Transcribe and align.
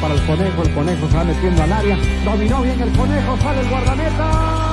para 0.00 0.14
el 0.14 0.26
conejo, 0.26 0.62
el 0.62 0.74
conejo 0.74 1.08
va 1.14 1.24
metiendo 1.24 1.62
al 1.62 1.72
área. 1.72 1.98
Dominó 2.24 2.62
bien 2.62 2.80
el 2.80 2.92
conejo, 2.92 3.36
sale 3.38 3.60
el 3.60 3.68
guardameta. 3.68 4.63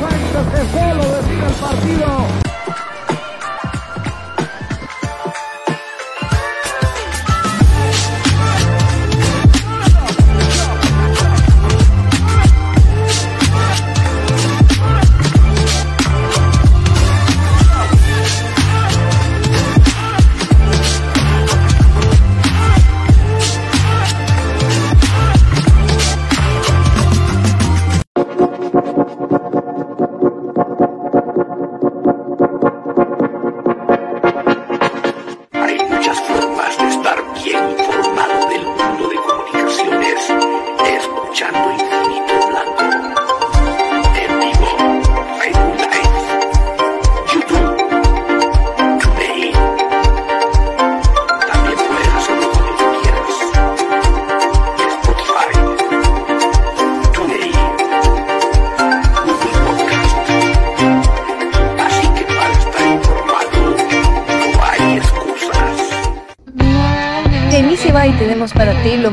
Sánchez 0.00 0.46
que 0.52 0.78
solo 0.78 1.16
decide 1.16 1.46
el 1.46 1.54
partido. 1.54 2.41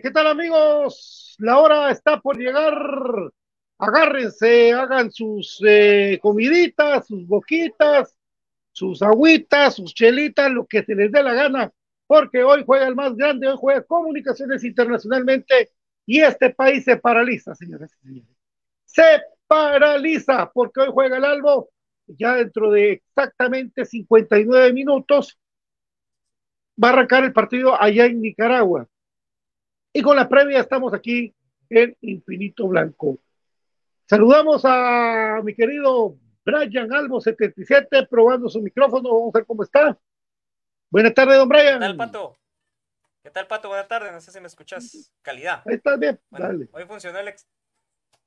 ¿Qué 0.00 0.10
tal 0.10 0.26
amigos? 0.26 1.34
La 1.38 1.58
hora 1.58 1.90
está 1.90 2.20
por 2.20 2.38
llegar. 2.38 2.74
Agárrense, 3.78 4.72
hagan 4.72 5.10
sus 5.10 5.62
eh, 5.66 6.18
comiditas, 6.20 7.06
sus 7.06 7.26
boquitas, 7.26 8.14
sus 8.72 9.02
agüitas, 9.02 9.74
sus 9.74 9.94
chelitas, 9.94 10.50
lo 10.50 10.66
que 10.66 10.82
se 10.82 10.94
les 10.94 11.10
dé 11.10 11.22
la 11.22 11.32
gana, 11.32 11.72
porque 12.06 12.42
hoy 12.42 12.62
juega 12.66 12.86
el 12.86 12.94
más 12.94 13.16
grande, 13.16 13.48
hoy 13.48 13.56
juega 13.58 13.82
comunicaciones 13.82 14.64
internacionalmente 14.64 15.70
y 16.04 16.20
este 16.20 16.50
país 16.50 16.84
se 16.84 16.96
paraliza, 16.96 17.54
señores 17.54 17.90
y 17.94 18.06
señores. 18.06 18.36
Se 18.84 19.22
paraliza 19.46 20.50
porque 20.52 20.80
hoy 20.80 20.88
juega 20.92 21.16
el 21.16 21.24
Albo, 21.24 21.70
ya 22.06 22.34
dentro 22.34 22.70
de 22.70 22.92
exactamente 22.92 23.86
59 23.86 24.72
minutos 24.72 25.38
va 26.82 26.88
a 26.88 26.92
arrancar 26.92 27.24
el 27.24 27.32
partido 27.32 27.80
allá 27.80 28.06
en 28.06 28.20
Nicaragua. 28.20 28.86
Y 29.92 30.02
con 30.02 30.16
la 30.16 30.28
previa 30.28 30.60
estamos 30.60 30.94
aquí 30.94 31.34
en 31.68 31.96
Infinito 32.02 32.68
Blanco. 32.68 33.18
Saludamos 34.06 34.62
a 34.64 35.40
mi 35.42 35.54
querido 35.54 36.16
Brian 36.44 36.92
Albo 36.92 37.20
77 37.20 38.06
probando 38.06 38.48
su 38.48 38.60
micrófono. 38.60 39.08
Vamos 39.08 39.34
a 39.34 39.38
ver 39.38 39.46
cómo 39.46 39.62
está. 39.62 39.96
Buenas 40.90 41.14
tardes, 41.14 41.36
don 41.38 41.48
Brian. 41.48 41.74
¿Qué 41.80 41.86
tal, 41.86 41.96
Pato? 41.96 42.38
¿Qué 43.22 43.30
tal, 43.30 43.46
Pato? 43.46 43.68
Buenas 43.68 43.88
tardes. 43.88 44.12
No 44.12 44.20
sé 44.20 44.32
si 44.32 44.40
me 44.40 44.46
escuchas. 44.46 45.12
Calidad. 45.22 45.62
Ahí 45.66 45.74
está 45.74 45.96
bien. 45.96 46.20
Bueno, 46.30 46.46
Dale. 46.46 46.68
hoy 46.72 46.84
funcionó 46.84 47.18
el, 47.18 47.28
ex- 47.28 47.46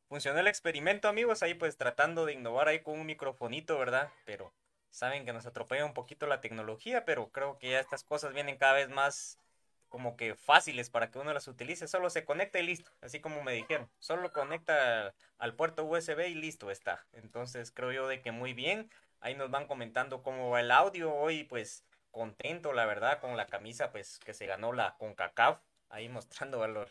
funcionó 0.08 0.40
el 0.40 0.48
experimento, 0.48 1.08
amigos. 1.08 1.44
Ahí 1.44 1.54
pues 1.54 1.78
tratando 1.78 2.26
de 2.26 2.34
innovar 2.34 2.68
ahí 2.68 2.82
con 2.82 3.00
un 3.00 3.06
microfonito, 3.06 3.78
¿verdad? 3.78 4.10
Pero 4.26 4.54
saben 4.90 5.26
que 5.26 5.34
nos 5.34 5.46
atropella 5.46 5.86
un 5.86 5.94
poquito 5.94 6.28
la 6.28 6.40
tecnología, 6.40 7.04
pero 7.04 7.30
creo 7.30 7.58
que 7.58 7.72
ya 7.72 7.80
estas 7.80 8.04
cosas 8.04 8.34
vienen 8.34 8.58
cada 8.58 8.74
vez 8.74 8.90
más 8.90 9.38
como 9.94 10.18
que 10.18 10.34
fáciles 10.34 10.90
para 10.90 11.12
que 11.12 11.20
uno 11.20 11.32
las 11.36 11.48
utilice. 11.48 11.88
Solo 11.88 12.10
se 12.10 12.26
conecta 12.26 12.58
y 12.58 12.66
listo. 12.66 12.90
Así 13.02 13.20
como 13.20 13.44
me 13.44 13.52
dijeron. 13.52 13.88
Solo 14.00 14.34
conecta 14.34 15.14
al 15.38 15.54
puerto 15.54 15.86
USB 15.86 16.30
y 16.30 16.34
listo 16.34 16.72
está. 16.72 17.06
Entonces 17.14 17.70
creo 17.72 17.92
yo 17.92 18.08
de 18.08 18.20
que 18.20 18.32
muy 18.32 18.56
bien. 18.56 18.90
Ahí 19.20 19.36
nos 19.36 19.52
van 19.52 19.68
comentando 19.68 20.24
cómo 20.24 20.50
va 20.50 20.62
el 20.62 20.72
audio. 20.72 21.14
Hoy 21.14 21.44
pues 21.44 21.86
contento, 22.10 22.74
la 22.74 22.88
verdad, 22.88 23.20
con 23.20 23.38
la 23.38 23.46
camisa 23.46 23.92
pues 23.92 24.18
que 24.26 24.34
se 24.34 24.48
ganó 24.48 24.74
la 24.74 24.96
CONCACAF. 24.98 25.60
Ahí 25.90 26.10
mostrando 26.10 26.58
valor 26.58 26.90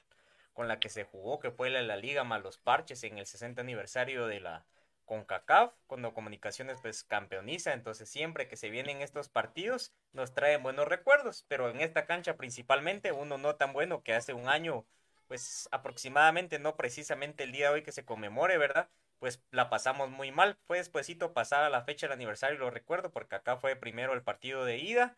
con 0.53 0.69
la 0.69 0.79
que 0.79 0.89
se 0.89 1.03
jugó, 1.03 1.41
que 1.41 1.51
fue 1.51 1.71
la, 1.71 1.83
la 1.83 1.97
Liga 1.97 2.23
más 2.23 2.41
los 2.41 2.57
parches 2.57 3.03
en 3.03 3.19
el 3.19 3.27
60 3.27 3.63
aniversario 3.63 4.29
de 4.29 4.39
la 4.39 4.65
CONCACAF, 5.13 5.75
cuando 5.87 6.15
Comunicaciones 6.15 6.79
pues 6.81 7.05
campeoniza, 7.05 7.75
entonces 7.75 8.09
siempre 8.09 8.49
que 8.49 8.57
se 8.57 8.71
vienen 8.71 9.03
estos 9.03 9.29
partidos 9.29 9.93
nos 10.15 10.33
traen 10.33 10.63
buenos 10.63 10.89
recuerdos, 10.89 11.45
pero 11.49 11.69
en 11.69 11.83
esta 11.83 12.07
cancha 12.07 12.39
principalmente 12.39 13.13
uno 13.13 13.37
no 13.37 13.57
tan 13.57 13.75
bueno 13.75 14.03
que 14.03 14.15
hace 14.15 14.33
un 14.33 14.49
año, 14.49 14.87
pues 15.29 15.69
aproximadamente, 15.71 16.59
no 16.59 16.77
precisamente 16.77 17.45
el 17.45 17.53
día 17.53 17.69
de 17.69 17.75
hoy 17.75 17.83
que 17.83 17.93
se 17.93 18.07
conmemore, 18.07 18.57
¿verdad? 18.57 18.89
Pues 19.19 19.45
la 19.51 19.69
pasamos 19.69 20.09
muy 20.09 20.33
mal, 20.33 20.57
fue 20.67 20.79
despuesito 20.79 21.35
pasada 21.35 21.69
la 21.69 21.83
fecha 21.83 22.07
del 22.07 22.15
aniversario, 22.15 22.59
lo 22.59 22.71
recuerdo, 22.71 23.11
porque 23.11 23.35
acá 23.35 23.59
fue 23.59 23.77
primero 23.77 24.15
el 24.15 24.23
partido 24.23 24.65
de 24.65 24.79
ida, 24.79 25.15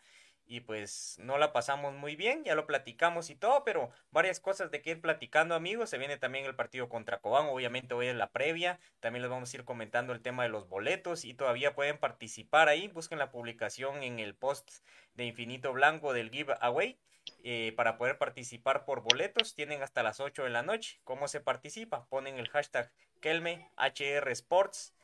y 0.47 0.61
pues 0.61 1.17
no 1.19 1.39
la 1.39 1.53
pasamos 1.53 1.95
muy 1.95 2.17
bien, 2.17 2.45
ya 2.45 2.55
lo 2.55 2.67
platicamos 2.67 3.31
y 3.31 3.35
todo, 3.35 3.65
pero 3.65 3.91
varias 4.11 4.41
cosas 4.41 4.71
de 4.71 4.83
que 4.83 4.91
ir 4.91 5.01
platicando 5.01 5.55
amigos, 5.55 5.91
se 5.91 5.99
viene 5.99 6.17
también 6.17 6.45
el 6.45 6.55
partido 6.55 6.89
contra 6.89 7.21
Cobán, 7.21 7.47
obviamente 7.47 7.95
hoy 7.95 8.09
es 8.09 8.15
la 8.15 8.31
previa, 8.31 8.79
también 9.01 9.23
les 9.23 9.31
vamos 9.31 9.53
a 9.53 9.57
ir 9.57 9.65
comentando 9.65 10.13
el 10.13 10.21
tema 10.21 10.43
de 10.43 10.51
los 10.51 10.69
boletos 10.69 11.25
y 11.25 11.35
todavía 11.35 11.75
pueden 11.75 11.99
participar 11.99 12.69
ahí, 12.69 12.89
busquen 12.89 13.19
la 13.19 13.31
publicación 13.31 14.03
en 14.03 14.19
el 14.19 14.35
post 14.35 14.71
de 15.15 15.25
Infinito 15.25 15.73
Blanco 15.73 16.13
del 16.13 16.31
giveaway. 16.31 16.99
Eh, 17.43 17.73
para 17.77 17.97
poder 17.97 18.19
participar 18.19 18.85
por 18.85 19.01
boletos 19.03 19.55
tienen 19.55 19.83
hasta 19.83 20.03
las 20.03 20.21
8 20.21 20.45
de 20.45 20.51
la 20.51 20.63
noche. 20.63 21.01
¿Cómo 21.05 21.27
se 21.27 21.41
participa? 21.41 22.07
Ponen 22.09 22.39
el 22.39 22.49
hashtag 22.49 22.93
Kelme 23.21 23.71
HR 23.77 24.31
Sports. 24.33 24.95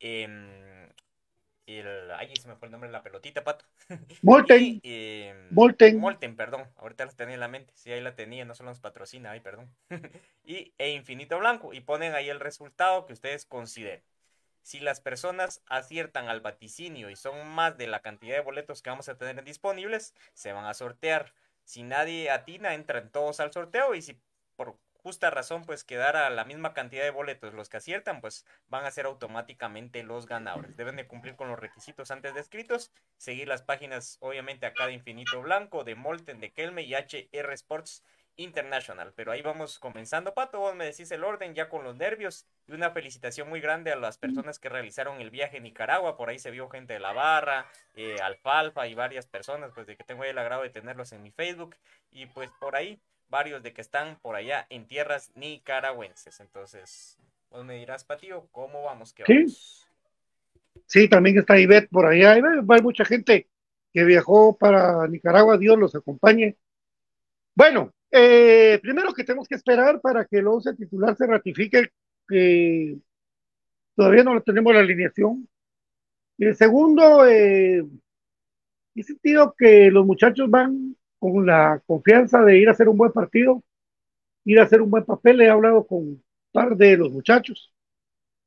em, 0.00 0.88
el, 1.66 2.10
ay, 2.12 2.34
se 2.36 2.48
me 2.48 2.56
fue 2.56 2.66
el 2.66 2.72
nombre 2.72 2.88
de 2.88 2.92
la 2.92 3.02
pelotita, 3.02 3.42
pato. 3.42 3.64
Molten. 4.22 4.62
Y, 4.62 4.80
em, 4.82 5.48
Molten. 5.50 5.98
Molten, 5.98 6.36
perdón. 6.36 6.68
Ahorita 6.76 7.06
la 7.06 7.12
tenía 7.12 7.34
en 7.34 7.40
la 7.40 7.48
mente. 7.48 7.72
Sí, 7.74 7.90
ahí 7.90 8.00
la 8.00 8.14
tenía, 8.14 8.44
no 8.44 8.54
solo 8.54 8.70
nos 8.70 8.80
patrocina, 8.80 9.30
ay, 9.30 9.40
perdón. 9.40 9.74
y 10.44 10.74
e 10.78 10.90
Infinito 10.90 11.38
Blanco. 11.38 11.72
Y 11.72 11.80
ponen 11.80 12.14
ahí 12.14 12.28
el 12.28 12.40
resultado 12.40 13.06
que 13.06 13.14
ustedes 13.14 13.46
consideren. 13.46 14.02
Si 14.62 14.80
las 14.80 15.00
personas 15.00 15.62
aciertan 15.66 16.28
al 16.28 16.40
vaticinio 16.40 17.10
y 17.10 17.16
son 17.16 17.46
más 17.48 17.76
de 17.76 17.86
la 17.86 18.00
cantidad 18.00 18.36
de 18.36 18.42
boletos 18.42 18.80
que 18.80 18.90
vamos 18.90 19.08
a 19.08 19.18
tener 19.18 19.44
disponibles, 19.44 20.14
se 20.32 20.52
van 20.52 20.64
a 20.64 20.74
sortear. 20.74 21.34
Si 21.64 21.82
nadie 21.82 22.30
atina, 22.30 22.74
entran 22.74 23.10
todos 23.10 23.40
al 23.40 23.52
sorteo 23.52 23.94
y 23.94 24.02
si 24.02 24.18
por 24.56 24.78
justa 25.04 25.28
razón 25.28 25.66
pues 25.66 25.84
quedara 25.84 26.30
la 26.30 26.46
misma 26.46 26.72
cantidad 26.72 27.04
de 27.04 27.10
boletos 27.10 27.52
los 27.52 27.68
que 27.68 27.76
aciertan, 27.76 28.22
pues 28.22 28.46
van 28.68 28.86
a 28.86 28.90
ser 28.90 29.04
automáticamente 29.04 30.02
los 30.02 30.26
ganadores. 30.26 30.78
Deben 30.78 30.96
de 30.96 31.06
cumplir 31.06 31.36
con 31.36 31.48
los 31.48 31.58
requisitos 31.58 32.10
antes 32.10 32.32
descritos, 32.34 32.90
seguir 33.18 33.46
las 33.46 33.60
páginas 33.60 34.16
obviamente 34.20 34.64
acá 34.64 34.86
de 34.86 34.94
Infinito 34.94 35.42
Blanco, 35.42 35.84
de 35.84 35.94
Molten, 35.94 36.40
de 36.40 36.52
Kelme 36.52 36.84
y 36.84 36.94
HR 36.94 37.52
Sports 37.52 38.02
International. 38.36 39.12
Pero 39.14 39.30
ahí 39.30 39.42
vamos 39.42 39.78
comenzando, 39.78 40.32
Pato, 40.32 40.58
vos 40.58 40.74
me 40.74 40.86
decís 40.86 41.10
el 41.10 41.22
orden 41.22 41.54
ya 41.54 41.68
con 41.68 41.84
los 41.84 41.96
nervios 41.96 42.46
y 42.66 42.72
una 42.72 42.90
felicitación 42.90 43.50
muy 43.50 43.60
grande 43.60 43.92
a 43.92 43.96
las 43.96 44.16
personas 44.16 44.58
que 44.58 44.70
realizaron 44.70 45.20
el 45.20 45.28
viaje 45.28 45.58
a 45.58 45.60
Nicaragua. 45.60 46.16
Por 46.16 46.30
ahí 46.30 46.38
se 46.38 46.50
vio 46.50 46.70
gente 46.70 46.94
de 46.94 47.00
la 47.00 47.12
barra, 47.12 47.66
eh, 47.94 48.16
Alfalfa 48.22 48.86
y 48.86 48.94
varias 48.94 49.26
personas, 49.26 49.70
pues 49.74 49.86
de 49.86 49.98
que 49.98 50.04
tengo 50.04 50.24
el 50.24 50.38
agrado 50.38 50.62
de 50.62 50.70
tenerlos 50.70 51.12
en 51.12 51.22
mi 51.22 51.30
Facebook. 51.30 51.76
Y 52.10 52.24
pues 52.24 52.48
por 52.58 52.74
ahí 52.74 52.98
varios 53.28 53.62
de 53.62 53.72
que 53.72 53.80
están 53.80 54.18
por 54.20 54.36
allá 54.36 54.66
en 54.70 54.86
tierras 54.86 55.30
nicaragüenses. 55.34 56.40
Entonces, 56.40 57.18
vos 57.50 57.64
me 57.64 57.74
dirás, 57.76 58.04
Patío, 58.04 58.48
¿cómo 58.52 58.82
vamos? 58.82 59.12
¿Qué 59.12 59.24
Sí. 59.26 59.34
vamos? 59.38 59.88
Sí, 60.86 61.08
también 61.08 61.38
está 61.38 61.58
Ivette 61.58 61.88
por 61.88 62.06
allá. 62.06 62.32
Hay, 62.32 62.42
mucha 62.82 63.04
gente 63.04 63.48
que 63.92 64.04
viajó 64.04 64.56
para 64.56 65.06
Nicaragua, 65.08 65.56
Dios 65.56 65.78
los 65.78 65.94
acompañe. 65.94 66.56
Bueno, 67.54 67.92
eh, 68.10 68.78
primero 68.82 69.12
que 69.14 69.24
tenemos 69.24 69.48
que 69.48 69.54
esperar 69.54 70.00
para 70.00 70.24
que 70.24 70.38
el 70.38 70.46
once 70.46 70.74
titular 70.74 71.16
se 71.16 71.26
ratifique, 71.26 71.90
que 72.28 72.96
todavía 73.94 74.24
no 74.24 74.40
tenemos 74.42 74.74
la 74.74 74.80
alineación. 74.80 75.48
Y 76.36 76.46
el 76.46 76.56
segundo, 76.56 77.26
eh, 77.26 77.84
he 78.94 79.02
sentido 79.02 79.54
que 79.56 79.90
los 79.90 80.04
muchachos 80.04 80.50
van 80.50 80.96
con 81.32 81.46
la 81.46 81.82
confianza 81.86 82.42
de 82.42 82.58
ir 82.58 82.68
a 82.68 82.72
hacer 82.72 82.88
un 82.88 82.98
buen 82.98 83.12
partido, 83.12 83.62
ir 84.44 84.60
a 84.60 84.64
hacer 84.64 84.82
un 84.82 84.90
buen 84.90 85.04
papel. 85.04 85.40
He 85.40 85.48
hablado 85.48 85.86
con 85.86 85.98
un 85.98 86.24
par 86.52 86.76
de 86.76 86.96
los 86.96 87.10
muchachos, 87.10 87.72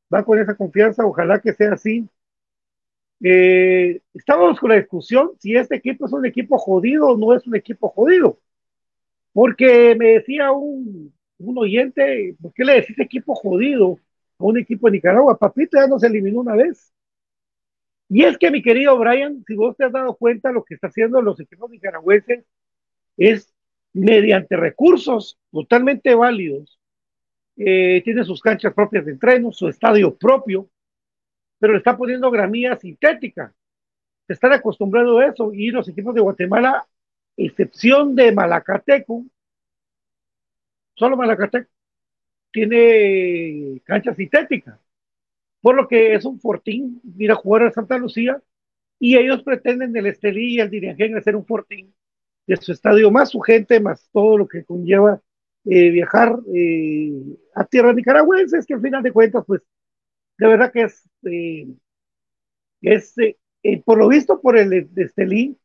van 0.10 0.24
con 0.24 0.40
esa 0.40 0.56
confianza, 0.56 1.06
ojalá 1.06 1.40
que 1.42 1.54
sea 1.54 1.74
así. 1.74 2.08
Eh, 3.24 4.00
estábamos 4.14 4.60
con 4.60 4.70
la 4.70 4.76
discusión 4.76 5.32
si 5.40 5.56
este 5.56 5.76
equipo 5.76 6.06
es 6.06 6.14
un 6.14 6.26
equipo 6.28 6.60
jodido 6.60 7.08
o 7.08 7.18
no 7.18 7.34
es 7.34 7.48
un 7.48 7.56
equipo 7.56 7.90
jodido. 7.90 8.40
Porque 9.34 9.96
me 9.96 10.10
decía 10.14 10.52
un, 10.52 11.14
un 11.40 11.58
oyente, 11.58 12.36
¿por 12.42 12.54
qué 12.54 12.64
le 12.64 12.74
decís 12.76 13.00
equipo 13.00 13.36
jodido 13.36 13.98
a 14.40 14.46
un 14.46 14.58
equipo 14.60 14.88
de 14.88 14.94
Nicaragua? 14.94 15.38
Papito 15.38 15.80
ya 15.80 15.88
nos 15.88 16.04
eliminó 16.04 16.42
una 16.42 16.56
vez. 16.56 16.94
Y 18.10 18.24
es 18.24 18.38
que, 18.38 18.52
mi 18.52 18.62
querido 18.62 18.98
Brian, 18.98 19.44
si 19.46 19.56
vos 19.56 19.76
te 19.76 19.86
has 19.86 19.92
dado 19.92 20.16
cuenta, 20.16 20.52
lo 20.52 20.64
que 20.64 20.76
está 20.76 20.88
haciendo 20.88 21.22
los 21.22 21.40
equipos 21.40 21.70
nicaragüenses 21.70 22.46
es 23.18 23.54
mediante 23.94 24.56
recursos 24.56 25.38
totalmente 25.52 26.14
válidos, 26.14 26.80
eh, 27.58 28.02
tiene 28.04 28.24
sus 28.24 28.42
canchas 28.42 28.74
propias 28.74 29.06
de 29.06 29.14
entreno, 29.14 29.52
su 29.52 29.68
estadio 29.68 30.16
propio, 30.16 30.70
pero 31.60 31.74
le 31.74 31.80
está 31.80 31.98
poniendo 31.98 32.30
gramilla 32.30 32.76
sintética. 32.76 33.54
Se 34.28 34.34
están 34.34 34.54
acostumbrando 34.54 35.18
a 35.18 35.28
eso 35.28 35.52
y 35.54 35.72
los 35.72 35.88
equipos 35.90 36.14
de 36.14 36.22
Guatemala, 36.22 36.88
excepción 37.36 38.16
de 38.16 38.32
Malacateco, 38.32 39.26
solo 40.96 41.18
Malacateco, 41.18 41.70
tiene 42.52 43.82
cancha 43.86 44.14
sintética, 44.14 44.80
por 45.62 45.76
lo 45.76 45.88
que 45.88 46.14
es 46.14 46.26
un 46.26 46.40
fortín 46.40 47.02
ir 47.18 47.32
a 47.32 47.36
jugar 47.36 47.64
a 47.64 47.72
Santa 47.72 47.98
Lucía 47.98 48.42
y 49.00 49.18
ellos 49.18 49.44
pretenden 49.44 49.96
el 49.96 50.08
Estelí 50.08 50.56
y 50.56 50.60
el 50.60 50.70
Dirigen 50.70 51.18
hacer 51.18 51.36
un 51.36 51.46
fortín 51.46 51.94
de 52.48 52.56
su 52.58 52.72
estadio 52.72 53.12
más 53.12 53.30
su 53.30 53.40
gente, 53.42 53.80
más 53.80 54.10
todo 54.12 54.38
lo 54.38 54.48
que 54.48 54.64
conlleva 54.64 55.22
eh, 55.66 55.90
viajar 55.90 56.40
eh, 56.56 57.12
a 57.54 57.66
tierras 57.66 57.96
nicaragüenses, 57.96 58.66
que 58.66 58.74
al 58.74 58.82
final 58.82 59.04
de 59.04 59.12
cuentas, 59.12 59.44
pues, 59.46 59.62
de 60.38 60.48
verdad 60.48 60.72
que 60.72 60.84
es, 60.84 61.10
eh, 61.24 61.68
es 62.82 63.14
eh, 63.64 63.82
por 63.84 63.98
lo 63.98 64.08
visto 64.08 64.40
por 64.40 64.58
el 64.58 64.90
Estelí, 64.96 65.58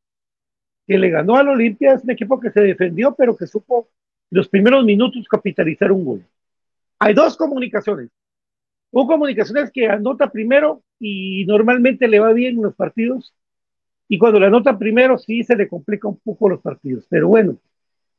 que 0.87 0.99
le 0.99 1.11
ganó 1.11 1.37
al 1.37 1.49
Olimpia, 1.49 1.95
es 1.95 2.03
un 2.03 2.11
equipo 2.11 2.41
que 2.41 2.51
se 2.51 2.61
defendió, 2.61 3.15
pero 3.15 3.37
que 3.37 3.47
supo 3.47 3.89
los 4.31 4.49
primeros 4.49 4.85
minutos 4.85 5.29
capitalizar 5.29 5.93
un 5.93 6.05
gol. 6.05 6.27
Hay 6.99 7.15
dos 7.15 7.37
comunicaciones. 7.37 8.11
Un 8.91 9.07
comunicaciones 9.07 9.71
que 9.71 9.87
anota 9.87 10.31
primero 10.31 10.83
y 10.99 11.45
normalmente 11.47 12.09
le 12.09 12.19
va 12.21 12.33
bien 12.33 12.57
en 12.57 12.63
los 12.63 12.75
partidos. 12.75 13.35
Y 14.13 14.19
cuando 14.19 14.39
le 14.39 14.45
anota 14.45 14.79
primero 14.79 15.17
sí 15.17 15.43
se 15.43 15.57
le 15.57 15.67
complica 15.67 16.07
un 16.07 16.19
poco 16.19 16.47
los 16.47 16.61
partidos. 16.61 17.07
Pero 17.09 17.29
bueno, 17.29 17.59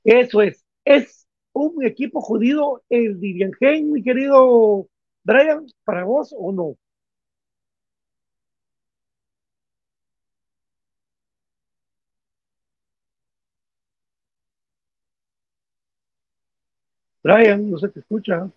eso 0.04 0.42
es. 0.42 0.66
Es 0.84 1.28
un 1.54 1.86
equipo 1.86 2.20
jodido 2.20 2.82
el 2.90 3.20
Diviangen, 3.20 3.92
mi 3.92 4.02
querido 4.02 4.88
Brian, 5.24 5.68
para 5.84 6.04
vos 6.04 6.34
o 6.36 6.52
no. 6.52 6.76
Brian, 17.22 17.70
no 17.70 17.78
se 17.78 17.90
te 17.90 18.00
escucha. 18.00 18.50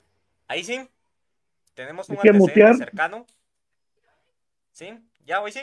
Ahí 0.49 0.65
sí. 0.65 0.89
Tenemos 1.75 2.09
un 2.09 2.15
antecedente 2.17 2.39
mutear. 2.39 2.77
cercano. 2.77 3.27
¿Sí? 4.73 4.89
¿Ya 5.27 5.43
hoy 5.43 5.53
sí? 5.53 5.61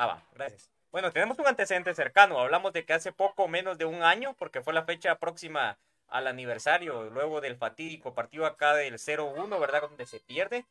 Ah, 0.00 0.06
va, 0.06 0.22
gracias. 0.32 0.70
Bueno, 0.92 1.10
tenemos 1.10 1.40
un 1.40 1.48
antecedente 1.48 1.92
cercano. 1.92 2.38
Hablamos 2.38 2.72
de 2.72 2.84
que 2.84 2.92
hace 2.92 3.10
poco 3.10 3.48
menos 3.48 3.78
de 3.78 3.84
un 3.84 4.04
año, 4.04 4.32
porque 4.38 4.62
fue 4.62 4.72
la 4.72 4.84
fecha 4.84 5.16
próxima 5.18 5.76
al 6.06 6.28
aniversario, 6.28 7.10
luego 7.10 7.40
del 7.40 7.56
fatídico 7.56 8.14
partido 8.14 8.46
acá 8.46 8.74
del 8.74 8.94
0-1, 9.00 9.58
¿verdad? 9.58 9.82
Donde 9.82 10.06
se 10.06 10.20
pierde. 10.20 10.64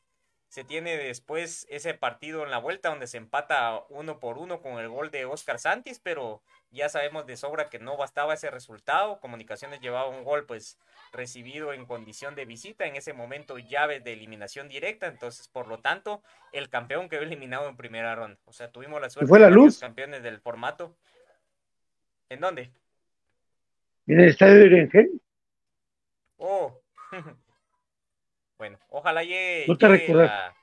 Se 0.47 0.63
tiene 0.63 0.97
después 0.97 1.67
ese 1.69 1.93
partido 1.93 2.43
en 2.43 2.51
la 2.51 2.57
vuelta 2.57 2.89
donde 2.89 3.07
se 3.07 3.17
empata 3.17 3.83
uno 3.89 4.19
por 4.19 4.37
uno 4.37 4.61
con 4.61 4.79
el 4.79 4.87
gol 4.87 5.11
de 5.11 5.25
Oscar 5.25 5.59
Santis, 5.59 5.99
pero 5.99 6.41
ya 6.71 6.87
sabemos 6.87 7.25
de 7.25 7.35
sobra 7.35 7.69
que 7.69 7.79
no 7.79 7.97
bastaba 7.97 8.33
ese 8.33 8.49
resultado. 8.49 9.19
Comunicaciones 9.19 9.81
llevaba 9.81 10.07
un 10.07 10.23
gol 10.23 10.45
pues 10.45 10.79
recibido 11.11 11.73
en 11.73 11.85
condición 11.85 12.35
de 12.35 12.45
visita, 12.45 12.85
en 12.85 12.95
ese 12.95 13.11
momento 13.11 13.57
llaves 13.57 14.03
de 14.03 14.13
eliminación 14.13 14.69
directa, 14.69 15.07
entonces 15.07 15.49
por 15.49 15.67
lo 15.67 15.79
tanto 15.79 16.23
el 16.53 16.69
campeón 16.69 17.09
quedó 17.09 17.23
eliminado 17.23 17.67
en 17.67 17.75
primera 17.75 18.15
ronda. 18.15 18.39
O 18.45 18.53
sea, 18.53 18.71
tuvimos 18.71 19.01
la 19.01 19.09
suerte 19.09 19.27
fue 19.27 19.39
la 19.39 19.47
de 19.47 19.53
luz? 19.53 19.79
campeones 19.79 20.23
del 20.23 20.39
formato. 20.39 20.95
¿En 22.29 22.39
dónde? 22.39 22.71
En 24.07 24.21
el 24.21 24.29
estadio 24.29 24.55
de 24.55 24.63
Diviangen. 24.63 25.21
Oh. 26.37 26.79
bueno, 28.57 28.79
ojalá 28.89 29.23
llegue, 29.23 29.65
No 29.67 29.77
te 29.77 29.87
llegue 29.87 29.97
recuerdas. 30.07 30.31
la, 30.31 30.55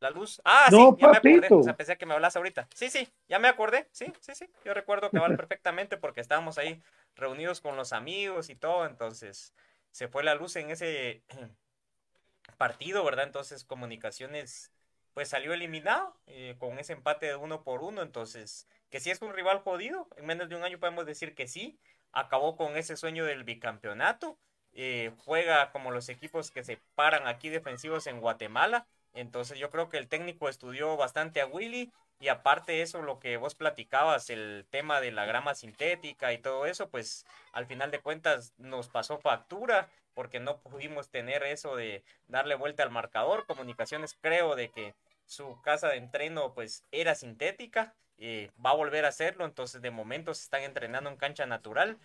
la 0.00 0.10
luz. 0.10 0.40
Ah, 0.44 0.68
No, 0.70 0.94
sí, 0.96 0.96
ya 0.98 1.08
me 1.08 1.16
acordé. 1.16 1.54
O 1.58 1.62
sea, 1.62 1.76
pensé 1.76 1.96
que 1.96 2.06
me 2.06 2.14
hablas 2.14 2.36
ahorita. 2.36 2.68
Sí, 2.74 2.90
sí, 2.90 3.08
ya 3.28 3.38
me 3.38 3.48
acordé. 3.48 3.88
Sí, 3.92 4.12
sí, 4.20 4.34
sí. 4.34 4.50
Yo 4.64 4.74
recuerdo 4.74 5.10
que 5.10 5.20
va 5.20 5.26
perfectamente 5.36 5.96
porque 5.96 6.20
estábamos 6.20 6.58
ahí 6.58 6.82
reunidos 7.16 7.60
con 7.60 7.76
los 7.76 7.92
amigos 7.92 8.50
y 8.50 8.56
todo. 8.56 8.86
Entonces, 8.86 9.54
se 9.92 10.08
fue 10.08 10.24
la 10.24 10.34
luz 10.34 10.56
en 10.56 10.70
ese 10.70 11.22
partido, 12.58 13.04
¿verdad? 13.04 13.26
Entonces, 13.26 13.64
comunicaciones, 13.64 14.72
pues 15.14 15.28
salió 15.28 15.52
eliminado 15.52 16.16
eh, 16.26 16.56
con 16.58 16.78
ese 16.78 16.92
empate 16.92 17.26
de 17.26 17.36
uno 17.36 17.62
por 17.62 17.82
uno. 17.82 18.02
Entonces, 18.02 18.68
que 18.90 19.00
si 19.00 19.10
es 19.10 19.22
un 19.22 19.32
rival 19.32 19.60
jodido, 19.60 20.08
en 20.16 20.26
menos 20.26 20.48
de 20.48 20.56
un 20.56 20.64
año 20.64 20.78
podemos 20.78 21.06
decir 21.06 21.34
que 21.34 21.46
sí. 21.48 21.78
Acabó 22.12 22.56
con 22.56 22.76
ese 22.76 22.96
sueño 22.96 23.24
del 23.24 23.42
bicampeonato. 23.42 24.38
Eh, 24.74 25.12
juega 25.24 25.70
como 25.70 25.90
los 25.90 26.08
equipos 26.08 26.50
que 26.50 26.64
se 26.64 26.78
paran 26.94 27.26
aquí 27.26 27.48
defensivos 27.48 28.06
en 28.06 28.20
Guatemala. 28.20 28.86
Entonces 29.14 29.58
yo 29.58 29.70
creo 29.70 29.88
que 29.88 29.98
el 29.98 30.08
técnico 30.08 30.48
estudió 30.48 30.96
bastante 30.96 31.40
a 31.40 31.46
Willy 31.46 31.92
y 32.18 32.28
aparte 32.28 32.72
de 32.72 32.82
eso, 32.82 33.02
lo 33.02 33.20
que 33.20 33.36
vos 33.36 33.54
platicabas, 33.54 34.30
el 34.30 34.66
tema 34.70 35.00
de 35.00 35.12
la 35.12 35.24
grama 35.24 35.54
sintética 35.54 36.32
y 36.32 36.38
todo 36.38 36.66
eso, 36.66 36.88
pues 36.88 37.24
al 37.52 37.66
final 37.66 37.90
de 37.90 38.00
cuentas 38.00 38.54
nos 38.58 38.88
pasó 38.88 39.18
factura 39.18 39.88
porque 40.14 40.40
no 40.40 40.58
pudimos 40.58 41.10
tener 41.10 41.42
eso 41.42 41.76
de 41.76 42.02
darle 42.28 42.54
vuelta 42.54 42.82
al 42.82 42.90
marcador. 42.90 43.46
Comunicaciones 43.46 44.16
creo 44.20 44.56
de 44.56 44.70
que 44.70 44.94
su 45.26 45.60
casa 45.62 45.88
de 45.88 45.96
entreno 45.96 46.54
pues 46.54 46.84
era 46.92 47.14
sintética, 47.14 47.94
eh, 48.18 48.50
va 48.64 48.70
a 48.70 48.76
volver 48.76 49.04
a 49.04 49.08
hacerlo, 49.08 49.44
entonces 49.44 49.82
de 49.82 49.90
momento 49.90 50.34
se 50.34 50.44
están 50.44 50.62
entrenando 50.62 51.10
en 51.10 51.16
cancha 51.16 51.46
natural, 51.46 51.98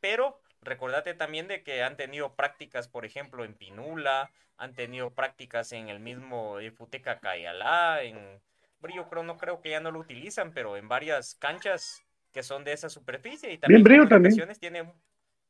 pero 0.00 0.40
recordate 0.62 1.14
también 1.14 1.48
de 1.48 1.62
que 1.62 1.82
han 1.82 1.96
tenido 1.96 2.34
prácticas, 2.34 2.88
por 2.88 3.04
ejemplo, 3.04 3.44
en 3.44 3.54
Pinula, 3.54 4.30
han 4.56 4.74
tenido 4.74 5.10
prácticas 5.10 5.72
en 5.72 5.88
el 5.88 6.00
mismo 6.00 6.60
Ifuteca 6.60 7.20
Cayalá, 7.20 8.02
en 8.02 8.40
Brillo 8.80 9.08
creo, 9.08 9.22
no 9.22 9.36
creo 9.36 9.60
que 9.60 9.70
ya 9.70 9.80
no 9.80 9.90
lo 9.90 10.00
utilizan, 10.00 10.52
pero 10.52 10.76
en 10.76 10.88
varias 10.88 11.34
canchas 11.34 12.02
que 12.32 12.42
son 12.42 12.64
de 12.64 12.72
esa 12.72 12.88
superficie 12.88 13.52
y 13.52 13.58
también 13.58 13.82
Brillo 13.82 14.08
también. 14.08 14.34
Tiene, 14.60 14.92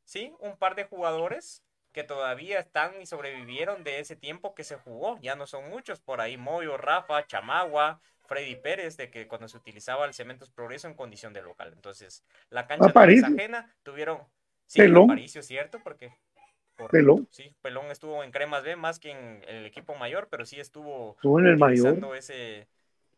sí, 0.03 0.33
un 0.39 0.57
par 0.57 0.75
de 0.75 0.85
jugadores 0.85 1.63
que 1.91 2.03
todavía 2.03 2.59
están 2.59 3.01
y 3.01 3.05
sobrevivieron 3.05 3.83
de 3.83 3.99
ese 3.99 4.15
tiempo 4.15 4.53
que 4.53 4.63
se 4.63 4.75
jugó, 4.75 5.19
ya 5.19 5.35
no 5.35 5.47
son 5.47 5.69
muchos, 5.69 5.99
por 5.99 6.21
ahí 6.21 6.37
Moyo, 6.37 6.77
Rafa, 6.77 7.25
Chamagua, 7.25 7.99
Freddy 8.27 8.55
Pérez, 8.55 8.97
de 8.97 9.09
que 9.09 9.27
cuando 9.27 9.47
se 9.47 9.57
utilizaba 9.57 10.05
el 10.05 10.13
Cementos 10.13 10.51
Progreso 10.51 10.87
en 10.87 10.93
condición 10.93 11.33
de 11.33 11.41
local. 11.41 11.71
Entonces, 11.73 12.23
la 12.49 12.67
cancha 12.67 12.91
no 12.93 13.03
es 13.03 13.23
ajena, 13.23 13.73
tuvieron, 13.83 14.19
sí, 14.67 14.79
Pelón. 14.79 15.05
Aparicio, 15.05 15.41
cierto, 15.41 15.79
porque 15.83 16.09
correcto, 16.75 16.91
Pelón. 16.91 17.27
Sí, 17.31 17.55
Pelón 17.61 17.87
estuvo 17.87 18.23
en 18.23 18.31
Cremas 18.31 18.63
B 18.63 18.75
más 18.75 18.99
que 18.99 19.11
en 19.11 19.43
el 19.47 19.65
equipo 19.65 19.95
mayor, 19.95 20.27
pero 20.29 20.45
sí 20.45 20.59
estuvo 20.59 21.13
Estuvo 21.15 21.39
en 21.39 21.47
el 21.47 21.57
mayor. 21.57 22.15
ese, 22.15 22.67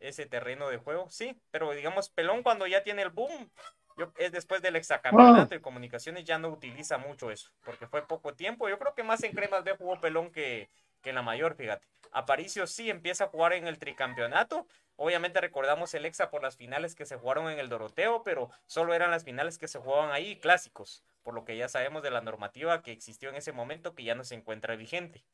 ese 0.00 0.26
terreno 0.26 0.68
de 0.70 0.78
juego. 0.78 1.08
Sí, 1.10 1.36
pero 1.50 1.70
digamos, 1.72 2.08
Pelón 2.10 2.42
cuando 2.42 2.66
ya 2.66 2.82
tiene 2.82 3.02
el 3.02 3.10
boom, 3.10 3.50
yo, 3.98 4.12
es 4.16 4.32
después 4.32 4.62
del 4.62 4.76
exacampeonato 4.76 5.54
Ah. 5.54 5.60
comunicaciones 5.60 6.24
ya 6.24 6.38
no 6.38 6.48
utiliza 6.48 6.96
mucho 6.98 7.30
eso, 7.30 7.50
porque 7.64 7.86
fue 7.86 8.06
poco 8.06 8.34
tiempo. 8.34 8.68
Yo 8.68 8.78
creo 8.78 8.94
que 8.94 9.02
más 9.02 9.22
en 9.24 9.32
Cremas 9.32 9.64
B 9.64 9.76
jugó 9.76 10.00
Pelón 10.00 10.30
que, 10.30 10.70
que 11.02 11.10
en 11.10 11.16
la 11.16 11.22
mayor, 11.22 11.54
fíjate. 11.54 11.86
Aparicio 12.12 12.66
sí 12.66 12.90
empieza 12.90 13.24
a 13.24 13.28
jugar 13.28 13.52
en 13.52 13.66
el 13.66 13.78
tricampeonato. 13.78 14.66
Obviamente 15.02 15.40
recordamos 15.40 15.94
el 15.94 16.04
Exa 16.04 16.28
por 16.28 16.42
las 16.42 16.58
finales 16.58 16.94
que 16.94 17.06
se 17.06 17.16
jugaron 17.16 17.48
en 17.48 17.58
el 17.58 17.70
Doroteo, 17.70 18.22
pero 18.22 18.50
solo 18.66 18.92
eran 18.92 19.10
las 19.10 19.24
finales 19.24 19.56
que 19.56 19.66
se 19.66 19.78
jugaban 19.78 20.12
ahí, 20.12 20.36
clásicos, 20.36 21.02
por 21.22 21.32
lo 21.32 21.46
que 21.46 21.56
ya 21.56 21.70
sabemos 21.70 22.02
de 22.02 22.10
la 22.10 22.20
normativa 22.20 22.82
que 22.82 22.92
existió 22.92 23.30
en 23.30 23.36
ese 23.36 23.52
momento 23.52 23.94
que 23.94 24.04
ya 24.04 24.14
no 24.14 24.24
se 24.24 24.34
encuentra 24.34 24.76
vigente. 24.76 25.24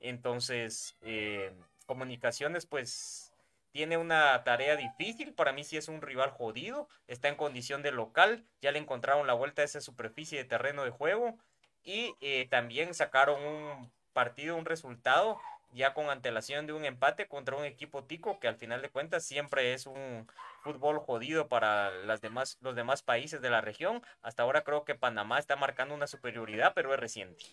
Entonces, 0.00 0.96
eh, 1.02 1.52
comunicaciones, 1.84 2.64
pues 2.64 3.30
tiene 3.72 3.98
una 3.98 4.42
tarea 4.42 4.74
difícil. 4.74 5.34
Para 5.34 5.52
mí 5.52 5.64
sí 5.64 5.76
es 5.76 5.88
un 5.88 6.00
rival 6.00 6.30
jodido. 6.30 6.88
Está 7.06 7.28
en 7.28 7.36
condición 7.36 7.82
de 7.82 7.92
local. 7.92 8.46
Ya 8.62 8.72
le 8.72 8.78
encontraron 8.78 9.26
la 9.26 9.34
vuelta 9.34 9.60
a 9.60 9.66
esa 9.66 9.82
superficie 9.82 10.38
de 10.38 10.48
terreno 10.48 10.82
de 10.82 10.90
juego. 10.90 11.36
Y 11.82 12.14
eh, 12.22 12.48
también 12.48 12.94
sacaron 12.94 13.44
un 13.44 13.92
partido, 14.14 14.56
un 14.56 14.64
resultado, 14.64 15.38
ya 15.74 15.92
con 15.92 16.08
antelación 16.08 16.66
de 16.66 16.72
un 16.72 16.84
empate 16.84 17.26
contra 17.26 17.56
un 17.56 17.64
equipo 17.64 18.04
tico 18.04 18.38
que 18.38 18.48
al 18.48 18.56
final 18.56 18.80
de 18.80 18.90
cuentas 18.90 19.24
siempre 19.24 19.74
es 19.74 19.86
un 19.86 20.28
fútbol 20.62 21.00
jodido 21.00 21.48
para 21.48 21.90
las 21.90 22.20
demás, 22.20 22.58
los 22.60 22.76
demás 22.76 23.02
países 23.02 23.42
de 23.42 23.50
la 23.50 23.60
región. 23.60 24.02
Hasta 24.22 24.44
ahora 24.44 24.62
creo 24.62 24.84
que 24.84 24.94
Panamá 24.94 25.38
está 25.38 25.56
marcando 25.56 25.94
una 25.94 26.06
superioridad, 26.06 26.72
pero 26.74 26.94
es 26.94 27.00
reciente. 27.00 27.44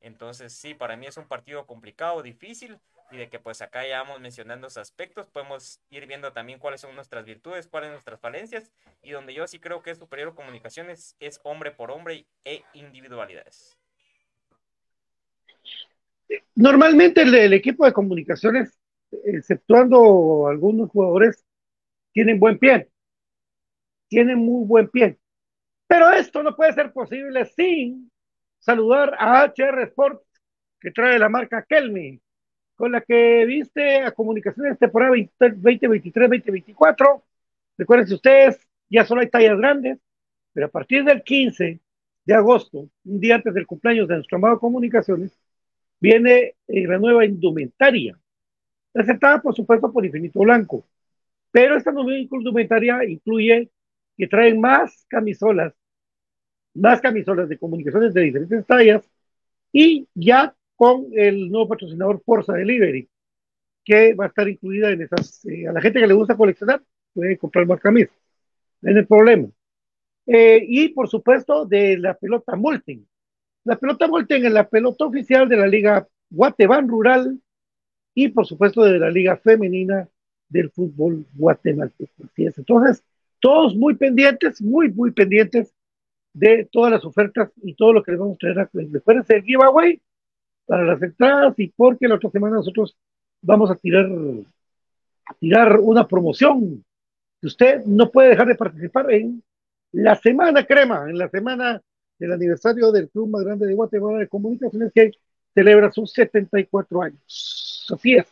Entonces 0.00 0.52
sí, 0.52 0.74
para 0.74 0.96
mí 0.96 1.06
es 1.06 1.16
un 1.16 1.26
partido 1.26 1.66
complicado, 1.66 2.22
difícil 2.22 2.78
y 3.10 3.16
de 3.16 3.28
que 3.28 3.38
pues 3.38 3.62
acá 3.62 3.86
ya 3.86 4.02
vamos 4.02 4.20
mencionando 4.20 4.66
esos 4.66 4.78
aspectos, 4.78 5.26
podemos 5.28 5.80
ir 5.90 6.06
viendo 6.06 6.32
también 6.32 6.58
cuáles 6.58 6.80
son 6.80 6.94
nuestras 6.94 7.24
virtudes, 7.24 7.68
cuáles 7.68 7.88
son 7.88 7.94
nuestras 7.94 8.20
falencias 8.20 8.70
y 9.02 9.12
donde 9.12 9.34
yo 9.34 9.46
sí 9.46 9.58
creo 9.58 9.82
que 9.82 9.90
es 9.90 9.98
superior 9.98 10.34
comunicaciones 10.34 11.16
es 11.20 11.40
hombre 11.44 11.70
por 11.70 11.90
hombre 11.90 12.26
e 12.44 12.64
individualidades. 12.74 13.78
Normalmente 16.54 17.22
el, 17.22 17.52
equipo 17.52 17.84
de 17.84 17.92
comunicaciones, 17.92 18.78
exceptuando 19.24 20.48
algunos 20.48 20.90
jugadores, 20.90 21.44
tienen 22.12 22.38
buen 22.38 22.58
pie. 22.58 22.88
Tienen 24.08 24.38
muy 24.38 24.66
buen 24.66 24.88
pie. 24.88 25.18
Pero 25.86 26.10
esto 26.10 26.42
no 26.42 26.54
puede 26.54 26.72
ser 26.72 26.92
posible 26.92 27.46
sin 27.46 28.10
saludar 28.58 29.14
a 29.18 29.44
HR 29.44 29.82
Sports, 29.84 30.24
que 30.80 30.90
trae 30.90 31.18
la 31.18 31.28
marca 31.28 31.64
Kelmi, 31.68 32.20
con 32.74 32.92
la 32.92 33.00
que 33.00 33.44
viste 33.46 34.02
a 34.02 34.12
comunicaciones 34.12 34.78
temporada 34.78 35.12
2023-2024. 35.12 37.22
Recuerden 37.78 38.14
ustedes, 38.14 38.60
ya 38.88 39.04
solo 39.04 39.20
hay 39.20 39.30
tallas 39.30 39.58
grandes, 39.58 39.98
pero 40.52 40.66
a 40.66 40.70
partir 40.70 41.04
del 41.04 41.22
15 41.22 41.80
de 42.24 42.34
agosto, 42.34 42.88
un 43.04 43.20
día 43.20 43.36
antes 43.36 43.54
del 43.54 43.66
cumpleaños 43.66 44.08
de 44.08 44.16
nuestro 44.16 44.36
amado 44.36 44.58
Comunicaciones, 44.58 45.41
viene 46.02 46.56
eh, 46.66 46.86
la 46.86 46.98
nueva 46.98 47.24
indumentaria, 47.24 48.18
aceptada 48.92 49.40
por 49.40 49.54
supuesto 49.54 49.92
por 49.92 50.04
Infinito 50.04 50.40
Blanco. 50.40 50.84
Pero 51.52 51.76
esta 51.76 51.92
nueva 51.92 52.18
indumentaria 52.18 53.04
incluye 53.04 53.70
que 54.16 54.26
traen 54.26 54.60
más 54.60 55.06
camisolas, 55.08 55.72
más 56.74 57.00
camisolas 57.00 57.48
de 57.48 57.56
comunicaciones 57.56 58.12
de 58.14 58.22
diferentes 58.22 58.66
tallas 58.66 59.08
y 59.72 60.08
ya 60.14 60.54
con 60.74 61.06
el 61.12 61.48
nuevo 61.48 61.68
patrocinador 61.68 62.20
Forza 62.24 62.54
Delivery, 62.54 63.08
que 63.84 64.14
va 64.14 64.24
a 64.24 64.28
estar 64.28 64.48
incluida 64.48 64.90
en 64.90 65.02
esas, 65.02 65.44
eh, 65.44 65.68
a 65.68 65.72
la 65.72 65.80
gente 65.80 66.00
que 66.00 66.06
le 66.08 66.14
gusta 66.14 66.36
coleccionar, 66.36 66.82
puede 67.14 67.38
comprar 67.38 67.64
más 67.66 67.80
camisas, 67.80 68.16
no 68.80 68.90
es 68.90 68.96
el 68.96 69.06
problema. 69.06 69.48
Eh, 70.26 70.64
y 70.66 70.88
por 70.88 71.08
supuesto 71.08 71.64
de 71.64 71.96
la 71.98 72.14
pelota 72.14 72.56
Molten. 72.56 73.06
La 73.64 73.76
pelota 73.76 74.08
Molten 74.08 74.44
es 74.44 74.52
la 74.52 74.68
pelota 74.68 75.04
oficial 75.04 75.48
de 75.48 75.56
la 75.56 75.66
Liga 75.66 76.06
Guatemala 76.30 76.86
Rural 76.86 77.38
y 78.14 78.28
por 78.28 78.46
supuesto 78.46 78.82
de 78.82 78.98
la 78.98 79.10
Liga 79.10 79.36
Femenina 79.36 80.08
del 80.48 80.70
Fútbol 80.70 81.24
Guatemalteco. 81.34 82.28
Entonces, 82.36 83.04
todos 83.40 83.74
muy 83.74 83.94
pendientes, 83.94 84.60
muy, 84.60 84.90
muy 84.92 85.12
pendientes 85.12 85.72
de 86.32 86.68
todas 86.70 86.92
las 86.92 87.04
ofertas 87.04 87.50
y 87.62 87.74
todo 87.74 87.92
lo 87.92 88.02
que 88.02 88.12
les 88.12 88.20
vamos 88.20 88.36
a 88.36 88.38
traer. 88.38 88.68
Recuerden 88.72 89.24
el 89.28 89.42
giveaway 89.42 90.00
para 90.66 90.84
las 90.84 91.02
entradas 91.02 91.54
y 91.58 91.68
porque 91.68 92.08
la 92.08 92.16
otra 92.16 92.30
semana 92.30 92.56
nosotros 92.56 92.96
vamos 93.42 93.70
a 93.70 93.76
tirar, 93.76 94.06
a 95.26 95.34
tirar 95.34 95.78
una 95.78 96.06
promoción 96.06 96.84
que 97.40 97.46
usted 97.46 97.84
no 97.84 98.10
puede 98.10 98.30
dejar 98.30 98.46
de 98.46 98.54
participar 98.54 99.10
en 99.12 99.42
la 99.92 100.14
semana 100.14 100.64
crema, 100.64 101.10
en 101.10 101.18
la 101.18 101.28
semana 101.28 101.82
del 102.22 102.32
aniversario 102.32 102.92
del 102.92 103.10
club 103.10 103.30
más 103.30 103.42
grande 103.42 103.66
de 103.66 103.74
Guatemala 103.74 104.18
de 104.18 104.28
comunicaciones 104.28 104.92
que 104.94 105.10
celebra 105.52 105.90
sus 105.90 106.12
74 106.12 107.02
años. 107.02 107.86
Así 107.92 108.14
es, 108.14 108.26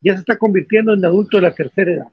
ya 0.00 0.14
se 0.14 0.20
está 0.20 0.36
convirtiendo 0.36 0.92
en 0.92 1.04
adulto 1.04 1.36
de 1.36 1.42
la 1.44 1.54
tercera 1.54 1.92
edad. 1.92 2.08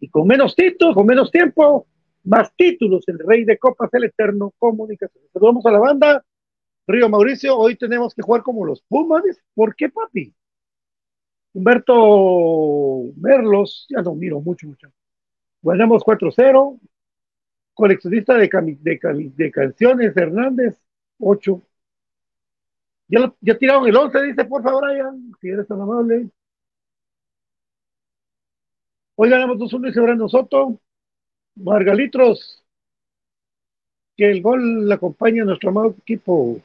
Y 0.00 0.08
con 0.08 0.26
menos 0.26 0.56
títulos, 0.56 0.96
con 0.96 1.06
menos 1.06 1.30
tiempo, 1.30 1.86
más 2.24 2.52
títulos, 2.56 3.04
el 3.06 3.20
rey 3.20 3.44
de 3.44 3.58
copas, 3.58 3.90
el 3.94 4.04
eterno 4.04 4.52
comunicaciones. 4.58 5.30
Saludamos 5.32 5.64
a 5.66 5.70
la 5.70 5.78
banda. 5.78 6.24
Río 6.88 7.08
Mauricio, 7.08 7.56
hoy 7.56 7.76
tenemos 7.76 8.12
que 8.12 8.22
jugar 8.22 8.42
como 8.42 8.64
los 8.64 8.82
Pumas. 8.82 9.22
¿Por 9.54 9.76
qué, 9.76 9.88
papi? 9.88 10.34
Humberto 11.52 13.12
Merlos, 13.16 13.86
ya 13.88 14.02
no 14.02 14.16
miro 14.16 14.40
mucho, 14.40 14.66
mucho. 14.66 14.88
Ganamos 15.62 16.02
4-0. 16.02 16.80
Coleccionista 17.78 18.34
de, 18.34 18.48
de, 18.80 19.32
de, 19.36 19.50
canciones, 19.52 20.16
Hernández, 20.16 20.76
8. 21.20 21.62
Ya, 23.06 23.32
ya 23.40 23.56
tiraron 23.56 23.86
el 23.86 23.96
11, 23.96 24.20
dice, 24.22 24.44
por 24.46 24.64
favor, 24.64 24.84
Brian, 24.84 25.32
si 25.40 25.48
eres 25.48 25.68
tan 25.68 25.80
amable. 25.80 26.28
Hoy 29.14 29.30
ganamos 29.30 29.58
2-1 29.58 29.90
y 29.90 29.92
Sebrano 29.92 30.28
Soto. 30.28 30.80
Margalitros, 31.54 32.64
que 34.16 34.28
el 34.28 34.42
gol 34.42 34.88
le 34.88 34.94
acompaña 34.94 35.42
a 35.44 35.46
nuestro 35.46 35.70
amado 35.70 35.94
equipo. 36.00 36.60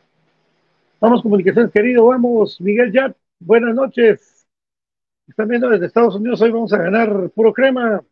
Vamos, 0.99 1.21
comunicaciones, 1.21 1.71
querido, 1.71 2.07
vamos. 2.07 2.59
Miguel 2.59 2.91
Yat, 2.91 3.15
buenas 3.39 3.75
noches. 3.75 4.47
Están 5.27 5.47
viendo 5.47 5.69
desde 5.69 5.85
Estados 5.85 6.15
Unidos, 6.15 6.41
hoy 6.41 6.49
vamos 6.49 6.73
a 6.73 6.79
ganar 6.79 7.29
puro 7.29 7.53
crema. 7.53 8.03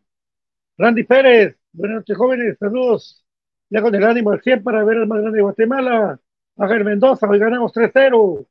Randy 0.78 1.02
Pérez, 1.02 1.56
buenas 1.72 1.98
noches, 1.98 2.16
jóvenes, 2.16 2.58
saludos. 2.58 3.24
Ya 3.70 3.82
con 3.82 3.94
el 3.94 4.04
ánimo 4.04 4.30
al 4.30 4.42
100 4.42 4.62
para 4.62 4.84
ver 4.84 4.98
al 4.98 5.06
más 5.08 5.20
grande 5.20 5.38
de 5.38 5.42
Guatemala. 5.42 6.20
Ángel 6.56 6.84
Mendoza, 6.84 7.28
hoy 7.28 7.38
ganamos 7.38 7.72
3-0. 7.72 8.46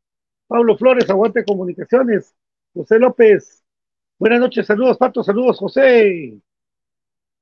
Pablo 0.48 0.78
Flores, 0.78 1.10
aguante 1.10 1.46
comunicaciones. 1.46 2.36
José 2.74 3.00
López, 3.00 3.64
buenas 4.18 4.40
noches, 4.40 4.66
saludos, 4.66 4.98
Pato, 4.98 5.24
saludos, 5.24 5.60
José. 5.60 6.40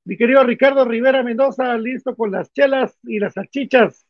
Mi 0.04 0.16
querido 0.16 0.44
Ricardo 0.44 0.84
Rivera 0.84 1.22
Mendoza, 1.22 1.76
listo 1.78 2.16
con 2.16 2.32
las 2.32 2.52
chelas 2.52 2.98
y 3.04 3.18
las 3.18 3.34
salchichas. 3.34 4.06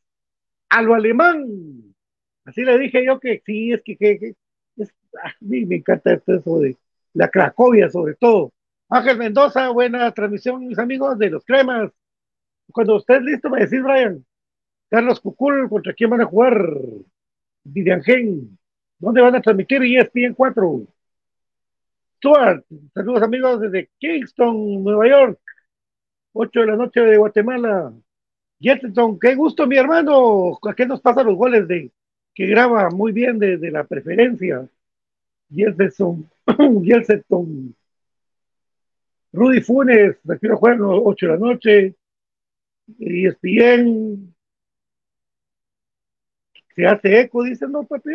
A 0.71 0.83
lo 0.83 0.95
alemán. 0.95 1.95
Así 2.45 2.63
le 2.63 2.79
dije 2.79 3.05
yo 3.05 3.21
que 3.21 3.43
sí, 3.45 3.73
es 3.73 3.83
que, 3.85 3.97
que, 3.97 4.35
a 5.23 5.35
mí 5.41 5.67
me 5.67 5.77
encanta 5.77 6.13
esto 6.15 6.35
eso 6.35 6.59
de 6.61 6.77
la 7.15 7.29
Cracovia, 7.29 7.91
sobre 7.91 8.15
todo. 8.15 8.53
Ángel 8.91 9.19
Mendoza, 9.19 9.71
buena 9.71 10.11
transmisión, 10.13 10.67
mis 10.67 10.79
amigos 10.79 11.17
de 11.19 11.31
los 11.31 11.45
cremas. 11.45 11.93
Cuando 12.73 12.99
estés 12.99 13.23
listo, 13.23 13.49
me 13.49 13.61
decís, 13.61 13.83
Brian. 13.83 14.25
Carlos 14.89 15.21
Cucul, 15.21 15.69
¿contra 15.69 15.95
quién 15.95 16.11
van 16.11 16.23
a 16.23 16.27
jugar? 16.27 16.67
Gen. 18.05 18.59
¿Dónde 18.99 19.21
van 19.21 19.37
a 19.37 19.41
transmitir 19.41 19.83
ESPN 19.83 20.35
4? 20.35 20.83
Stuart, 22.17 22.65
saludos 22.93 23.23
amigos 23.23 23.61
desde 23.61 23.89
Kingston, 23.99 24.83
Nueva 24.85 25.09
York. 25.09 25.41
8 26.33 26.61
de 26.61 26.67
la 26.67 26.77
noche 26.77 27.01
de 27.01 27.17
Guatemala. 27.17 27.93
Jetson, 28.61 29.19
qué 29.19 29.35
gusto, 29.37 29.67
mi 29.67 29.77
hermano. 29.77 30.59
¿A 30.69 30.75
qué 30.75 30.85
nos 30.87 31.01
pasan 31.01 31.27
los 31.27 31.37
goles 31.37 31.67
de 31.69 31.91
que 32.35 32.47
graba 32.47 32.91
muy 32.91 33.13
bien 33.13 33.39
de, 33.39 33.57
de 33.57 33.71
la 33.71 33.85
preferencia? 33.85 34.69
Jetson, 35.51 36.29
Jetson. 36.85 37.75
Rudy 39.33 39.61
Funes, 39.61 40.17
la 40.25 40.39
quiero 40.39 40.57
jugar 40.57 40.75
a 40.75 40.79
las 40.79 41.01
8 41.05 41.27
de 41.27 41.33
la 41.33 41.39
noche. 41.39 41.97
Y 42.99 43.27
ESPN. 43.27 44.35
Se 46.75 46.87
hace 46.87 47.21
eco, 47.21 47.45
dice, 47.45 47.69
no, 47.69 47.85
papi. 47.85 48.11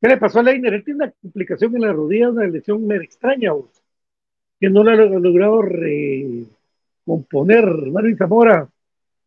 ¿Qué 0.00 0.08
le 0.08 0.16
pasó 0.16 0.40
a 0.40 0.42
Leiner? 0.42 0.74
Él 0.74 0.84
tiene 0.84 1.04
una 1.04 1.12
complicación 1.12 1.76
en 1.76 1.82
la 1.82 1.92
rodilla, 1.92 2.30
una 2.30 2.46
lesión 2.46 2.84
me 2.86 2.96
extraña, 2.96 3.52
vos 3.52 3.82
que 4.62 4.70
no 4.70 4.82
lo 4.84 4.92
ha 4.92 4.94
logrado 4.94 5.60
recomponer 5.60 7.66
Marvin 7.90 8.16
Zamora, 8.16 8.70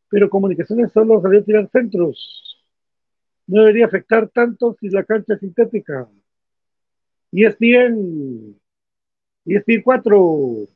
pero 0.07 0.29
Comunicaciones 0.29 0.93
solo 0.93 1.21
salió 1.21 1.41
a 1.41 1.43
tirar 1.43 1.69
centros. 1.73 2.65
No 3.45 3.63
debería 3.63 3.87
afectar 3.87 4.29
tanto 4.29 4.77
si 4.79 4.87
la 4.87 5.03
cancha 5.03 5.33
es 5.33 5.41
sintética. 5.41 6.07
Y 7.31 7.43
es 7.43 7.59
bien, 7.59 8.57
y 9.45 9.55
es 9.55 9.65
bien 9.65 9.81
cuatro, 9.83 10.67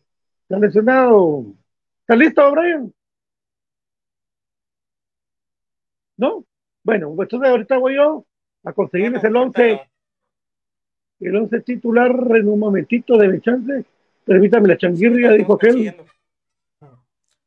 está 0.43 0.59
lesionado. 0.59 1.45
¿Está 2.01 2.15
listo, 2.15 2.51
Brian? 2.51 2.93
¿No? 6.17 6.45
Bueno, 6.83 7.15
entonces 7.19 7.49
ahorita 7.49 7.77
voy 7.77 7.95
yo 7.95 8.25
a 8.63 8.73
conseguirles 8.73 9.23
el 9.23 9.35
11, 9.35 9.81
el 11.19 11.35
11 11.35 11.61
titular 11.61 12.11
en 12.11 12.47
un 12.47 12.59
momentito 12.59 13.17
de 13.17 13.27
mi 13.27 13.41
chance. 13.41 13.85
Permítame 14.25 14.67
la 14.67 14.77
changuirria, 14.77 15.31
dijo 15.31 15.53
aquel. 15.53 15.95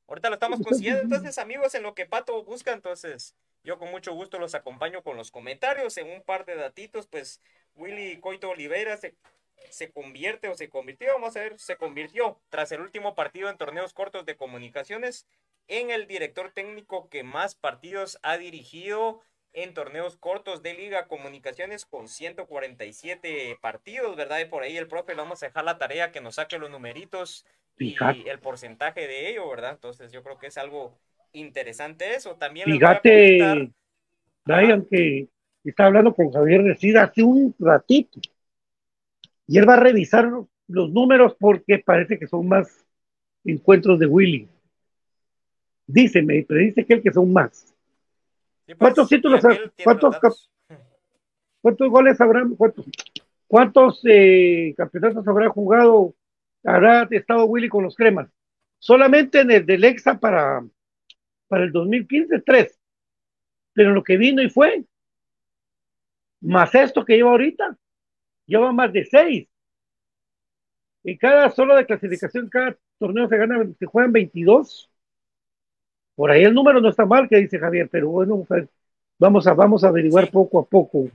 Ahorita 0.08 0.28
lo 0.28 0.34
estamos 0.34 0.60
consiguiendo, 0.60 1.02
entonces 1.02 1.38
amigos, 1.38 1.74
en 1.74 1.84
lo 1.84 1.94
que 1.94 2.04
Pato 2.04 2.44
busca, 2.44 2.72
entonces 2.72 3.34
yo 3.64 3.78
con 3.78 3.90
mucho 3.90 4.12
gusto 4.12 4.38
los 4.38 4.54
acompaño 4.54 5.02
con 5.02 5.16
los 5.16 5.30
comentarios, 5.30 5.96
en 5.96 6.10
un 6.10 6.22
par 6.22 6.44
de 6.44 6.56
datitos, 6.56 7.06
pues 7.06 7.40
Willy 7.76 8.18
Coito 8.20 8.50
Oliveira 8.50 8.96
se, 8.96 9.14
se 9.72 9.90
convierte 9.90 10.48
o 10.48 10.54
se 10.54 10.68
convirtió, 10.68 11.08
vamos 11.14 11.36
a 11.36 11.40
ver, 11.40 11.58
se 11.58 11.76
convirtió 11.76 12.38
tras 12.50 12.70
el 12.72 12.80
último 12.80 13.14
partido 13.14 13.48
en 13.48 13.56
torneos 13.56 13.92
cortos 13.92 14.26
de 14.26 14.36
comunicaciones 14.36 15.26
en 15.68 15.90
el 15.90 16.06
director 16.06 16.50
técnico 16.52 17.08
que 17.08 17.22
más 17.22 17.54
partidos 17.54 18.18
ha 18.22 18.36
dirigido 18.36 19.20
en 19.54 19.74
torneos 19.74 20.16
cortos 20.16 20.62
de 20.62 20.74
Liga 20.74 21.06
Comunicaciones 21.06 21.84
con 21.84 22.08
147 22.08 23.58
partidos, 23.60 24.16
¿verdad? 24.16 24.40
Y 24.40 24.46
por 24.46 24.62
ahí 24.62 24.76
el 24.76 24.88
profe 24.88 25.12
le 25.12 25.22
vamos 25.22 25.42
a 25.42 25.46
dejar 25.46 25.64
la 25.64 25.78
tarea 25.78 26.10
que 26.10 26.20
nos 26.20 26.36
saque 26.36 26.58
los 26.58 26.70
numeritos 26.70 27.44
y 27.78 27.96
el 28.28 28.38
porcentaje 28.38 29.06
de 29.06 29.30
ello, 29.30 29.48
¿verdad? 29.48 29.72
Entonces 29.72 30.12
yo 30.12 30.22
creo 30.22 30.38
que 30.38 30.46
es 30.46 30.58
algo 30.58 30.98
interesante 31.32 32.14
eso. 32.14 32.36
También 32.36 32.66
Fíjate, 32.66 33.72
Brian, 34.44 34.86
que 34.90 35.28
está 35.64 35.86
hablando 35.86 36.14
con 36.14 36.30
Javier 36.30 36.62
Recida 36.62 37.04
hace 37.04 37.22
un 37.22 37.54
ratito 37.58 38.20
y 39.46 39.58
él 39.58 39.68
va 39.68 39.74
a 39.74 39.80
revisar 39.80 40.30
los 40.68 40.90
números 40.90 41.36
porque 41.38 41.78
parece 41.78 42.18
que 42.18 42.26
son 42.26 42.48
más 42.48 42.84
encuentros 43.44 43.98
de 43.98 44.06
Willy. 44.06 44.48
Dice, 45.86 46.22
me 46.22 46.46
dice 46.48 46.86
que 46.86 46.94
el 46.94 47.02
que 47.02 47.12
son 47.12 47.32
más. 47.32 47.74
Pues, 48.64 48.78
¿Cuántos 48.78 49.08
títulos, 49.08 49.42
cuántos, 49.82 50.50
cuántos 51.60 51.90
goles 51.90 52.20
habrán, 52.20 52.54
cuántos, 52.54 52.86
cuántos 53.46 54.00
eh, 54.04 54.72
campeonatos 54.76 55.26
habrá 55.26 55.48
jugado, 55.50 56.14
habrá 56.64 57.08
estado 57.10 57.44
Willy 57.44 57.68
con 57.68 57.84
los 57.84 57.96
cremas? 57.96 58.28
Solamente 58.78 59.40
en 59.40 59.50
el 59.50 59.66
del 59.66 59.84
EXA 59.84 60.18
para, 60.18 60.64
Para 61.48 61.64
el 61.64 61.72
2015, 61.72 62.40
tres. 62.40 62.78
Pero 63.74 63.92
lo 63.92 64.02
que 64.02 64.16
vino 64.16 64.42
y 64.42 64.50
fue, 64.50 64.84
más 66.40 66.74
esto 66.74 67.04
que 67.04 67.16
lleva 67.16 67.30
ahorita, 67.30 67.76
lleva 68.52 68.72
más 68.72 68.92
de 68.92 69.04
seis. 69.04 69.48
Y 71.04 71.16
cada 71.18 71.50
solo 71.50 71.76
de 71.76 71.86
clasificación, 71.86 72.48
cada 72.48 72.76
torneo 72.98 73.28
se 73.28 73.36
gana, 73.36 73.64
se 73.78 73.86
juegan 73.86 74.12
22. 74.12 74.90
Por 76.14 76.30
ahí 76.30 76.42
el 76.44 76.54
número 76.54 76.80
no 76.80 76.88
está 76.88 77.04
mal, 77.06 77.28
que 77.28 77.36
dice 77.36 77.58
Javier, 77.58 77.88
pero 77.90 78.08
bueno, 78.08 78.46
vamos 79.18 79.46
a, 79.46 79.54
vamos 79.54 79.84
a 79.84 79.88
averiguar 79.88 80.30
poco 80.30 80.58
a 80.60 80.64
poco. 80.66 81.08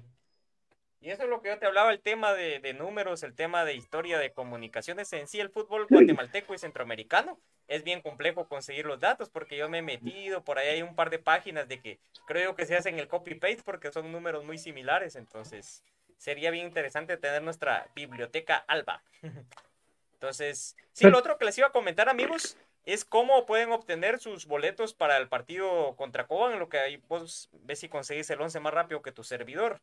Y 1.00 1.12
eso 1.12 1.24
es 1.24 1.30
lo 1.30 1.42
que 1.42 1.50
yo 1.50 1.60
te 1.60 1.68
hablaba, 1.68 1.92
el 1.92 2.02
tema 2.02 2.34
de, 2.34 2.60
de 2.60 2.74
números, 2.74 3.22
el 3.24 3.36
tema 3.36 3.64
de 3.66 3.76
historia, 3.76 4.18
de 4.18 4.34
comunicaciones. 4.34 5.14
En 5.14 5.28
sí, 5.28 5.40
el 5.40 5.50
fútbol 5.52 5.88
Sí. 5.90 5.96
guatemalteco 6.08 6.54
y 6.56 6.58
centroamericano 6.58 7.40
es 7.68 7.84
bien 7.84 8.02
complejo 8.02 8.48
conseguir 8.48 8.86
los 8.88 9.00
datos 9.00 9.30
porque 9.30 9.58
yo 9.58 9.70
me 9.70 9.80
he 9.80 9.82
metido, 9.84 10.44
por 10.44 10.58
ahí 10.58 10.70
hay 10.70 10.82
un 10.82 10.96
par 10.96 11.10
de 11.12 11.20
páginas 11.20 11.68
de 11.68 11.80
que 11.82 12.00
creo 12.26 12.56
que 12.56 12.66
se 12.66 12.76
hacen 12.76 12.98
el 12.98 13.08
copy-paste 13.08 13.62
porque 13.64 13.92
son 13.92 14.12
números 14.12 14.44
muy 14.44 14.58
similares. 14.58 15.16
Entonces, 15.16 15.84
sería 16.18 16.52
bien 16.52 16.66
interesante 16.66 17.18
tener 17.18 17.42
nuestra 17.42 17.88
biblioteca 17.96 18.64
ALBA. 18.68 19.02
Entonces, 20.14 20.76
sí, 20.94 21.10
lo 21.10 21.18
otro 21.20 21.38
que 21.38 21.46
les 21.46 21.58
iba 21.58 21.68
a 21.68 21.72
comentar, 21.72 22.10
amigos, 22.10 22.58
es 22.86 23.06
cómo 23.06 23.46
pueden 23.46 23.72
obtener 23.72 24.20
sus 24.20 24.48
boletos 24.48 24.94
para 24.94 25.18
el 25.18 25.28
partido 25.28 25.96
contra 25.96 26.26
Coban, 26.26 26.54
en 26.54 26.60
lo 26.60 26.70
que 26.70 26.80
ahí 26.80 27.02
vos 27.08 27.50
ves 27.64 27.80
si 27.80 27.90
conseguís 27.90 28.30
el 28.30 28.42
11 28.42 28.60
más 28.62 28.74
rápido 28.74 29.02
que 29.02 29.12
tu 29.12 29.24
servidor. 29.24 29.80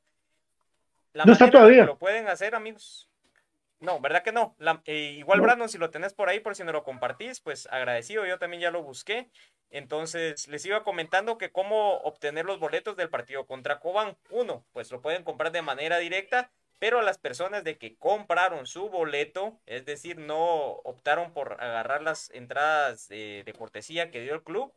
La 1.13 1.25
No 1.25 1.33
está 1.33 1.45
manera 1.45 1.53
que 1.53 1.59
todavía. 1.59 1.85
Lo 1.85 1.99
pueden 1.99 2.27
hacer, 2.29 2.55
amigos. 2.55 3.09
No, 3.85 4.01
¿verdad 4.01 4.23
que 4.23 4.33
no? 4.33 4.55
La- 4.59 4.83
eh, 4.87 5.15
igual, 5.19 5.39
No. 5.39 5.45
Brandon, 5.45 5.69
si 5.69 5.79
lo 5.79 5.91
tenés 5.91 6.15
por 6.15 6.29
ahí, 6.29 6.41
por 6.41 6.57
si 6.57 6.65
no 6.65 6.73
lo 6.73 6.85
compartís, 6.85 7.41
pues 7.41 7.69
agradecido, 7.71 8.25
yo 8.27 8.39
también 8.39 8.63
ya 8.63 8.71
lo 8.71 8.83
busqué. 8.83 9.29
Entonces, 9.71 10.49
les 10.49 10.65
iba 10.65 10.85
comentando 10.85 11.37
que 11.37 11.51
cómo 11.53 11.99
obtener 11.99 12.47
los 12.47 12.59
boletos 12.59 12.97
del 12.97 13.11
partido 13.11 13.47
contra 13.47 13.81
Coban. 13.81 14.17
Uno, 14.31 14.65
pues 14.73 14.91
lo 14.91 15.03
pueden 15.03 15.25
comprar 15.25 15.53
de 15.53 15.63
manera 15.63 15.99
directa, 15.99 16.51
pero 16.79 17.01
a 17.01 17.03
las 17.03 17.19
personas 17.19 17.63
de 17.65 17.77
que 17.77 17.97
compraron 17.97 18.67
su 18.67 18.89
boleto, 18.89 19.59
es 19.67 19.85
decir, 19.85 20.19
no 20.19 20.45
optaron 20.85 21.33
por 21.33 21.55
agarrar 21.63 22.03
las 22.03 22.31
entradas 22.31 23.09
de, 23.09 23.43
de 23.45 23.53
cortesía 23.53 24.11
que 24.11 24.21
dio 24.23 24.35
el 24.35 24.43
club, 24.43 24.73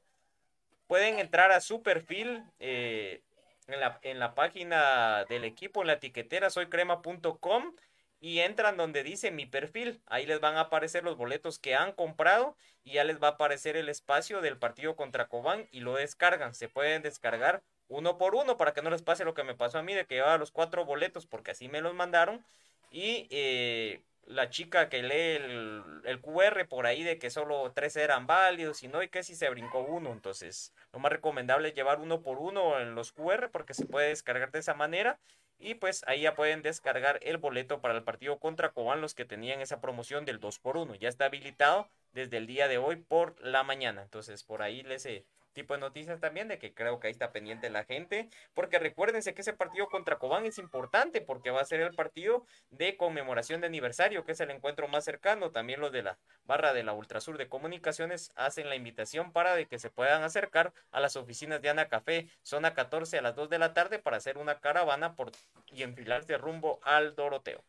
pueden 0.88 1.20
entrar 1.20 1.52
a 1.52 1.62
su 1.62 1.82
perfil 1.84 2.44
eh, 2.60 3.22
en, 3.68 3.80
la, 3.80 4.00
en 4.02 4.20
la 4.20 4.34
página 4.36 5.26
del 5.26 5.44
equipo, 5.44 5.82
en 5.82 5.88
la 5.88 5.94
etiquetera 5.94 6.50
soycrema.com 6.50 7.74
y 8.20 8.40
entran 8.40 8.78
donde 8.78 9.04
dice 9.04 9.32
mi 9.32 9.46
perfil. 9.46 10.02
Ahí 10.08 10.26
les 10.26 10.40
van 10.40 10.56
a 10.58 10.62
aparecer 10.62 11.04
los 11.04 11.18
boletos 11.18 11.60
que 11.60 11.76
han 11.76 11.92
comprado 11.92 12.56
y 12.84 12.94
ya 12.94 13.04
les 13.04 13.22
va 13.22 13.30
a 13.30 13.32
aparecer 13.32 13.78
el 13.78 13.90
espacio 13.90 14.42
del 14.42 14.58
partido 14.58 14.96
contra 14.96 15.28
Cobán 15.28 15.68
y 15.72 15.82
lo 15.82 15.96
descargan. 15.96 16.54
Se 16.54 16.70
pueden 16.70 17.02
descargar 17.02 17.62
uno 17.90 18.18
por 18.18 18.36
uno 18.36 18.58
para 18.58 18.74
que 18.74 18.82
no 18.82 18.90
les 18.90 19.02
pase 19.02 19.26
lo 19.26 19.34
que 19.34 19.44
me 19.44 19.56
pasó 19.56 19.80
a 19.80 19.84
mí 19.84 19.94
de 19.94 20.06
que 20.06 20.16
llevaba 20.16 20.38
los 20.38 20.52
cuatro 20.52 20.86
boletos 20.86 21.26
porque 21.26 21.52
así 21.52 21.70
me 21.70 21.82
los 21.82 21.94
mandaron 21.94 22.44
y 22.92 23.28
eh, 23.30 24.02
la 24.26 24.50
chica 24.50 24.90
que 24.90 25.04
lee 25.04 25.44
el, 25.44 26.02
el 26.04 26.22
QR 26.22 26.68
por 26.68 26.86
ahí 26.86 27.04
de 27.04 27.18
que 27.18 27.30
solo 27.30 27.72
tres 27.74 27.96
eran 27.96 28.28
válidos 28.28 28.84
y 28.84 28.90
no 28.90 29.04
y 29.04 29.08
que 29.08 29.24
si 29.24 29.36
se 29.36 29.50
brincó 29.50 29.80
uno 29.80 30.12
entonces 30.12 30.74
lo 30.92 31.00
más 31.00 31.12
recomendable 31.12 31.70
es 31.70 31.76
llevar 31.76 32.00
uno 32.00 32.22
por 32.22 32.40
uno 32.40 32.80
en 32.80 32.94
los 32.94 33.14
QR 33.14 33.50
porque 33.52 33.74
se 33.74 33.86
puede 33.86 34.10
descargar 34.10 34.52
de 34.52 34.60
esa 34.60 34.74
manera 34.74 35.18
y 35.60 35.76
pues 35.76 36.04
ahí 36.08 36.22
ya 36.22 36.36
pueden 36.36 36.62
descargar 36.62 37.20
el 37.24 37.38
boleto 37.38 37.82
para 37.82 37.96
el 37.96 38.04
partido 38.04 38.40
contra 38.40 38.72
Cobán 38.72 39.02
los 39.02 39.16
que 39.16 39.26
tenían 39.26 39.62
esa 39.62 39.82
promoción 39.82 40.26
del 40.26 40.40
2 40.40 40.60
por 40.60 40.78
1 40.78 40.96
ya 40.96 41.10
está 41.10 41.26
habilitado 41.26 41.90
desde 42.14 42.38
el 42.38 42.48
día 42.48 42.68
de 42.68 42.78
hoy 42.78 42.96
por 42.96 43.40
la 43.42 43.64
mañana. 43.64 44.02
Entonces 44.02 44.44
por 44.44 44.62
ahí 44.62 44.84
les 44.84 45.06
eh, 45.06 45.26
tipo 45.58 45.74
de 45.74 45.80
noticias 45.80 46.20
también 46.20 46.48
de 46.48 46.60
que 46.60 46.72
creo 46.72 47.00
que 47.00 47.08
ahí 47.08 47.12
está 47.12 47.32
pendiente 47.32 47.72
la 47.72 47.84
gente, 47.84 48.30
porque 48.54 48.78
recuérdense 48.78 49.34
que 49.34 49.42
ese 49.42 49.54
partido 49.54 49.88
contra 49.88 50.20
Cobán 50.20 50.46
es 50.46 50.60
importante 50.60 51.20
porque 51.20 51.50
va 51.50 51.62
a 51.62 51.66
ser 51.66 51.82
el 51.82 51.96
partido 51.96 52.46
de 52.70 52.96
conmemoración 52.96 53.60
de 53.60 53.66
aniversario, 53.66 54.24
que 54.24 54.34
es 54.34 54.40
el 54.40 54.52
encuentro 54.52 54.88
más 54.88 55.04
cercano, 55.04 55.50
también 55.50 55.80
los 55.80 55.92
de 55.92 56.04
la 56.04 56.20
barra 56.46 56.74
de 56.74 56.84
la 56.84 56.94
Ultrasur 56.94 57.40
de 57.40 57.50
Comunicaciones 57.50 58.32
hacen 58.36 58.70
la 58.70 58.76
invitación 58.76 59.32
para 59.32 59.56
de 59.56 59.66
que 59.66 59.80
se 59.80 59.90
puedan 59.90 60.22
acercar 60.22 60.74
a 60.92 61.00
las 61.00 61.16
oficinas 61.16 61.60
de 61.60 61.70
Ana 61.70 61.88
Café, 61.88 62.28
zona 62.44 62.76
14 62.76 63.18
a 63.18 63.22
las 63.24 63.36
2 63.36 63.50
de 63.50 63.58
la 63.58 63.74
tarde 63.74 63.98
para 63.98 64.18
hacer 64.18 64.38
una 64.38 64.60
caravana 64.60 65.16
por 65.16 65.32
y 65.72 65.82
enfilarse 65.82 66.38
rumbo 66.38 66.80
al 66.84 67.16
Doroteo. 67.16 67.64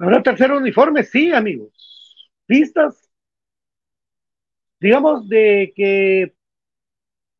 ¿Habrá 0.00 0.24
tercer 0.24 0.50
uniforme? 0.50 1.04
Sí, 1.04 1.32
amigos. 1.32 1.72
Pistas. 2.46 3.07
Digamos 4.80 5.28
de 5.28 5.72
que 5.74 6.34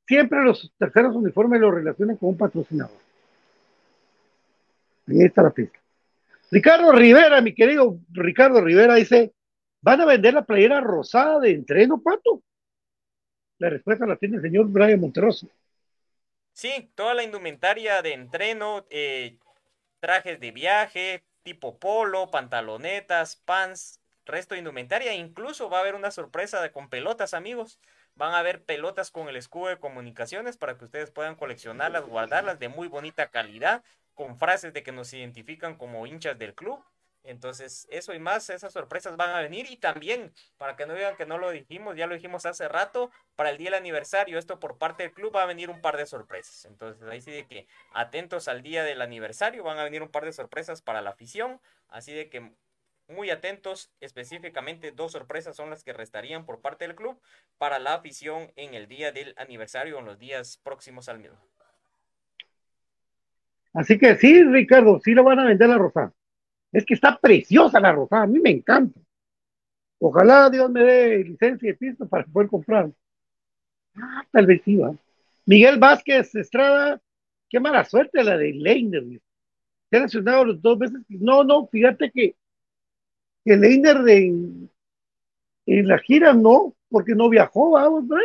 siempre 0.07 0.43
los 0.43 0.73
terceros 0.79 1.15
uniformes 1.15 1.61
los 1.61 1.75
relacionan 1.75 2.17
con 2.17 2.31
un 2.31 2.37
patrocinador. 2.37 2.97
Ahí 5.07 5.23
está 5.23 5.43
la 5.43 5.51
pista. 5.51 5.79
Ricardo 6.51 6.93
Rivera, 6.93 7.41
mi 7.41 7.55
querido 7.55 7.99
Ricardo 8.11 8.61
Rivera, 8.61 8.95
dice: 8.95 9.33
¿Van 9.81 10.01
a 10.01 10.07
vender 10.07 10.35
la 10.35 10.45
playera 10.45 10.81
rosada 10.81 11.39
de 11.41 11.51
entreno, 11.51 12.01
Pato? 12.01 12.43
La 13.59 13.71
respuesta 13.71 14.07
la 14.07 14.17
tiene 14.17 14.37
el 14.37 14.43
señor 14.43 14.69
Brian 14.69 15.01
Monterroso. 15.01 15.49
Sí, 16.53 16.91
toda 16.95 17.15
la 17.15 17.23
indumentaria 17.23 18.03
de 18.03 18.15
entreno, 18.15 18.87
eh, 18.91 19.39
trajes 20.01 20.41
de 20.41 20.51
viaje, 20.51 21.25
tipo 21.43 21.79
polo, 21.79 22.31
pantalonetas, 22.31 23.37
pants, 23.37 24.01
resto 24.29 24.55
de 24.55 24.61
indumentaria. 24.61 25.15
Incluso 25.15 25.69
va 25.69 25.79
a 25.79 25.81
haber 25.81 25.97
una 25.97 26.13
sorpresa 26.13 26.63
de, 26.63 26.71
con 26.71 26.89
pelotas, 26.89 27.35
amigos. 27.35 27.81
Van 28.15 28.35
a 28.35 28.39
haber 28.39 28.63
pelotas 28.63 29.11
con 29.11 29.29
el 29.29 29.37
escudo 29.37 29.69
de 29.69 29.79
comunicaciones 29.79 30.57
para 30.57 30.79
que 30.79 30.85
ustedes 30.85 31.11
puedan 31.11 31.35
coleccionarlas, 31.35 32.05
guardarlas 32.05 32.59
de 32.59 32.69
muy 32.69 32.89
bonita 32.89 33.31
calidad, 33.31 33.83
con 34.15 34.39
frases 34.39 34.73
de 34.73 34.83
que 34.83 34.93
nos 34.93 35.13
identifican 35.13 35.77
como 35.77 36.07
hinchas 36.07 36.39
del 36.39 36.55
club. 36.55 36.85
Entonces, 37.25 37.87
eso 37.91 38.15
y 38.15 38.19
más, 38.19 38.49
esas 38.49 38.73
sorpresas 38.73 39.17
van 39.17 39.31
a 39.31 39.41
venir. 39.41 39.67
Y 39.71 39.77
también, 39.77 40.33
para 40.57 40.77
que 40.77 40.87
no 40.87 40.95
digan 40.95 41.17
que 41.17 41.27
no 41.27 41.37
lo 41.37 41.51
dijimos, 41.51 41.97
ya 41.97 42.07
lo 42.07 42.15
dijimos 42.15 42.47
hace 42.47 42.69
rato, 42.69 43.11
para 43.37 43.51
el 43.51 43.59
día 43.59 43.67
del 43.67 43.81
aniversario, 43.81 44.39
esto 44.39 44.59
por 44.59 44.79
parte 44.79 45.03
del 45.03 45.13
club 45.13 45.35
va 45.37 45.43
a 45.43 45.47
venir 45.47 45.69
un 45.69 45.81
par 45.81 45.97
de 45.97 46.07
sorpresas. 46.07 46.65
Entonces, 46.65 47.07
ahí 47.09 47.21
sí 47.21 47.31
de 47.31 47.47
que 47.47 47.67
atentos 47.93 48.49
al 48.49 48.63
día 48.63 48.83
del 48.83 49.03
aniversario, 49.03 49.63
van 49.63 49.79
a 49.79 49.85
venir 49.85 50.03
un 50.03 50.09
par 50.09 50.25
de 50.25 50.33
sorpresas 50.33 50.81
para 50.81 51.03
la 51.03 51.11
afición. 51.11 51.61
Así 51.89 52.13
de 52.13 52.29
que 52.31 52.53
muy 53.09 53.31
atentos, 53.31 53.91
específicamente 54.01 54.93
dos 54.93 55.13
sorpresas 55.13 55.57
son 55.57 55.71
las 55.71 55.83
que 55.83 55.93
restarían 55.93 56.45
por 56.45 56.61
parte 56.61 56.87
del 56.87 56.95
club 56.95 57.19
para 57.57 57.79
la 57.79 57.95
afición 57.95 58.53
en 58.57 58.75
el 58.75 58.87
día 58.87 59.13
del 59.13 59.35
aniversario 59.37 59.97
o 59.97 60.01
en 60.01 60.07
los 60.07 60.19
días 60.19 60.61
próximos 60.63 61.09
al 61.09 61.19
mismo. 61.19 61.39
Así 63.73 63.99
que 63.99 64.17
sí, 64.17 64.43
Ricardo, 64.45 65.01
sí 65.03 65.13
lo 65.13 65.25
van 65.25 65.39
a 65.39 65.47
vender 65.47 65.69
la 65.69 65.79
rosada. 65.79 66.13
Es 66.73 66.85
que 66.85 66.95
está 66.95 67.19
preciosa 67.19 67.81
la 67.81 67.93
rosada, 67.93 68.23
a 68.23 68.27
mí 68.27 68.39
me 68.41 68.51
encanta. 68.51 69.01
Ojalá 69.99 70.49
Dios 70.51 70.71
me 70.71 70.83
dé 70.83 71.25
licencia 71.25 71.71
de 71.71 71.77
pista 71.77 72.07
para 72.07 72.25
poder 72.25 72.49
comprar. 72.49 72.91
Ah, 73.97 74.25
tal 74.31 74.47
vez 74.47 74.63
sí, 74.65 74.77
va. 74.77 74.95
Miguel 75.47 75.79
Vázquez 75.79 76.35
Estrada, 76.35 77.01
qué 77.49 77.59
mala 77.59 77.85
suerte 77.85 78.23
la 78.23 78.37
de 78.37 78.53
Leiner. 78.53 79.05
Se 79.91 79.97
ha 79.97 80.01
lesionado 80.01 80.53
dos 80.55 80.79
veces. 80.79 81.01
No, 81.09 81.43
no, 81.43 81.67
fíjate 81.67 82.11
que, 82.11 82.37
que 83.49 83.57
Leiner 83.57 83.97
en, 84.09 84.71
en 85.67 85.89
la 85.89 85.99
gira 85.99 86.35
no, 86.35 86.75
porque 86.91 87.15
no 87.15 87.29
viajó, 87.31 87.71
vamos, 87.71 88.05
¿no? 88.05 88.17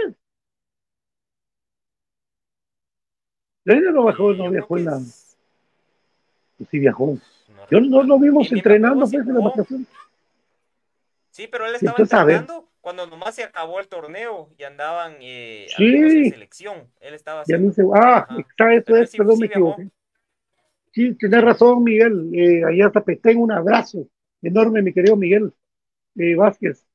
Leiner 3.64 3.94
no 3.94 4.04
viajó, 4.04 4.34
Y 4.34 4.38
no 4.38 4.52
viajó 4.52 4.78
en 4.78 4.86
la. 4.86 5.00
sí 5.00 6.80
viajó. 6.80 7.18
Yo 7.72 7.80
no 7.80 8.04
lo 8.04 8.20
vimos 8.20 8.52
entrenando 8.52 9.06
pues 9.10 9.14
en 9.26 9.34
la 9.34 9.40
vacación. 9.40 9.88
Sí, 11.32 11.48
pero 11.48 11.66
él 11.66 11.76
estaba 11.76 11.98
a 11.98 12.26
ver. 12.26 12.36
entrenando 12.36 12.70
cuando 12.82 13.08
nomás 13.08 13.36
se 13.36 13.44
acabó 13.44 13.80
el 13.80 13.88
torneo 13.88 14.50
y 14.58 14.64
andaban 14.64 15.16
eh, 15.22 15.68
Sí. 15.78 15.96
en 15.96 16.30
selección. 16.32 16.92
Él 17.00 17.14
estaba 17.14 17.42
haciendo. 17.42 17.96
ah, 17.96 18.28
Ajá. 18.30 18.38
está 18.40 18.74
él 18.74 18.84
es, 18.88 19.12
sí- 19.12 19.18
perdón, 19.18 19.36
sí 19.36 19.40
me 19.42 19.46
equivoqué. 19.48 19.90
Sí, 20.92 21.16
tenés 21.16 21.42
razón, 21.44 21.84
Miguel. 21.84 22.30
Eh, 22.34 22.64
allá 22.66 22.88
hasta 22.88 23.04
un 23.38 23.52
abrazo 23.52 24.08
enorme, 24.44 24.82
mi 24.82 24.94
querido 24.94 25.16
Miguel 25.16 25.54
eh, 26.16 26.36
Vázquez. 26.36 26.86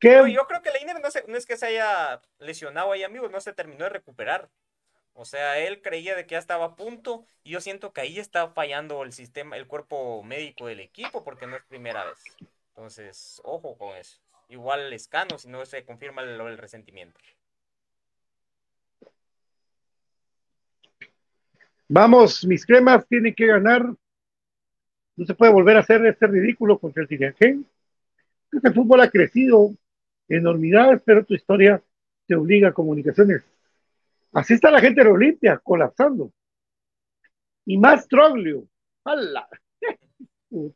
Yo 0.00 0.46
creo 0.46 0.62
que 0.62 0.70
Leiner 0.70 1.00
no, 1.00 1.10
se- 1.10 1.24
no 1.26 1.36
es 1.36 1.46
que 1.46 1.56
se 1.56 1.66
haya 1.66 2.20
lesionado 2.38 2.92
ahí, 2.92 3.02
amigos, 3.02 3.30
no 3.30 3.40
se 3.40 3.52
terminó 3.52 3.84
de 3.84 3.90
recuperar. 3.90 4.50
O 5.14 5.24
sea, 5.24 5.58
él 5.58 5.80
creía 5.80 6.14
de 6.14 6.26
que 6.26 6.32
ya 6.34 6.38
estaba 6.38 6.66
a 6.66 6.76
punto 6.76 7.24
y 7.42 7.50
yo 7.50 7.62
siento 7.62 7.92
que 7.92 8.02
ahí 8.02 8.18
está 8.18 8.48
fallando 8.48 9.02
el 9.02 9.12
sistema, 9.12 9.56
el 9.56 9.66
cuerpo 9.66 10.22
médico 10.22 10.66
del 10.66 10.80
equipo 10.80 11.24
porque 11.24 11.46
no 11.46 11.56
es 11.56 11.62
primera 11.64 12.04
vez. 12.04 12.22
Entonces, 12.68 13.40
ojo 13.42 13.78
con 13.78 13.96
eso. 13.96 14.20
Igual 14.50 14.92
Escano 14.92 15.38
si 15.38 15.48
no 15.48 15.64
se 15.64 15.84
confirma 15.86 16.22
el, 16.22 16.38
el 16.38 16.58
resentimiento. 16.58 17.18
Vamos, 21.88 22.44
mis 22.44 22.66
cremas 22.66 23.06
tienen 23.08 23.34
que 23.34 23.46
ganar. 23.46 23.86
No 25.16 25.24
se 25.26 25.34
puede 25.34 25.52
volver 25.52 25.76
a 25.76 25.80
hacer 25.80 26.04
este 26.06 26.26
ridículo 26.26 26.78
contra 26.78 27.02
el 27.02 27.08
Tiriangén. 27.08 27.66
Este 28.52 28.70
fútbol 28.72 29.00
ha 29.00 29.10
crecido 29.10 29.70
enormidades, 30.28 31.00
pero 31.04 31.24
tu 31.24 31.34
historia 31.34 31.82
te 32.26 32.34
obliga 32.34 32.68
a 32.68 32.72
comunicaciones. 32.72 33.42
Así 34.32 34.54
está 34.54 34.70
la 34.70 34.80
gente 34.80 35.02
de 35.02 35.10
Olimpia, 35.10 35.58
colapsando. 35.58 36.30
Y 37.64 37.78
más 37.78 38.06
Troglio. 38.08 38.64
¡Hala! 39.04 39.48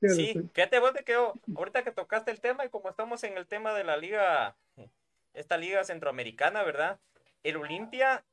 Sí, 0.02 0.34
fíjate 0.52 0.78
vos 0.80 0.92
de 0.92 1.04
que 1.04 1.12
yo- 1.12 1.32
ahorita 1.56 1.84
que 1.84 1.92
tocaste 1.92 2.32
el 2.32 2.40
tema 2.40 2.64
y 2.66 2.68
como 2.68 2.90
estamos 2.90 3.22
en 3.24 3.38
el 3.38 3.46
tema 3.46 3.72
de 3.72 3.84
la 3.84 3.96
liga, 3.96 4.56
esta 5.32 5.56
liga 5.56 5.84
centroamericana, 5.84 6.64
¿verdad? 6.64 6.98
El 7.44 7.56
Olimpia 7.56 8.24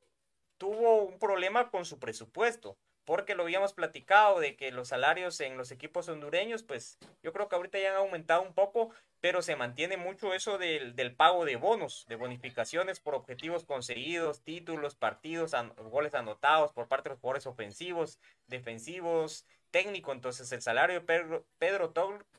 tuvo 0.58 1.04
un 1.04 1.18
problema 1.18 1.70
con 1.70 1.84
su 1.84 1.98
presupuesto, 1.98 2.76
porque 3.08 3.34
lo 3.34 3.44
habíamos 3.44 3.72
platicado 3.72 4.38
de 4.38 4.54
que 4.54 4.70
los 4.70 4.88
salarios 4.88 5.40
en 5.40 5.56
los 5.56 5.70
equipos 5.70 6.10
hondureños, 6.10 6.62
pues 6.62 6.98
yo 7.22 7.32
creo 7.32 7.48
que 7.48 7.56
ahorita 7.56 7.78
ya 7.78 7.92
han 7.92 7.96
aumentado 7.96 8.42
un 8.42 8.52
poco, 8.52 8.90
pero 9.22 9.40
se 9.40 9.56
mantiene 9.56 9.96
mucho 9.96 10.34
eso 10.34 10.58
del, 10.58 10.94
del 10.94 11.14
pago 11.14 11.46
de 11.46 11.56
bonos, 11.56 12.04
de 12.10 12.16
bonificaciones 12.16 13.00
por 13.00 13.14
objetivos 13.14 13.64
conseguidos, 13.64 14.42
títulos, 14.42 14.94
partidos, 14.94 15.52
goles 15.90 16.12
anotados 16.12 16.74
por 16.74 16.86
parte 16.86 17.08
de 17.08 17.14
los 17.14 17.20
jugadores 17.20 17.46
ofensivos, 17.46 18.18
defensivos, 18.46 19.46
técnico. 19.70 20.12
Entonces 20.12 20.52
el 20.52 20.60
salario 20.60 20.96
de 20.96 21.00
Pedro, 21.00 21.46
Pedro 21.58 21.94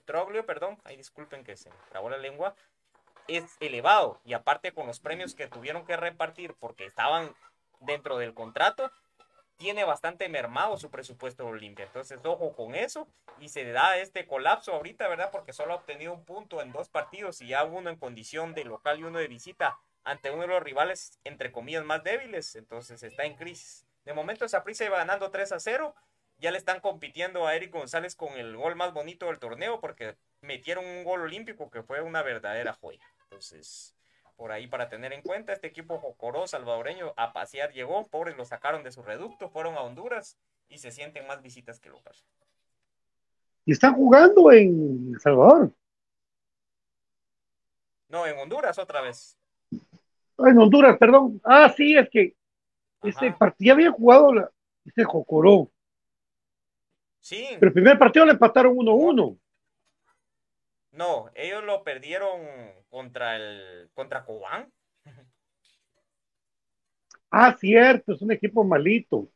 Troglio, 0.06 0.46
perdón, 0.46 0.78
ahí 0.84 0.98
disculpen 0.98 1.44
que 1.44 1.58
se 1.58 1.72
trabó 1.90 2.12
la 2.12 2.20
lengua, 2.20 2.54
es 3.28 3.58
elevado. 3.60 4.22
Y 4.24 4.34
aparte 4.34 4.72
con 4.72 4.86
los 4.86 5.00
premios 5.00 5.34
que 5.34 5.48
tuvieron 5.48 5.84
que 5.88 5.98
repartir 5.98 6.54
porque 6.60 6.86
estaban 6.86 7.34
dentro 7.80 8.20
del 8.20 8.36
contrato, 8.36 8.92
tiene 9.60 9.84
bastante 9.84 10.30
mermado 10.30 10.78
su 10.78 10.90
presupuesto 10.90 11.46
Olimpia. 11.46 11.86
Entonces, 11.86 12.20
ojo 12.24 12.56
con 12.56 12.76
eso. 12.76 13.08
Y 13.40 13.50
se 13.50 13.70
da 13.72 13.98
este 13.98 14.26
colapso 14.26 14.74
ahorita, 14.74 15.08
¿verdad? 15.10 15.30
Porque 15.32 15.52
solo 15.52 15.74
ha 15.74 15.76
obtenido 15.76 16.14
un 16.14 16.24
punto 16.24 16.62
en 16.62 16.72
dos 16.72 16.88
partidos 16.90 17.42
y 17.42 17.50
ya 17.50 17.66
uno 17.66 17.90
en 17.90 17.98
condición 17.98 18.54
de 18.54 18.64
local 18.64 19.00
y 19.00 19.04
uno 19.04 19.20
de 19.20 19.28
visita 19.28 19.78
ante 20.06 20.32
uno 20.32 20.44
de 20.44 20.48
los 20.48 20.64
rivales, 20.64 21.20
entre 21.26 21.52
comillas, 21.52 21.84
más 21.84 22.04
débiles. 22.04 22.56
Entonces 22.56 23.04
está 23.04 23.26
en 23.26 23.36
crisis. 23.36 23.86
De 24.06 24.14
momento, 24.14 24.48
Saprissa 24.48 24.86
iba 24.86 24.98
ganando 24.98 25.30
3 25.30 25.52
a 25.52 25.60
0. 25.60 25.94
Ya 26.38 26.52
le 26.52 26.58
están 26.58 26.80
compitiendo 26.80 27.46
a 27.46 27.54
Eric 27.54 27.74
González 27.74 28.16
con 28.16 28.38
el 28.38 28.56
gol 28.56 28.78
más 28.78 28.94
bonito 28.94 29.26
del 29.26 29.40
torneo 29.40 29.82
porque 29.82 30.16
metieron 30.40 30.86
un 30.86 31.04
gol 31.04 31.22
olímpico 31.22 31.70
que 31.70 31.84
fue 31.84 32.02
una 32.02 32.24
verdadera 32.24 32.74
joya. 32.74 33.06
Entonces, 33.24 33.94
por 34.40 34.54
ahí 34.54 34.68
para 34.68 34.88
tener 34.88 35.12
en 35.12 35.22
cuenta, 35.22 35.52
este 35.52 35.68
equipo 35.68 36.00
jocoró 36.00 36.48
salvadoreño 36.48 37.14
a 37.18 37.34
pasear 37.34 37.74
llegó, 37.74 38.08
pobres 38.08 38.38
lo 38.38 38.46
sacaron 38.46 38.84
de 38.84 38.92
su 38.94 39.04
reducto, 39.04 39.50
fueron 39.50 39.76
a 39.76 39.82
Honduras 39.82 40.38
y 40.70 40.78
se 40.78 40.92
sienten 40.92 41.28
más 41.28 41.42
visitas 41.42 41.78
que 41.82 41.90
local. 41.90 42.16
Y 43.66 43.74
están 43.74 43.96
jugando 43.96 44.50
en 44.54 45.12
El 45.14 45.20
Salvador. 45.20 45.74
No, 48.08 48.26
en 48.26 48.40
Honduras 48.40 48.80
otra 48.80 49.02
vez. 49.02 49.38
En 49.72 50.58
Honduras, 50.58 50.98
perdón. 50.98 51.42
Ah, 51.44 51.74
sí, 51.76 51.98
es 51.98 52.10
que 52.10 52.34
ese 53.04 53.28
Ajá. 53.28 53.38
partido 53.38 53.68
ya 53.68 53.74
había 53.74 53.92
jugado 53.92 54.34
la, 54.34 54.50
ese 54.86 55.04
Jocoró. 55.04 55.70
Sí, 57.20 57.46
Pero 57.60 57.68
el 57.68 57.74
primer 57.74 58.00
partido 58.00 58.26
le 58.26 58.32
empataron 58.32 58.74
1-1. 58.74 59.38
No, 60.92 61.30
ellos 61.36 61.64
lo 61.64 61.84
perdieron 61.84 62.42
contra 62.90 63.36
el 63.36 63.90
contra 63.94 64.26
Cobán. 64.26 64.72
Ah, 67.32 67.56
cierto, 67.60 68.14
es 68.14 68.22
un 68.22 68.32
equipo 68.32 68.64
malito. 68.64 69.28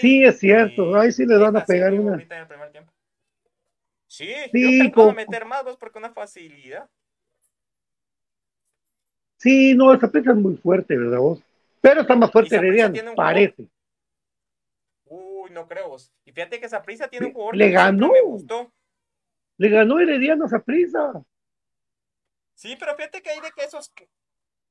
Sí, 0.00 0.24
es 0.24 0.38
cierto, 0.38 0.94
ahí 0.96 1.10
sí 1.12 1.26
le 1.26 1.36
van 1.38 1.56
a 1.56 1.64
pegar 1.64 1.92
una. 1.94 2.24
Sí, 4.08 4.32
Sí, 4.52 4.90
yo 4.90 5.12
con- 5.14 5.14
meter 5.14 5.44
más 5.44 5.62
vos 5.64 5.76
porque 5.76 5.98
una 5.98 6.12
facilidad. 6.12 6.88
Sí, 9.38 9.74
no, 9.74 9.92
esa 9.94 10.10
pieza 10.10 10.32
es 10.32 10.36
muy 10.36 10.56
fuerte, 10.58 10.96
¿verdad 10.96 11.18
vos? 11.20 11.42
Pero 11.80 12.02
está 12.02 12.16
más 12.16 12.30
fuerte 12.30 12.56
Herediano, 12.56 13.00
parece. 13.14 13.68
Uy, 15.06 15.50
no 15.50 15.66
creo 15.68 15.88
vos. 15.88 16.12
Y 16.24 16.32
fíjate 16.32 16.60
que 16.60 16.68
Saprissa 16.68 17.08
tiene 17.08 17.26
un 17.26 17.32
jugador 17.32 17.58
Le 17.58 17.70
que 17.70 17.70
ganó. 17.70 18.10
me 18.10 18.20
gustó. 18.22 18.72
Le 19.58 19.68
ganó 19.68 19.98
Herediano 19.98 20.44
a 20.44 20.58
prisa. 20.60 21.12
Sí, 22.54 22.76
pero 22.78 22.94
fíjate 22.96 23.22
que 23.22 23.30
hay 23.30 23.40
de 23.40 23.52
que 23.52 23.64
esos. 23.64 23.92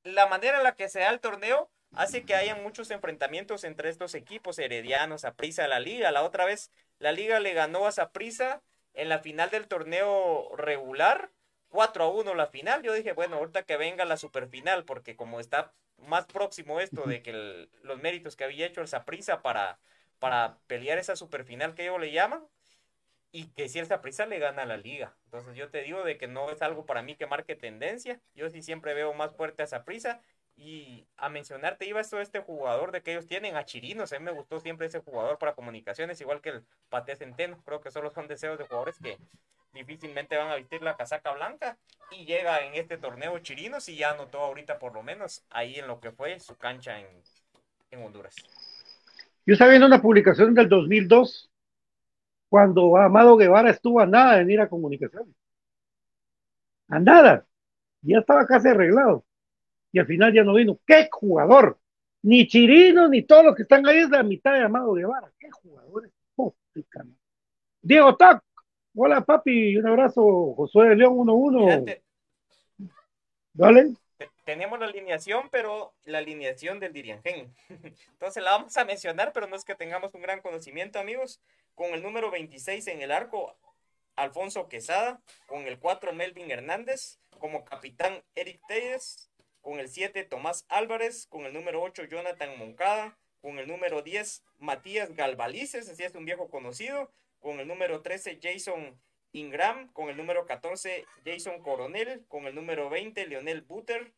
La 0.04 0.28
manera 0.28 0.58
en 0.58 0.64
la 0.64 0.76
que 0.76 0.90
se 0.90 1.00
da 1.00 1.10
el 1.10 1.20
torneo 1.20 1.72
hace 1.96 2.24
que 2.24 2.36
haya 2.36 2.56
muchos 2.56 2.92
enfrentamientos 2.92 3.64
entre 3.64 3.90
estos 3.90 4.14
equipos 4.14 4.60
heredianos, 4.60 5.22
Saprissa, 5.22 5.68
la 5.68 5.80
liga. 5.80 6.12
La 6.12 6.24
otra 6.24 6.46
vez, 6.46 6.72
la 7.00 7.12
liga 7.12 7.40
le 7.40 7.54
ganó 7.54 7.88
a 7.88 7.92
Saprissa 7.92 8.62
en 8.94 9.10
la 9.10 9.20
final 9.20 9.50
del 9.50 9.68
torneo 9.68 10.56
regular, 10.56 11.32
4 11.70 12.04
a 12.04 12.10
1 12.10 12.36
la 12.36 12.48
final. 12.48 12.84
Yo 12.84 12.94
dije, 12.94 13.14
bueno, 13.14 13.38
ahorita 13.38 13.64
que 13.64 13.78
venga 13.78 14.06
la 14.06 14.18
superfinal, 14.18 14.86
porque 14.86 15.16
como 15.16 15.40
está 15.40 15.74
más 15.98 16.26
próximo 16.26 16.80
esto 16.80 17.04
de 17.04 17.22
que 17.22 17.68
los 17.84 18.02
méritos 18.02 18.36
que 18.36 18.44
había 18.44 18.66
hecho 18.66 18.82
el 18.82 18.88
Saprissa 18.88 19.42
para, 19.42 19.80
para 20.20 20.58
pelear 20.68 20.98
esa 20.98 21.16
superfinal 21.16 21.74
que 21.74 21.84
ellos 21.84 22.00
le 22.00 22.12
llaman, 22.12 22.46
y 23.36 23.48
que 23.48 23.68
si 23.68 23.80
el 23.80 23.86
Saprissa 23.86 24.26
le 24.26 24.40
gana 24.40 24.62
a 24.62 24.66
la 24.66 24.78
liga. 24.78 25.14
Entonces 25.26 25.58
yo 25.58 25.68
te 25.68 25.82
digo 25.82 26.06
de 26.06 26.18
que 26.18 26.26
no 26.26 26.50
es 26.52 26.62
algo 26.62 26.86
para 26.86 27.02
mí 27.02 27.18
que 27.18 27.28
marque 27.28 27.54
tendencia. 27.54 28.22
Yo 28.34 28.50
sí 28.50 28.62
siempre 28.62 28.94
veo 28.94 29.14
más 29.14 29.36
fuerte 29.36 29.62
a 29.62 29.68
Saprissa. 29.68 30.22
Y 30.56 31.06
a 31.18 31.28
mencionarte 31.28 31.86
iba 31.86 32.00
esto 32.00 32.22
este 32.22 32.40
jugador 32.40 32.94
de 32.94 33.02
que 33.02 33.12
ellos 33.12 33.28
tienen, 33.28 33.58
a 33.58 33.66
Chirinos. 33.66 34.14
A 34.14 34.20
mí 34.20 34.24
me 34.24 34.32
gustó 34.32 34.62
siempre 34.62 34.88
ese 34.88 35.02
jugador 35.02 35.38
para 35.38 35.54
comunicaciones, 35.54 36.22
igual 36.22 36.40
que 36.40 36.48
el 36.48 36.64
Pate 36.88 37.18
Centeno. 37.18 37.62
Creo 37.66 37.82
que 37.82 37.92
solo 37.92 38.10
son 38.10 38.30
deseos 38.30 38.58
de 38.58 38.64
jugadores 38.64 39.00
que 39.04 39.18
difícilmente 39.74 40.38
van 40.38 40.48
a 40.48 40.56
vestir 40.56 40.82
la 40.82 40.96
casaca 40.96 41.34
blanca. 41.34 41.78
Y 42.12 42.24
llega 42.24 42.66
en 42.66 42.76
este 42.76 42.98
torneo 42.98 43.38
Chirinos 43.40 43.90
y 43.90 43.98
ya 43.98 44.12
anotó 44.12 44.40
ahorita 44.40 44.80
por 44.80 44.94
lo 44.94 45.04
menos 45.04 45.44
ahí 45.50 45.76
en 45.76 45.88
lo 45.88 46.00
que 46.00 46.14
fue 46.14 46.40
su 46.40 46.56
cancha 46.56 47.02
en, 47.02 47.08
en 47.92 48.02
Honduras. 48.02 48.36
Yo 49.46 49.54
estaba 49.54 49.72
viendo 49.72 49.88
una 49.88 50.02
publicación 50.02 50.54
del 50.54 50.70
2002, 50.70 51.52
cuando 52.50 52.96
Amado 52.98 53.36
Guevara 53.38 53.70
estuvo 53.70 54.00
a 54.00 54.06
nada 54.06 54.34
de 54.34 54.40
venir 54.40 54.62
a 54.62 54.70
comunicaciones. 54.70 55.34
A 56.88 57.00
nada. 57.00 57.46
Ya 58.02 58.20
estaba 58.20 58.46
casi 58.46 58.68
arreglado. 58.70 59.26
Y 59.92 60.00
al 60.00 60.06
final 60.06 60.34
ya 60.34 60.44
no 60.44 60.54
vino. 60.54 60.78
¡Qué 60.86 61.08
jugador! 61.12 61.80
Ni 62.22 62.48
Chirino 62.48 63.08
ni 63.08 63.22
todos 63.24 63.46
los 63.46 63.56
que 63.56 63.64
están 63.64 63.86
ahí 63.88 64.00
es 64.00 64.10
la 64.10 64.24
mitad 64.24 64.54
de 64.54 64.62
Amado 64.62 64.94
Guevara. 64.94 65.32
¡Qué 65.40 65.50
jugadores! 65.52 66.12
Madre. 66.38 67.16
Diego 67.82 68.16
Tac. 68.16 68.44
Hola, 68.96 69.22
papi. 69.22 69.78
Un 69.78 69.88
abrazo. 69.88 70.54
Josué 70.56 70.90
de 70.90 70.96
León 70.98 71.14
1-1. 71.18 71.66
Fíjate, 71.66 72.04
¿Vale? 73.54 73.94
te- 74.18 74.30
tenemos 74.44 74.80
la 74.80 74.86
alineación, 74.88 75.50
pero 75.52 75.94
la 76.06 76.18
alineación 76.20 76.80
del 76.80 76.94
Diriangén. 76.94 77.54
Entonces 78.12 78.44
la 78.44 78.52
vamos 78.52 78.76
a 78.78 78.86
mencionar, 78.86 79.32
pero 79.34 79.48
no 79.48 79.56
es 79.56 79.64
que 79.64 79.76
tengamos 79.76 80.14
un 80.14 80.22
gran 80.22 80.42
conocimiento, 80.42 81.00
amigos. 81.00 81.42
Con 81.76 81.94
el 81.94 82.02
número 82.02 82.32
26 82.32 82.88
en 82.88 83.02
el 83.02 83.12
arco, 83.12 83.58
Alfonso 84.16 84.70
Quesada. 84.70 85.22
Con 85.46 85.68
el 85.68 85.78
4, 85.78 86.14
Melvin 86.14 86.50
Hernández. 86.50 87.20
Como 87.38 87.66
capitán, 87.66 88.24
Eric 88.34 88.62
Telles. 88.68 89.30
Con 89.62 89.80
el 89.80 89.90
7, 89.90 90.24
Tomás 90.24 90.66
Álvarez. 90.70 91.28
Con 91.28 91.46
el 91.46 91.54
número 91.54 91.82
8, 91.82 92.06
Jonathan 92.06 92.58
Moncada. 92.58 93.18
Con 93.42 93.60
el 93.60 93.68
número 93.68 94.02
10, 94.02 94.44
Matías 94.58 95.14
Galvalices, 95.14 95.88
así 95.88 96.02
es 96.02 96.16
un 96.16 96.26
viejo 96.26 96.50
conocido. 96.50 97.12
Con 97.40 97.60
el 97.60 97.68
número 97.68 98.02
13, 98.02 98.40
Jason 98.42 99.00
Ingram. 99.34 99.92
Con 99.92 100.10
el 100.10 100.18
número 100.18 100.46
14, 100.46 101.06
Jason 101.26 101.62
Coronel. 101.62 102.26
Con 102.28 102.48
el 102.48 102.56
número 102.56 102.90
20, 102.90 103.28
Leonel 103.28 103.62
Buter. 103.62 104.14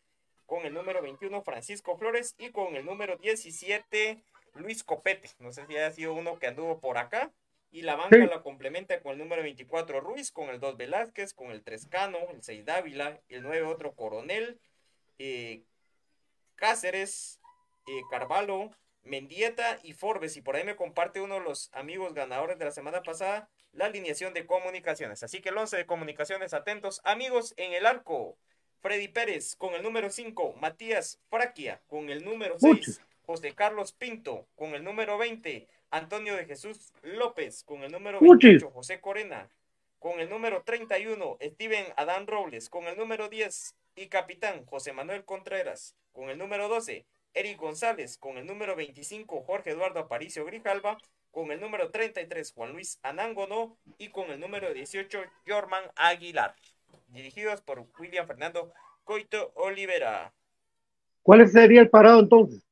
Con 0.46 0.66
el 0.66 0.74
número 0.74 1.02
21, 1.02 1.42
Francisco 1.42 1.98
Flores. 1.98 2.36
Y 2.38 2.52
con 2.52 2.76
el 2.76 2.86
número 2.86 3.18
17, 3.18 4.24
Luis 4.54 4.84
Copete. 4.84 5.30
No 5.40 5.52
sé 5.52 5.66
si 5.66 5.76
haya 5.76 5.92
sido 5.92 6.14
uno 6.14 6.38
que 6.38 6.48
anduvo 6.48 6.80
por 6.80 6.98
acá. 6.98 7.34
Y 7.72 7.82
la 7.82 7.96
banca 7.96 8.16
Sí. 8.18 8.26
la 8.28 8.42
complementa 8.42 9.00
con 9.02 9.12
el 9.14 9.18
número 9.18 9.44
24, 9.44 10.00
Ruiz. 10.00 10.32
Con 10.32 10.50
el 10.50 10.60
2, 10.60 10.78
Velázquez. 10.78 11.34
Con 11.34 11.52
el 11.52 11.64
3, 11.64 11.86
Cano. 11.88 12.18
El 12.32 12.42
6, 12.44 12.66
Dávila. 12.66 13.20
El 13.30 13.44
9, 13.44 13.64
otro 13.64 13.94
Coronel. 13.94 14.60
eh, 15.20 15.64
Cáceres. 16.56 17.40
eh, 17.88 18.02
Carvalho. 18.10 18.72
Mendieta 19.04 19.80
y 19.84 19.94
Forbes. 19.94 20.36
Y 20.38 20.42
por 20.42 20.56
ahí 20.58 20.64
me 20.66 20.76
comparte 20.76 21.22
uno 21.22 21.36
de 21.36 21.42
los 21.42 21.70
amigos 21.74 22.14
ganadores 22.14 22.60
de 22.60 22.66
la 22.66 22.72
semana 22.72 23.02
pasada 23.04 23.50
la 23.72 23.86
alineación 23.86 24.34
de 24.34 24.46
comunicaciones. 24.46 25.24
Así 25.24 25.40
que 25.42 25.50
el 25.50 25.58
11 25.58 25.78
de 25.78 25.86
comunicaciones, 25.86 26.54
atentos. 26.54 27.00
Amigos, 27.04 27.54
en 27.58 27.74
el 27.74 27.86
arco, 27.86 28.38
Freddy 28.82 29.08
Pérez 29.08 29.56
con 29.56 29.76
el 29.76 29.84
número 29.84 30.10
5, 30.10 30.54
Matías 30.54 31.20
Fraquia 31.30 31.82
con 31.88 32.10
el 32.10 32.26
número 32.26 32.58
6, 32.60 32.74
Muchos. 32.74 33.02
José 33.22 33.54
Carlos 33.56 33.94
Pinto 33.94 34.48
con 34.56 34.74
el 34.74 34.84
número 34.84 35.18
20, 35.18 35.68
Antonio 35.92 36.36
de 36.36 36.46
Jesús 36.46 36.94
López 37.04 37.64
con 37.64 37.84
el 37.84 37.92
número 37.92 38.20
Muchos. 38.22 38.50
28, 38.50 38.72
José 38.72 39.00
Corena 39.02 39.50
con 40.00 40.20
el 40.20 40.30
número 40.30 40.62
31, 40.64 41.38
Steven 41.42 41.86
Adán 41.96 42.28
Robles 42.28 42.70
con 42.70 42.86
el 42.86 42.98
número 42.98 43.30
10 43.30 43.76
y 43.96 44.08
capitán 44.08 44.66
José 44.66 44.94
Manuel 44.94 45.26
Contreras 45.26 45.96
con 46.14 46.30
el 46.30 46.38
número 46.38 46.68
12, 46.68 47.06
Eric 47.34 47.60
González 47.60 48.18
con 48.18 48.38
el 48.38 48.46
número 48.46 48.76
25, 48.76 49.42
Jorge 49.42 49.72
Eduardo 49.72 50.00
Aparicio 50.00 50.46
Grijalva 50.46 50.98
con 51.32 51.52
el 51.52 51.60
número 51.60 51.92
33, 51.92 52.52
Juan 52.54 52.74
Luis 52.74 53.00
Anángono 53.04 53.78
y 53.98 54.10
con 54.10 54.32
el 54.32 54.40
número 54.40 54.74
18, 54.74 55.20
Jorman 55.48 55.84
Aguilar, 55.96 56.56
dirigidos 57.10 57.62
por 57.62 57.86
William 58.00 58.26
Fernando 58.28 58.74
Coito 59.04 59.52
Olivera. 59.56 60.34
¿Cuál 61.22 61.48
sería 61.48 61.82
el 61.82 61.90
parado 61.90 62.20
entonces? 62.20 62.67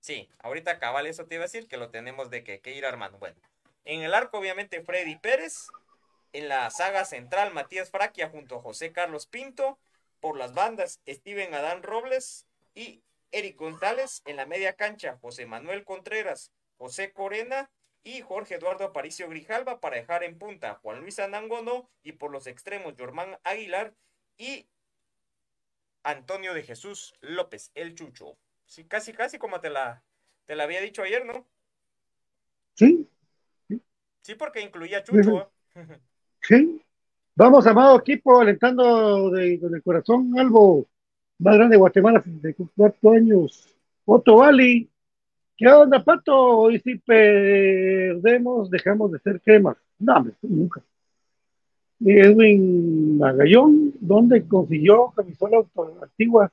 Sí, 0.00 0.28
ahorita 0.38 0.78
cabal, 0.78 1.06
eso 1.06 1.26
te 1.26 1.34
iba 1.34 1.44
a 1.44 1.46
decir 1.46 1.68
que 1.68 1.76
lo 1.76 1.90
tenemos 1.90 2.30
de 2.30 2.42
que, 2.42 2.60
que 2.60 2.74
ir 2.74 2.86
armando. 2.86 3.18
Bueno, 3.18 3.36
en 3.84 4.02
el 4.02 4.14
arco, 4.14 4.38
obviamente, 4.38 4.82
Freddy 4.82 5.16
Pérez. 5.16 5.68
En 6.32 6.48
la 6.48 6.70
saga 6.70 7.04
central, 7.04 7.52
Matías 7.52 7.90
Fraquia 7.90 8.28
junto 8.28 8.56
a 8.56 8.62
José 8.62 8.92
Carlos 8.92 9.26
Pinto. 9.26 9.78
Por 10.20 10.36
las 10.36 10.54
bandas, 10.54 11.00
Steven 11.08 11.54
Adán 11.54 11.82
Robles 11.82 12.46
y 12.74 13.02
Eric 13.32 13.56
González. 13.56 14.22
En 14.26 14.36
la 14.36 14.46
media 14.46 14.74
cancha, 14.74 15.18
José 15.20 15.46
Manuel 15.46 15.84
Contreras, 15.84 16.52
José 16.78 17.12
Corena 17.12 17.70
y 18.02 18.22
Jorge 18.22 18.54
Eduardo 18.54 18.84
Aparicio 18.84 19.28
Grijalva 19.28 19.80
para 19.80 19.96
dejar 19.96 20.24
en 20.24 20.38
punta 20.38 20.78
Juan 20.82 21.00
Luis 21.00 21.18
Anangono 21.18 21.90
y 22.02 22.12
por 22.12 22.30
los 22.30 22.46
extremos 22.46 22.94
Germán 22.96 23.38
Aguilar 23.44 23.94
y 24.38 24.66
Antonio 26.02 26.54
de 26.54 26.62
Jesús 26.62 27.14
López, 27.20 27.70
el 27.74 27.94
Chucho. 27.94 28.38
Sí, 28.70 28.84
casi, 28.84 29.12
casi 29.12 29.36
como 29.36 29.58
te 29.60 29.68
la, 29.68 30.00
te 30.46 30.54
la 30.54 30.62
había 30.62 30.80
dicho 30.80 31.02
ayer, 31.02 31.26
¿no? 31.26 31.44
Sí, 32.74 33.10
Sí, 34.22 34.34
porque 34.36 34.60
incluía 34.60 34.98
a 34.98 35.02
Chucho. 35.02 35.40
¿eh? 35.40 35.48
sí. 36.42 36.80
Vamos, 37.34 37.66
amado 37.66 37.98
equipo, 37.98 38.40
alentando 38.40 39.30
de, 39.30 39.58
con 39.58 39.74
el 39.74 39.82
corazón 39.82 40.38
algo 40.38 40.86
más 41.38 41.56
grande 41.56 41.74
de 41.74 41.78
Guatemala, 41.78 42.22
64 42.22 43.10
años. 43.10 43.74
Otto 44.04 44.36
Valley. 44.36 44.88
¿Qué 45.56 45.66
onda, 45.66 46.04
Pato? 46.04 46.70
Y 46.70 46.78
si 46.78 46.96
perdemos, 46.96 48.70
dejamos 48.70 49.10
de 49.10 49.18
ser 49.18 49.40
cremas. 49.40 49.78
No, 49.98 50.24
nunca. 50.42 50.80
Edwin 51.98 53.18
Magallón, 53.18 53.94
¿dónde 53.98 54.46
consiguió 54.46 55.10
camisola 55.16 55.64
antigua? 56.02 56.52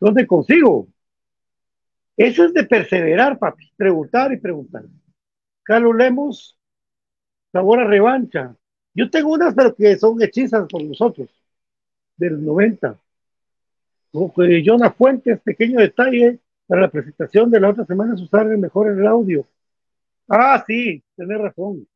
¿Dónde 0.00 0.26
consigo? 0.26 0.88
Eso 2.16 2.44
es 2.44 2.54
de 2.54 2.64
perseverar, 2.64 3.38
papi. 3.38 3.70
Preguntar 3.76 4.32
y 4.32 4.38
preguntar. 4.38 4.84
Carlos 5.62 5.94
Lemos, 5.96 6.58
sabor 7.52 7.80
a 7.80 7.84
revancha. 7.84 8.56
Yo 8.94 9.08
tengo 9.10 9.32
unas, 9.32 9.54
pero 9.54 9.74
que 9.74 9.96
son 9.96 10.20
hechizas 10.22 10.66
por 10.68 10.82
nosotros, 10.82 11.28
del 12.16 12.44
90. 12.44 12.98
Como 14.10 14.32
que 14.34 14.62
Jonah 14.64 14.90
Fuentes, 14.90 15.40
pequeño 15.40 15.78
detalle, 15.78 16.40
para 16.66 16.82
la 16.82 16.90
presentación 16.90 17.50
de 17.50 17.60
la 17.60 17.70
otra 17.70 17.84
semana 17.84 18.14
es 18.14 18.20
usar 18.20 18.46
mejor 18.46 18.90
el 18.90 19.06
audio. 19.06 19.46
Ah, 20.28 20.62
sí, 20.66 21.02
tenés 21.16 21.38
razón. 21.38 21.86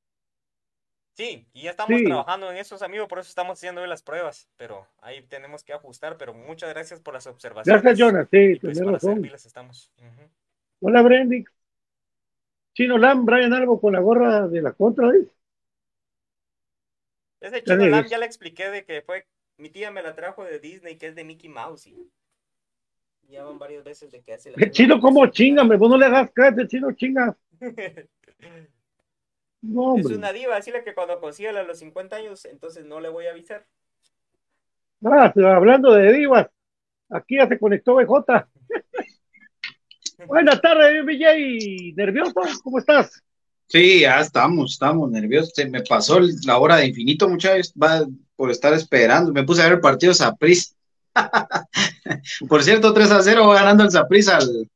Sí, 1.14 1.46
y 1.53 1.62
ya 1.62 1.70
estamos 1.70 1.96
Sí. 1.96 2.05
trabajando 2.05 2.50
en 2.50 2.57
esos 2.57 2.83
amigos, 2.83 3.07
por 3.09 3.20
eso 3.20 3.29
estamos 3.29 3.59
haciendo 3.59 3.81
hoy 3.81 3.88
las 3.88 4.03
pruebas, 4.03 4.48
pero 4.57 4.87
ahí 5.00 5.22
tenemos 5.22 5.62
que 5.62 5.72
ajustar, 5.72 6.16
pero 6.18 6.35
muchas 6.35 6.70
gracias 6.70 7.00
por 7.00 7.14
las 7.14 7.27
observaciones. 7.29 7.83
Gracias, 7.83 7.98
Jonas, 7.98 8.29
sí, 8.31 8.57
pues 8.61 8.79
para 8.81 8.92
razón. 8.92 9.31
Hola, 10.81 11.03
Brendix. 11.03 11.50
Chino 12.74 12.98
Lam, 12.98 13.24
Brian 13.24 13.53
Algo 13.53 13.81
con 13.81 13.92
la 13.92 14.00
gorra 14.00 14.48
de 14.48 14.61
la 14.61 14.72
contra, 14.72 15.07
¿ves? 15.07 15.29
Ese 17.40 17.62
chino 17.62 17.87
Lam 17.87 18.07
ya 18.07 18.18
le 18.18 18.27
expliqué 18.27 18.70
de 18.70 18.85
que 18.85 19.03
fue, 19.03 19.27
mi 19.59 19.70
tía 19.70 19.92
me 19.92 20.03
la 20.03 20.16
trajo 20.16 20.42
de 20.44 20.59
Disney, 20.59 20.96
que 20.96 21.07
es 21.07 21.14
de 21.14 21.22
Mickey 21.22 21.48
Mouse. 21.48 21.87
Y 21.87 22.11
ya 23.29 23.44
van 23.44 23.59
varias 23.59 23.85
veces 23.85 24.11
de 24.11 24.20
que 24.20 24.35
hace 24.35 24.50
la 24.50 24.57
El 24.59 24.72
chino, 24.72 25.00
¿cómo 25.00 25.27
chinga? 25.29 25.62
hombre? 25.62 25.79
Vos 25.79 25.90
no 25.90 25.96
le 25.96 26.07
hagas 26.07 26.31
caso, 26.33 26.61
el 26.61 26.68
chino 26.68 26.90
chinga. 26.92 27.37
No, 29.66 29.96
Es 29.96 30.05
hombre. 30.05 30.16
una 30.18 30.33
diva, 30.33 30.57
decirle 30.57 30.85
que 30.85 30.94
cuando 30.94 31.18
consiga 31.20 31.53
de 31.53 31.64
los 31.64 31.79
50 31.79 32.16
años, 32.16 32.44
entonces 32.44 32.85
no 32.85 33.00
le 33.00 33.09
voy 33.09 33.27
a 33.27 33.31
avisar. 33.31 33.64
Ah, 35.05 35.33
hablando 35.55 35.92
de 35.92 36.12
divas, 36.12 36.48
aquí 37.11 37.37
ya 37.37 37.48
se 37.48 37.59
conectó 37.59 37.94
BJ. 37.96 38.46
Buenas 40.27 40.61
tardes, 40.61 41.05
BJ. 41.05 41.94
¿Nervioso? 41.96 42.35
¿Cómo 42.62 42.79
estás? 42.79 43.22
Sí, 43.66 44.00
ya 44.00 44.20
estamos, 44.20 44.72
estamos 44.72 45.11
nerviosos. 45.11 45.53
Se 45.55 45.66
me 45.68 45.83
pasó 45.83 46.20
la 46.46 46.59
hora 46.59 46.77
de 46.77 46.87
infinito, 46.87 47.29
muchachos, 47.29 47.72
va 47.81 48.05
por 48.37 48.50
estar 48.50 48.72
esperando. 48.74 49.33
Me 49.33 49.44
puse 49.44 49.62
a 49.62 49.64
ver 49.64 49.74
el 49.74 49.81
partido 49.81 50.12
Saprissa. 50.14 50.74
Por 52.48 52.62
cierto, 52.62 52.92
3 52.92 53.11
a 53.12 53.22
0 53.22 53.46
va 53.46 53.55
ganando 53.55 53.85
el 53.85 53.90
Saprissa 53.90 54.37
al, 54.38 54.68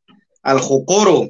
al 0.43 0.59
Jocoro. 0.61 1.29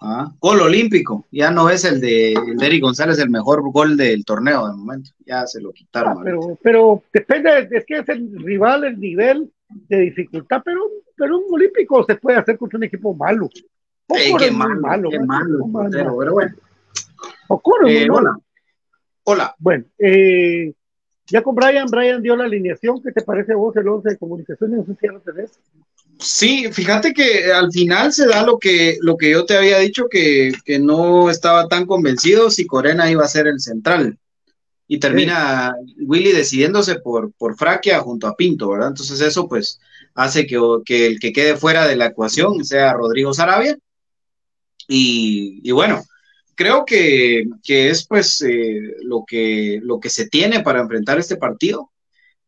Ah, 0.00 0.30
gol 0.40 0.60
olímpico. 0.60 1.24
Ya 1.32 1.50
no 1.50 1.70
es 1.70 1.84
el 1.84 2.00
de, 2.00 2.32
el 2.34 2.56
de 2.56 2.66
Eric 2.66 2.82
González 2.82 3.18
el 3.18 3.30
mejor 3.30 3.62
gol 3.72 3.96
del 3.96 4.24
torneo 4.24 4.68
de 4.68 4.74
momento. 4.76 5.10
Ya 5.24 5.46
se 5.46 5.60
lo 5.60 5.70
Ah, 5.70 5.72
quitaron. 5.74 6.12
ahorita. 6.18 6.24
pero, 6.30 6.58
pero 6.62 7.02
depende, 7.12 7.68
es 7.70 7.84
que 7.86 7.98
es 7.98 8.08
el 8.10 8.30
rival, 8.44 8.84
el 8.84 9.00
nivel 9.00 9.50
de 9.88 9.96
dificultad, 10.00 10.60
pero, 10.64 10.80
pero 11.16 11.38
un 11.38 11.44
olímpico 11.52 12.04
se 12.04 12.14
puede 12.16 12.38
hacer 12.38 12.58
contra 12.58 12.76
un 12.76 12.84
equipo 12.84 13.14
malo. 13.14 13.48
Ey, 14.08 14.32
qué 14.38 14.50
muy 14.50 14.76
malo, 14.78 15.10
qué 15.10 15.18
man, 15.18 15.26
malo 15.26 15.66
malo. 15.66 15.84
portero, 15.90 16.16
pero 16.18 16.32
bueno. 16.34 16.54
Ocoro 17.48 17.86
es 17.88 18.02
Eh, 18.02 18.06
malo. 18.08 18.14
hola. 18.18 18.38
Hola. 19.24 19.54
Bueno, 19.58 19.84
eh, 19.98 20.72
ya 21.26 21.42
con 21.42 21.54
Brian, 21.56 21.86
Brian 21.90 22.22
dio 22.22 22.36
la 22.36 22.44
alineación. 22.44 23.02
¿Qué 23.02 23.10
te 23.10 23.22
parece 23.22 23.52
a 23.52 23.56
vos 23.56 23.74
el 23.76 23.88
11 23.88 24.10
de 24.10 24.18
comunicaciones? 24.18 24.78
No 24.78 24.84
sé 24.84 24.94
si 25.00 25.06
ya 25.06 25.12
lo 25.12 25.20
tenés. 25.20 25.58
Sí, 26.18 26.72
fíjate 26.72 27.12
que 27.12 27.52
al 27.52 27.70
final 27.70 28.12
se 28.12 28.26
da 28.26 28.44
lo 28.44 28.58
que, 28.58 28.96
lo 29.02 29.16
que 29.16 29.30
yo 29.30 29.44
te 29.44 29.56
había 29.56 29.78
dicho, 29.78 30.08
que, 30.10 30.52
que 30.64 30.78
no 30.78 31.28
estaba 31.30 31.68
tan 31.68 31.86
convencido 31.86 32.50
si 32.50 32.66
Corena 32.66 33.10
iba 33.10 33.24
a 33.24 33.28
ser 33.28 33.46
el 33.46 33.60
central. 33.60 34.18
Y 34.88 34.98
termina 34.98 35.74
Willy 35.98 36.32
decidiéndose 36.32 37.00
por, 37.00 37.32
por 37.32 37.56
Fraquia 37.56 38.00
junto 38.00 38.28
a 38.28 38.36
Pinto, 38.36 38.70
¿verdad? 38.70 38.88
Entonces 38.88 39.20
eso 39.20 39.48
pues 39.48 39.80
hace 40.14 40.46
que, 40.46 40.58
que 40.84 41.06
el 41.06 41.18
que 41.20 41.32
quede 41.32 41.56
fuera 41.56 41.86
de 41.86 41.96
la 41.96 42.06
ecuación 42.06 42.64
sea 42.64 42.92
Rodrigo 42.94 43.34
Sarabia. 43.34 43.76
Y, 44.88 45.60
y 45.64 45.72
bueno, 45.72 46.02
creo 46.54 46.84
que, 46.84 47.44
que 47.62 47.90
es 47.90 48.06
pues 48.06 48.40
eh, 48.42 48.94
lo, 49.02 49.24
que, 49.26 49.80
lo 49.82 50.00
que 50.00 50.08
se 50.08 50.28
tiene 50.28 50.62
para 50.62 50.80
enfrentar 50.80 51.18
este 51.18 51.36
partido 51.36 51.90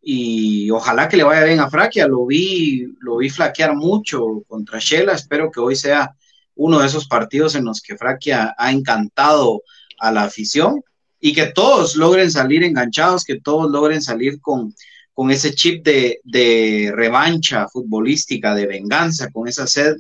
y 0.00 0.70
ojalá 0.70 1.08
que 1.08 1.16
le 1.16 1.24
vaya 1.24 1.44
bien 1.44 1.60
a 1.60 1.70
Fraquia. 1.70 2.06
Lo 2.06 2.26
vi, 2.26 2.86
lo 3.00 3.18
vi 3.18 3.30
flaquear 3.30 3.74
mucho 3.74 4.42
contra 4.46 4.78
Shela. 4.78 5.12
Espero 5.12 5.50
que 5.50 5.60
hoy 5.60 5.76
sea 5.76 6.14
uno 6.54 6.80
de 6.80 6.86
esos 6.86 7.06
partidos 7.06 7.54
en 7.54 7.64
los 7.64 7.80
que 7.80 7.96
Fraquia 7.96 8.54
ha 8.56 8.72
encantado 8.72 9.62
a 9.98 10.12
la 10.12 10.24
afición 10.24 10.82
y 11.20 11.32
que 11.32 11.46
todos 11.46 11.96
logren 11.96 12.30
salir 12.30 12.62
enganchados, 12.62 13.24
que 13.24 13.40
todos 13.40 13.70
logren 13.70 14.02
salir 14.02 14.40
con, 14.40 14.74
con 15.12 15.30
ese 15.30 15.54
chip 15.54 15.84
de, 15.84 16.20
de 16.24 16.92
revancha 16.94 17.68
futbolística, 17.68 18.54
de 18.54 18.66
venganza, 18.66 19.30
con 19.30 19.48
esa 19.48 19.66
sed 19.66 19.96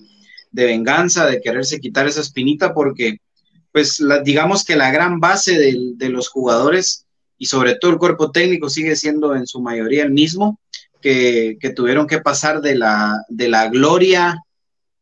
de 0.50 0.64
venganza, 0.64 1.26
de 1.26 1.40
quererse 1.40 1.80
quitar 1.80 2.06
esa 2.06 2.20
espinita, 2.20 2.72
porque 2.72 3.18
pues 3.72 4.00
la, 4.00 4.20
digamos 4.20 4.64
que 4.64 4.76
la 4.76 4.90
gran 4.90 5.20
base 5.20 5.58
de, 5.58 5.76
de 5.96 6.08
los 6.08 6.28
jugadores 6.28 7.07
y 7.38 7.46
sobre 7.46 7.76
todo 7.76 7.92
el 7.92 7.98
cuerpo 7.98 8.30
técnico 8.30 8.68
sigue 8.68 8.96
siendo 8.96 9.34
en 9.34 9.46
su 9.46 9.62
mayoría 9.62 10.02
el 10.02 10.10
mismo, 10.10 10.60
que, 11.00 11.56
tuvieron 11.74 12.06
que 12.06 12.20
pasar 12.20 12.60
de 12.60 12.74
la, 12.74 13.24
de 13.28 13.48
la 13.48 13.68
gloria 13.68 14.42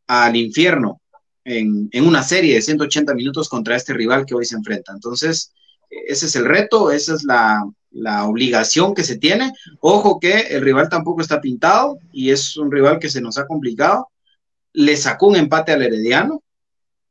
al 0.05 0.35
infierno 0.35 1.01
en, 1.43 1.89
en, 1.91 2.05
una 2.05 2.23
serie 2.23 2.53
de 2.53 2.61
180 2.61 3.13
minutos 3.15 3.49
contra 3.49 3.75
este 3.75 3.93
rival 3.93 4.25
que 4.25 4.35
hoy 4.35 4.45
se 4.45 4.55
enfrenta. 4.55 4.93
Entonces, 4.93 5.51
ese 5.89 6.27
es 6.27 6.35
el 6.35 6.45
reto, 6.45 6.91
esa 6.91 7.15
es 7.15 7.23
la, 7.23 7.63
la 7.91 8.25
obligación 8.25 8.93
que 8.93 9.03
se 9.03 9.17
tiene. 9.17 9.51
Ojo 9.79 10.19
que 10.19 10.39
el 10.39 10.61
rival 10.61 10.89
tampoco 10.89 11.21
está 11.21 11.41
pintado 11.41 11.97
y 12.11 12.29
es 12.29 12.55
un 12.57 12.71
rival 12.71 12.99
que 12.99 13.09
se 13.09 13.21
nos 13.21 13.37
ha 13.37 13.47
complicado. 13.47 14.07
Le 14.73 14.95
sacó 14.97 15.27
un 15.27 15.37
empate 15.37 15.71
al 15.71 15.81
Herediano. 15.81 16.43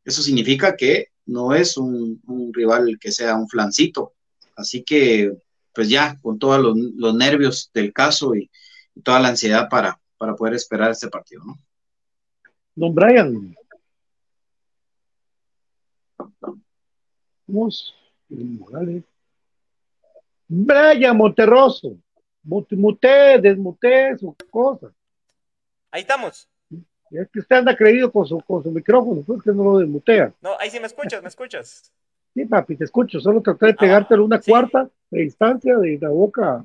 Eso 0.05 0.23
significa 0.23 0.77
que 0.77 1.09
no 1.25 1.55
es 1.55 1.77
un 1.77 2.21
rival 2.53 2.99
que 3.01 3.11
sea 3.11 3.35
un 3.35 3.49
flancito, 3.49 4.13
Así 4.57 4.83
que, 4.83 5.37
pues 5.73 5.89
ya, 5.89 6.19
con 6.21 6.39
todos 6.39 6.61
los, 6.61 6.77
los 6.77 7.15
nervios 7.15 7.71
del 7.73 7.93
caso 7.93 8.35
y, 8.35 8.51
y, 8.95 9.03
toda 9.03 9.21
la 9.21 9.29
ansiedad 9.29 9.69
para, 9.69 10.01
para 10.17 10.35
poder 10.35 10.55
esperar 10.55 10.91
este 10.91 11.09
partido, 11.09 11.45
¿no? 11.45 11.59
Don 12.75 12.95
Brian. 12.95 13.55
Vamos, 17.47 17.95
Morales. 18.29 19.05
Brian 20.49 21.17
Monterroso. 21.17 21.97
Muté, 22.43 23.41
desmuté 23.41 24.17
su 24.19 24.35
cosa. 24.51 24.93
Ahí 25.91 26.03
estamos. 26.03 26.49
Es 27.11 27.29
que 27.31 27.41
usted 27.41 27.57
anda 27.57 27.77
creído 27.77 28.11
con 28.13 28.27
su, 28.27 28.41
con 28.41 28.63
su 28.63 28.71
micrófono, 28.71 29.23
pues 29.23 29.43
que 29.43 29.53
no 29.53 29.65
lo 29.65 29.79
desmutea. 29.79 30.33
No, 30.41 30.57
ahí 30.59 30.71
sí 30.71 30.79
me 30.79 30.87
escuchas, 30.87 31.23
me 31.23 31.29
escuchas. 31.29 31.93
Sí, 32.37 32.45
papi, 32.45 32.77
te 32.77 32.85
escucho. 32.85 33.19
Solo 33.19 33.41
traté 33.41 33.67
de 33.67 33.75
pegártelo 33.75 34.23
una 34.27 34.37
Ah, 34.37 34.43
sí. 34.43 34.51
cuarta 34.51 34.91
de 35.11 35.21
distancia 35.23 35.79
de 35.79 35.99
la 35.99 36.11
boca. 36.11 36.63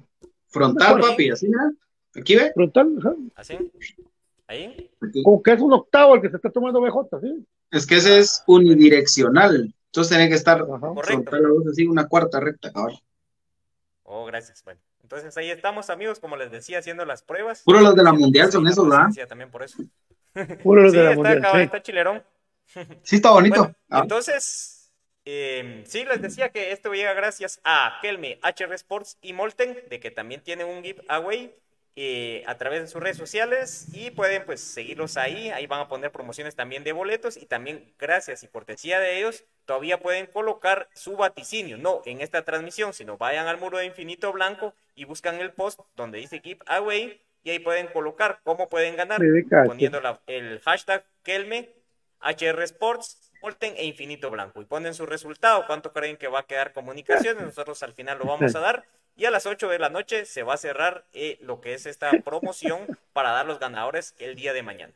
Frontal, 0.50 1.00
papi, 1.00 1.30
así, 1.32 1.48
¿no? 1.48 1.72
Aquí 2.14 2.36
ve. 2.36 2.52
Frontal, 2.54 2.94
ajá. 3.00 3.16
¿Así? 3.36 3.58
¿Ahí? 4.48 4.92
Aquí. 5.02 5.24
Como 5.24 5.42
que 5.42 5.54
es 5.54 5.62
un 5.62 5.72
octavo 5.72 6.16
el 6.16 6.22
que 6.22 6.30
se 6.30 6.36
está 6.36 6.50
tomando 6.50 6.82
BJ, 6.82 7.22
¿sí? 7.22 7.46
Es 7.72 7.88
que 7.88 7.96
ese 7.96 8.20
es 8.20 8.44
unidireccional. 8.48 9.74
Entonces 9.86 10.10
tiene 10.10 10.28
que 10.28 10.36
estar 10.36 10.60
Ajá. 10.62 10.80
Correcto. 10.80 11.04
frontal 11.06 11.46
a 11.46 11.50
vos, 11.54 11.68
así, 11.72 11.88
una 11.88 12.06
cuarta 12.10 12.42
recta, 12.42 12.72
cabrón. 12.74 12.98
Oh, 14.04 14.26
gracias. 14.26 14.62
Bueno, 14.66 14.82
Entonces 15.04 15.38
ahí 15.38 15.52
estamos, 15.52 15.90
amigos, 15.90 16.20
como 16.20 16.36
les 16.36 16.52
decía, 16.52 16.80
haciendo 16.80 17.06
las 17.06 17.22
pruebas. 17.24 17.62
Puro 17.64 17.80
los 17.80 17.96
de 17.96 18.04
la 18.04 18.12
mundial 18.12 18.52
son 18.52 18.66
la 18.66 18.72
esos, 18.72 18.90
¿verdad? 18.90 19.08
También 19.30 19.50
por 19.50 19.64
eso. 19.64 19.82
Puro 20.64 20.82
los 20.84 20.92
Sí, 20.92 20.98
de 20.98 21.04
la 21.06 21.12
está, 21.12 21.24
mundial. 21.24 21.52
sí. 21.54 21.62
está 21.62 21.82
chilerón. 21.82 22.24
Sí, 23.04 23.16
está 23.18 23.32
bonito. 23.32 23.60
Bueno, 23.62 23.76
Ah, 23.90 24.00
entonces, 24.04 24.81
eh, 25.26 25.84
sí, 25.88 26.04
les 26.06 26.22
decía 26.22 26.50
que 26.50 26.72
esto 26.72 26.94
llega 26.94 27.14
gracias 27.14 27.60
a 27.64 28.00
Kelme, 28.02 28.40
HR 28.44 28.74
Sports 28.76 29.18
y 29.22 29.34
Molten, 29.34 29.78
de 29.90 30.00
que 30.00 30.12
también 30.12 30.42
tienen 30.42 30.68
un 30.68 30.84
giveaway 30.84 31.54
eh, 31.96 32.44
a 32.48 32.58
través 32.58 32.82
de 32.82 32.88
sus 32.88 33.02
redes 33.04 33.18
sociales 33.18 33.88
y 33.94 34.12
pueden 34.12 34.46
pues 34.46 34.62
seguirlos 34.62 35.18
ahí, 35.18 35.50
ahí 35.50 35.68
van 35.68 35.82
a 35.82 35.88
poner 35.90 36.12
promociones 36.12 36.56
también 36.56 36.84
de 36.86 36.94
boletos 36.94 37.36
y 37.38 37.46
también 37.46 37.94
gracias 38.00 38.44
y 38.44 38.48
cortesía 38.48 39.00
de 39.00 39.18
ellos 39.18 39.44
todavía 39.66 40.00
pueden 40.00 40.26
colocar 40.26 40.88
su 40.94 41.18
vaticinio, 41.18 41.78
no 41.78 42.02
en 42.06 42.22
esta 42.22 42.44
transmisión, 42.44 42.94
sino 42.94 43.18
vayan 43.18 43.48
al 43.48 43.60
muro 43.60 43.78
de 43.78 43.86
infinito 43.86 44.32
blanco 44.32 44.74
y 44.96 45.04
buscan 45.06 45.40
el 45.42 45.52
post 45.52 45.82
donde 45.96 46.18
dice 46.20 46.40
giveaway 46.40 47.22
y 47.44 47.50
ahí 47.50 47.60
pueden 47.60 47.88
colocar 47.88 48.40
cómo 48.44 48.70
pueden 48.70 48.96
ganar 48.96 49.20
poniendo 49.68 50.00
la- 50.02 50.22
el 50.28 50.60
hashtag 50.62 51.06
Kelme 51.24 51.70
HR 52.22 52.64
Sports, 52.64 53.31
Molten 53.42 53.74
e 53.78 53.86
Infinito 53.86 54.30
Blanco. 54.30 54.62
Y 54.62 54.66
ponen 54.66 54.94
su 54.94 55.06
resultado, 55.06 55.64
cuánto 55.68 55.92
creen 55.94 56.18
que 56.18 56.28
va 56.28 56.40
a 56.40 56.44
quedar 56.48 56.74
comunicaciones. 56.74 57.44
Nosotros 57.44 57.82
al 57.84 57.94
final 57.94 58.20
lo 58.20 58.26
vamos 58.26 58.56
a 58.56 58.60
dar. 58.60 58.84
Y 59.18 59.26
a 59.26 59.32
las 59.32 59.46
8 59.46 59.68
de 59.68 59.80
la 59.80 59.90
noche 59.90 60.26
se 60.26 60.44
va 60.44 60.54
a 60.54 60.58
cerrar 60.58 61.06
eh, 61.14 61.38
lo 61.42 61.60
que 61.62 61.74
es 61.74 61.86
esta 61.86 62.12
promoción 62.24 62.80
para 63.14 63.32
dar 63.32 63.46
los 63.46 63.60
ganadores 63.60 64.16
el 64.20 64.36
día 64.36 64.54
de 64.54 64.64
mañana. 64.64 64.94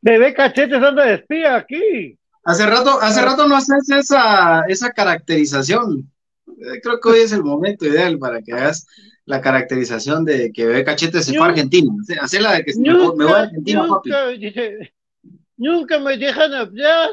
Bebé 0.00 0.34
cachetes 0.34 0.82
anda 0.82 1.04
de 1.06 1.14
espía 1.14 1.56
aquí. 1.56 2.18
Hace 2.44 2.66
rato, 2.66 3.00
hace 3.00 3.22
rato 3.22 3.46
no 3.46 3.56
haces 3.56 3.88
esa, 3.90 4.62
esa 4.68 4.90
caracterización. 4.90 6.10
Eh, 6.48 6.80
Creo 6.82 7.00
que 7.00 7.08
hoy 7.08 7.20
es 7.20 7.32
el 7.32 7.42
momento 7.44 7.86
ideal 7.86 8.18
para 8.18 8.42
que 8.42 8.52
hagas 8.52 8.86
la 9.24 9.40
caracterización 9.40 10.24
de 10.24 10.52
que 10.52 10.66
Bebé 10.66 10.84
Cachete 10.84 11.22
se 11.22 11.34
fue 11.36 11.46
a 11.46 11.50
Argentina. 11.50 11.92
Hace- 12.02 12.18
Hace 12.20 12.40
la 12.40 12.52
de 12.54 12.64
que 12.64 12.72
me 12.76 12.92
voy 12.94 13.16
me 13.16 13.24
voy 13.24 13.32
a 13.34 13.36
Nunca, 13.36 13.42
Argentina, 13.42 13.86
papi. 13.88 14.10
nunca, 14.10 14.26
dice, 14.28 14.92
nunca 15.56 15.98
me 15.98 16.16
dejan 16.16 16.52
hablar. 16.54 17.10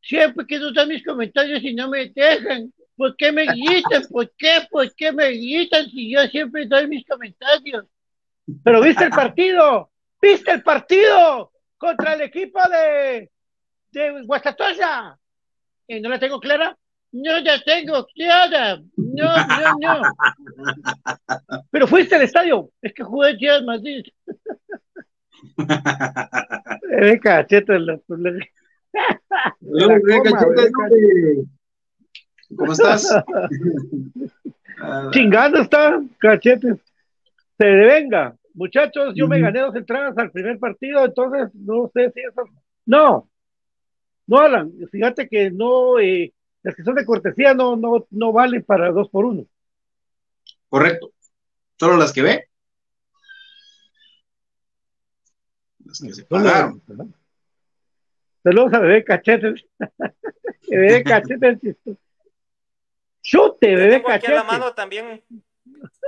Siempre 0.00 0.46
quiero 0.46 0.72
dar 0.72 0.86
mis 0.86 1.04
comentarios 1.04 1.62
y 1.62 1.74
no 1.74 1.88
me 1.88 2.08
dejan. 2.08 2.72
¿Por 2.96 3.16
qué 3.16 3.30
me 3.32 3.46
gritan? 3.46 4.04
¿Por 4.10 4.32
qué? 4.36 4.66
¿Por 4.70 4.94
qué 4.94 5.12
me 5.12 5.30
gritan 5.32 5.90
si 5.90 6.12
yo 6.12 6.20
siempre 6.28 6.66
doy 6.66 6.86
mis 6.88 7.04
comentarios? 7.06 7.84
Pero 8.62 8.80
viste 8.80 9.04
el 9.04 9.10
partido, 9.10 9.90
viste 10.20 10.52
el 10.52 10.62
partido 10.62 11.52
contra 11.76 12.14
el 12.14 12.22
equipo 12.22 12.60
de, 12.68 13.30
de 13.90 14.22
Guastatoya. 14.22 15.18
¿Y 15.88 16.00
no 16.00 16.08
la 16.08 16.18
tengo 16.18 16.40
clara? 16.40 16.76
No 17.12 17.38
la 17.40 17.60
tengo 17.62 18.06
clara. 18.06 18.80
No, 18.96 19.36
no, 19.46 19.78
no. 19.80 20.02
Pero 21.70 21.86
fuiste 21.86 22.16
al 22.16 22.22
estadio. 22.22 22.70
Es 22.82 22.92
que 22.92 23.04
jugué 23.04 23.36
ya 23.40 23.56
en 23.56 23.64
Madrid. 23.66 24.04
Eh, 26.90 27.18
cachete, 27.20 27.78
la- 27.78 27.98
la- 28.08 28.30
la 29.60 30.00
coma, 30.00 30.22
Cachete, 30.22 30.72
hombre. 30.74 31.44
¿Cómo 32.56 32.72
estás? 32.72 33.14
Chingando 35.10 35.58
está, 35.60 36.00
cachetes. 36.18 36.76
Se 37.58 37.66
devenga. 37.66 38.36
Muchachos, 38.54 39.12
yo 39.14 39.28
me 39.28 39.40
gané 39.40 39.60
dos 39.60 39.74
entradas 39.76 40.16
al 40.16 40.30
primer 40.30 40.58
partido, 40.58 41.04
entonces 41.04 41.50
no 41.54 41.90
sé 41.92 42.10
si 42.12 42.20
eso. 42.20 42.44
No, 42.86 43.28
no, 44.26 44.38
Alan. 44.38 44.72
Fíjate 44.90 45.28
que 45.28 45.50
no, 45.50 45.98
eh, 45.98 46.32
las 46.62 46.74
que 46.74 46.82
son 46.82 46.94
de 46.94 47.04
cortesía 47.04 47.52
no, 47.52 47.76
no, 47.76 48.06
no 48.10 48.32
valen 48.32 48.62
para 48.62 48.90
dos 48.92 49.08
por 49.10 49.26
uno. 49.26 49.44
Correcto. 50.68 51.10
Solo 51.78 51.96
las 51.98 52.12
que 52.12 52.22
ve. 52.22 52.48
¿Verdad? 56.28 56.72
Saludos 58.42 58.74
a 58.74 58.78
bebé 58.78 59.04
cachetes. 59.04 59.66
bebé 60.68 61.02
cachetes. 61.02 61.76
Chute, 63.22 63.74
bebé 63.74 63.96
Tengo 63.96 64.10
aquí 64.10 64.26
a 64.26 64.30
la 64.30 64.36
cachetes. 64.36 64.58
mano 64.58 64.74
también 64.74 65.24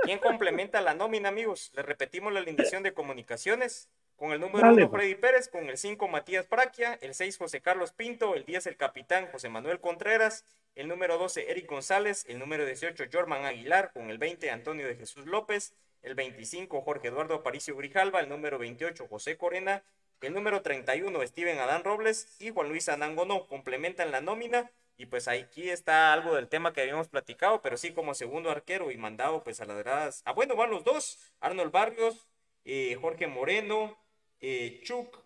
quién 0.03 0.19
complementa 0.19 0.81
la 0.81 0.93
nómina, 0.93 1.29
amigos. 1.29 1.71
Les 1.75 1.85
repetimos 1.85 2.31
la 2.31 2.39
alineación 2.39 2.83
de 2.83 2.93
comunicaciones. 2.93 3.89
Con 4.15 4.33
el 4.33 4.41
número 4.41 4.67
Dale, 4.67 4.83
1 4.83 4.89
pues. 4.89 5.01
Freddy 5.01 5.15
Pérez, 5.15 5.47
con 5.47 5.69
el 5.69 5.77
5 5.77 6.07
Matías 6.09 6.45
Praquia, 6.45 6.99
el 7.01 7.13
6 7.13 7.37
José 7.37 7.61
Carlos 7.61 7.93
Pinto, 7.93 8.35
el 8.35 8.43
10 8.43 8.67
el 8.67 8.75
capitán 8.75 9.27
José 9.31 9.47
Manuel 9.47 9.79
Contreras, 9.79 10.43
el 10.75 10.89
número 10.89 11.17
12 11.17 11.49
Eric 11.49 11.69
González, 11.69 12.25
el 12.27 12.37
número 12.37 12.65
18 12.65 13.05
Jorman 13.13 13.45
Aguilar, 13.45 13.93
con 13.93 14.09
el 14.09 14.17
20 14.17 14.51
Antonio 14.51 14.87
de 14.87 14.95
Jesús 14.95 15.25
López, 15.25 15.73
el 16.01 16.15
25 16.15 16.81
Jorge 16.81 17.09
Eduardo 17.09 17.35
Aparicio 17.35 17.75
Grijalva, 17.75 18.19
el 18.19 18.29
número 18.29 18.57
28 18.57 19.07
José 19.07 19.37
Corena, 19.37 19.83
el 20.21 20.33
número 20.33 20.61
31 20.61 21.25
Steven 21.27 21.59
Adán 21.59 21.83
Robles 21.83 22.35
y 22.39 22.51
Juan 22.51 22.69
Luis 22.69 22.89
Anangonó 22.89 23.47
complementan 23.47 24.11
la 24.11 24.21
nómina 24.21 24.71
y 24.97 25.05
pues 25.05 25.29
aquí 25.29 25.69
está 25.69 26.11
algo 26.11 26.35
del 26.35 26.49
tema 26.49 26.73
que 26.73 26.81
habíamos 26.81 27.07
platicado, 27.07 27.61
pero 27.61 27.77
sí 27.77 27.93
como 27.93 28.13
segundo 28.13 28.51
arquero 28.51 28.91
y 28.91 28.97
mandado 28.97 29.45
pues 29.45 29.61
a 29.61 29.65
las 29.65 29.77
gradas. 29.77 30.21
Ah, 30.25 30.33
bueno, 30.33 30.57
van 30.57 30.71
los 30.71 30.83
dos, 30.83 31.19
Arnold 31.39 31.71
Barrios, 31.71 32.27
eh, 32.65 32.97
Jorge 32.99 33.27
Moreno, 33.27 33.97
eh, 34.41 34.81
Chuck, 34.83 35.23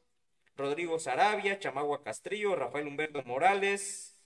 Rodrigo 0.55 0.99
Sarabia, 0.99 1.57
Chamagua 1.57 2.03
Castrillo, 2.03 2.55
Rafael 2.55 2.85
Humberto 2.85 3.23
Morales, 3.23 4.21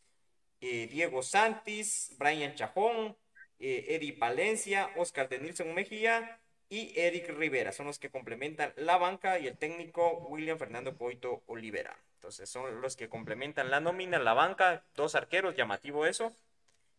eh, 0.59 0.87
Diego 0.91 1.21
Santis, 1.21 2.13
Brian 2.17 2.55
Chajón, 2.55 3.15
eh, 3.59 3.85
Eddie 3.89 4.13
Palencia, 4.13 4.89
Oscar 4.95 5.29
de 5.29 5.39
Nilsson 5.39 5.73
Mejía 5.73 6.39
y 6.69 6.93
Eric 6.95 7.29
Rivera. 7.37 7.71
Son 7.71 7.87
los 7.87 7.99
que 7.99 8.09
complementan 8.09 8.73
la 8.75 8.97
banca 8.97 9.39
y 9.39 9.47
el 9.47 9.57
técnico 9.57 10.25
William 10.29 10.57
Fernando 10.57 10.95
Coito 10.97 11.43
Olivera. 11.47 11.95
Entonces 12.15 12.49
son 12.49 12.81
los 12.81 12.95
que 12.95 13.09
complementan 13.09 13.71
la 13.71 13.79
nómina, 13.79 14.19
la 14.19 14.33
banca, 14.33 14.83
dos 14.95 15.15
arqueros, 15.15 15.55
llamativo 15.55 16.05
eso. 16.05 16.31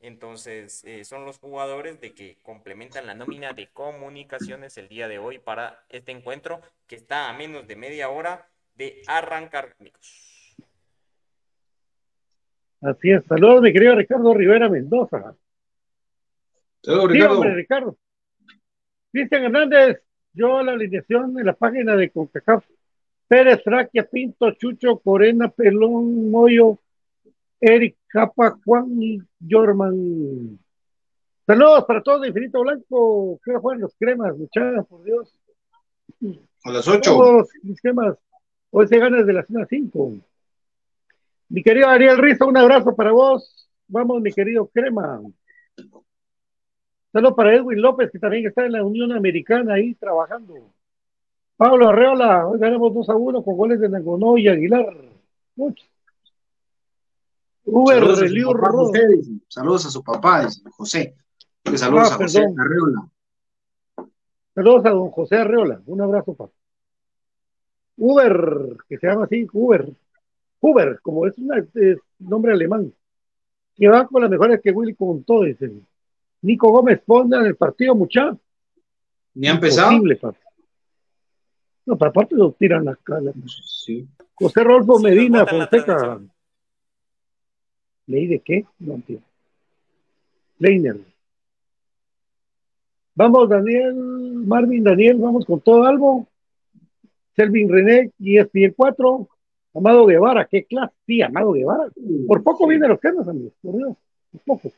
Entonces 0.01 0.85
eh, 0.85 1.05
son 1.05 1.25
los 1.25 1.39
jugadores 1.39 2.01
de 2.01 2.13
que 2.13 2.37
complementan 2.43 3.07
la 3.07 3.15
nómina 3.15 3.53
de 3.53 3.69
comunicaciones 3.69 4.79
el 4.79 4.89
día 4.89 5.09
de 5.09 5.19
hoy 5.19 5.39
para 5.39 5.85
este 5.89 6.13
encuentro 6.13 6.61
que 6.87 6.95
está 6.95 7.29
a 7.29 7.33
menos 7.33 7.67
de 7.67 7.75
media 7.75 8.09
hora 8.09 8.47
de 8.77 9.03
arrancar. 9.09 9.75
Así 12.81 13.11
es. 13.11 13.25
Saludos, 13.29 13.61
mi 13.61 13.73
querido 13.73 13.97
Ricardo 13.97 14.33
Rivera 14.35 14.69
Mendoza. 14.69 15.35
Saludos, 16.83 17.07
Sí, 17.11 17.13
Ricardo. 17.15 17.35
hombre, 17.35 17.55
Ricardo. 17.55 17.97
Cristian 19.13 19.45
Hernández, 19.45 20.03
yo 20.33 20.63
la 20.63 20.73
alineación 20.73 21.39
en 21.39 21.47
la 21.47 21.55
página 21.55 21.97
de 21.97 22.11
CONCACAF. 22.11 22.65
Pérez, 23.27 23.63
Fraquia, 23.63 24.09
Pinto, 24.09 24.51
Chucho, 24.53 24.99
Corena, 24.99 25.49
Pelón, 25.51 26.31
Moyo, 26.31 26.79
Eric, 27.61 27.97
Capa, 28.07 28.59
Juan 28.65 29.03
y 29.03 29.19
Jorman. 29.49 30.59
Saludos 31.47 31.85
para 31.87 32.03
todos 32.03 32.23
de 32.23 32.29
Infinito 32.29 32.61
Blanco. 32.63 33.39
¿Qué 33.45 33.55
juegan 33.57 33.81
los 33.83 33.95
cremas, 33.99 34.37
muchachos? 34.37 34.87
Por 34.87 35.05
Dios. 35.05 35.35
A 36.65 36.71
las 36.71 36.87
8. 36.89 37.01
Todos 37.03 37.49
mis 37.63 37.81
cremas. 37.81 38.17
Hoy 38.71 38.87
se 38.87 38.99
gana 38.99 39.19
desde 39.19 39.33
las 39.33 39.47
5. 39.69 40.13
Mi 41.51 41.63
querido 41.63 41.89
Ariel 41.89 42.19
Rizo, 42.19 42.47
un 42.47 42.57
abrazo 42.57 42.95
para 42.95 43.13
vos. 43.13 43.69
Vamos, 43.89 44.21
mi 44.21 44.33
querido 44.33 44.67
Crema. 44.69 45.21
Saludos 47.13 47.35
para 47.35 47.55
Edwin 47.55 47.81
López, 47.81 48.11
que 48.11 48.19
también 48.19 48.47
está 48.47 48.67
en 48.67 48.73
la 48.73 48.85
Unión 48.85 49.13
Americana 49.13 49.75
ahí 49.75 49.95
trabajando. 49.95 50.55
Pablo 51.57 51.89
Arreola, 51.89 52.47
hoy 52.47 52.59
ganamos 52.59 52.95
2 52.95 53.09
a 53.09 53.17
1 53.17 53.43
con 53.43 53.57
goles 53.57 53.81
de 53.81 53.89
Nagonó 53.89 54.37
y 54.39 54.47
Aguilar. 54.49 54.95
Muchos. 55.57 55.89
Uber, 57.65 58.03
Saludos 58.05 58.21
a 58.21 58.31
su 58.31 58.43
papá 58.43 58.69
José. 58.73 59.45
Saludos 59.49 59.87
a 59.87 59.91
su 59.91 60.03
papá, 60.03 60.45
dice 60.47 60.63
José. 60.71 61.15
Saludos 61.77 62.11
Ah, 62.11 62.15
a 62.15 62.17
José 62.17 62.41
perdón. 62.41 62.61
Arreola. 62.61 63.09
Saludos 64.55 64.87
a 64.87 64.91
don 64.91 65.11
José 65.11 65.37
Arreola. 65.37 65.81
Un 65.87 66.01
abrazo, 66.01 66.35
papá. 66.35 66.53
Uber, 67.97 68.77
que 68.89 68.97
se 68.99 69.07
llama 69.07 69.25
así, 69.25 69.47
Uber. 69.53 69.89
Uber, 70.61 71.01
como 71.03 71.27
es 71.27 71.37
un 71.37 71.51
nombre 72.21 72.53
alemán. 72.53 72.93
Que 73.75 73.89
va 73.89 74.07
con 74.07 74.23
las 74.23 74.31
mejores 74.31 74.61
que 74.63 74.71
Willy 74.71 74.95
contó, 74.95 75.43
dice. 75.43 75.71
Nico 76.43 76.71
Gómez 76.71 77.01
Ponda 77.05 77.41
en 77.41 77.47
el 77.47 77.57
partido, 77.57 77.95
mucha. 77.95 78.37
¿Ni 79.35 79.49
ha 79.49 79.53
empezado? 79.53 79.93
Imposible, 79.93 80.17
papá. 80.17 80.39
No, 81.87 81.97
pero 81.97 82.11
aparte 82.11 82.35
lo 82.35 82.53
tiran 82.53 82.85
la 82.85 82.97
cara. 82.97 83.33
Sí. 83.65 84.07
José 84.35 84.63
Rolfo 84.63 84.99
Sí, 84.99 85.05
Medina 85.05 85.47
Fonseca. 85.47 86.21
¿Leí 88.07 88.27
de 88.27 88.41
qué? 88.41 88.67
No 88.79 88.95
entiendo. 88.95 89.27
Leiner. 90.59 90.97
Vamos, 93.15 93.49
Daniel, 93.49 93.95
Marvin, 93.95 94.85
Daniel, 94.85 95.17
vamos 95.19 95.45
con 95.45 95.61
todo 95.61 95.85
algo. 95.85 96.27
Selvin 97.35 97.69
René, 97.69 98.13
ESPN 98.19 98.75
4. 98.77 99.29
Amado 99.75 100.07
Guevara, 100.07 100.47
qué 100.47 100.65
clase, 100.65 100.95
sí, 101.07 101.23
Amado 101.23 101.53
Guevara. 101.53 101.89
Por 102.27 102.43
poco 102.43 102.67
viene 102.67 102.89
los 102.89 103.01
temas, 103.01 103.29
amigos, 103.29 103.53
por 103.61 103.77
Dios, 103.77 103.97
por 104.33 104.41
poco. 104.43 104.73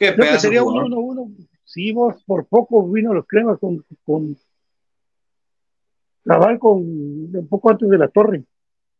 Qué 0.00 0.14
Creo 0.14 0.32
que 0.32 0.40
sería 0.40 0.60
de 0.60 0.66
un 0.66 0.72
jugador. 0.72 1.26
1-1. 1.26 1.48
Sí, 1.62 1.92
vos 1.92 2.24
por 2.24 2.46
poco 2.46 2.90
vino 2.90 3.12
los 3.12 3.26
cremas 3.26 3.58
con, 3.58 3.84
con 4.02 4.34
Cabal 6.24 6.58
con 6.58 6.78
un 6.78 7.48
poco 7.48 7.70
antes 7.70 7.88
de 7.88 7.98
la 7.98 8.08
torre. 8.08 8.42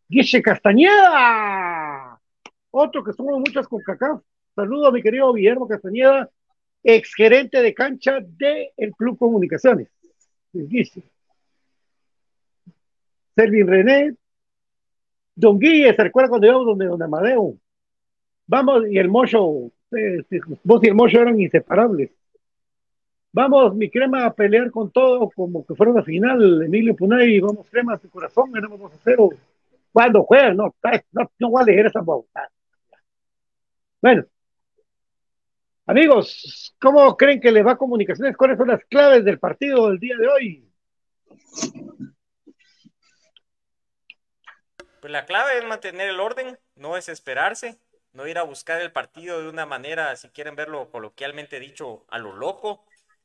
Guiche 0.08 0.42
Castañeda, 0.42 2.20
otro 2.70 3.02
que 3.02 3.14
somos 3.14 3.38
muchas 3.38 3.66
con 3.66 3.80
cacao. 3.82 4.22
Saludo 4.54 4.88
a 4.88 4.92
mi 4.92 5.00
querido 5.00 5.32
Guillermo 5.32 5.66
Castañeda, 5.66 6.28
ex 6.82 7.14
gerente 7.14 7.62
de 7.62 7.72
cancha 7.72 8.18
del 8.20 8.68
el 8.76 8.92
Club 8.92 9.18
Comunicaciones. 9.18 9.88
Guiche. 10.52 11.02
Selvin 13.36 13.66
René, 13.66 14.16
Don 15.34 15.58
Guille, 15.58 15.94
¿se 15.94 16.02
recuerda 16.02 16.28
cuando 16.28 16.46
íbamos 16.46 16.66
donde 16.66 16.86
Don 16.86 17.02
Amadeo? 17.02 17.54
Vamos, 18.46 18.82
y 18.90 18.98
el 18.98 19.08
Mocho, 19.08 19.70
vos 20.64 20.80
y 20.82 20.88
el 20.88 20.94
Mocho 20.94 21.20
eran 21.20 21.40
inseparables. 21.40 22.10
Vamos, 23.32 23.74
mi 23.76 23.88
crema, 23.88 24.26
a 24.26 24.34
pelear 24.34 24.70
con 24.70 24.90
todo 24.90 25.30
como 25.30 25.64
que 25.64 25.74
fuera 25.74 25.92
una 25.92 26.02
final. 26.02 26.62
Emilio 26.62 26.96
Punay, 26.96 27.38
vamos, 27.40 27.68
crema, 27.70 27.96
su 27.98 28.10
corazón, 28.10 28.50
ganamos 28.50 28.80
2 28.80 28.92
a 28.92 28.96
0. 29.04 29.30
Cuando 29.92 30.24
juegan, 30.24 30.56
no, 30.56 30.74
no, 31.12 31.30
no 31.38 31.50
voy 31.50 31.62
a 31.62 31.64
leer 31.64 31.86
esa 31.86 32.00
bauta. 32.00 32.50
Bueno, 34.02 34.24
amigos, 35.86 36.74
¿cómo 36.80 37.16
creen 37.16 37.40
que 37.40 37.52
les 37.52 37.64
va 37.64 37.72
a 37.72 37.78
comunicaciones? 37.78 38.36
¿Cuáles 38.36 38.58
son 38.58 38.68
las 38.68 38.84
claves 38.86 39.24
del 39.24 39.38
partido 39.38 39.88
del 39.88 39.98
día 39.98 40.16
de 40.16 40.28
hoy? 40.28 40.72
Pues 45.00 45.12
la 45.12 45.24
clave 45.24 45.58
es 45.58 45.64
mantener 45.66 46.10
el 46.10 46.20
orden, 46.20 46.58
no 46.74 46.94
desesperarse, 46.94 47.78
no 48.12 48.26
ir 48.26 48.38
a 48.38 48.42
buscar 48.42 48.80
el 48.80 48.92
partido 48.92 49.40
de 49.40 49.48
una 49.48 49.66
manera, 49.66 50.14
si 50.16 50.28
quieren 50.30 50.56
verlo 50.56 50.90
coloquialmente 50.90 51.60
dicho, 51.60 52.04
a 52.08 52.18
lo 52.18 52.32
loco, 52.34 52.84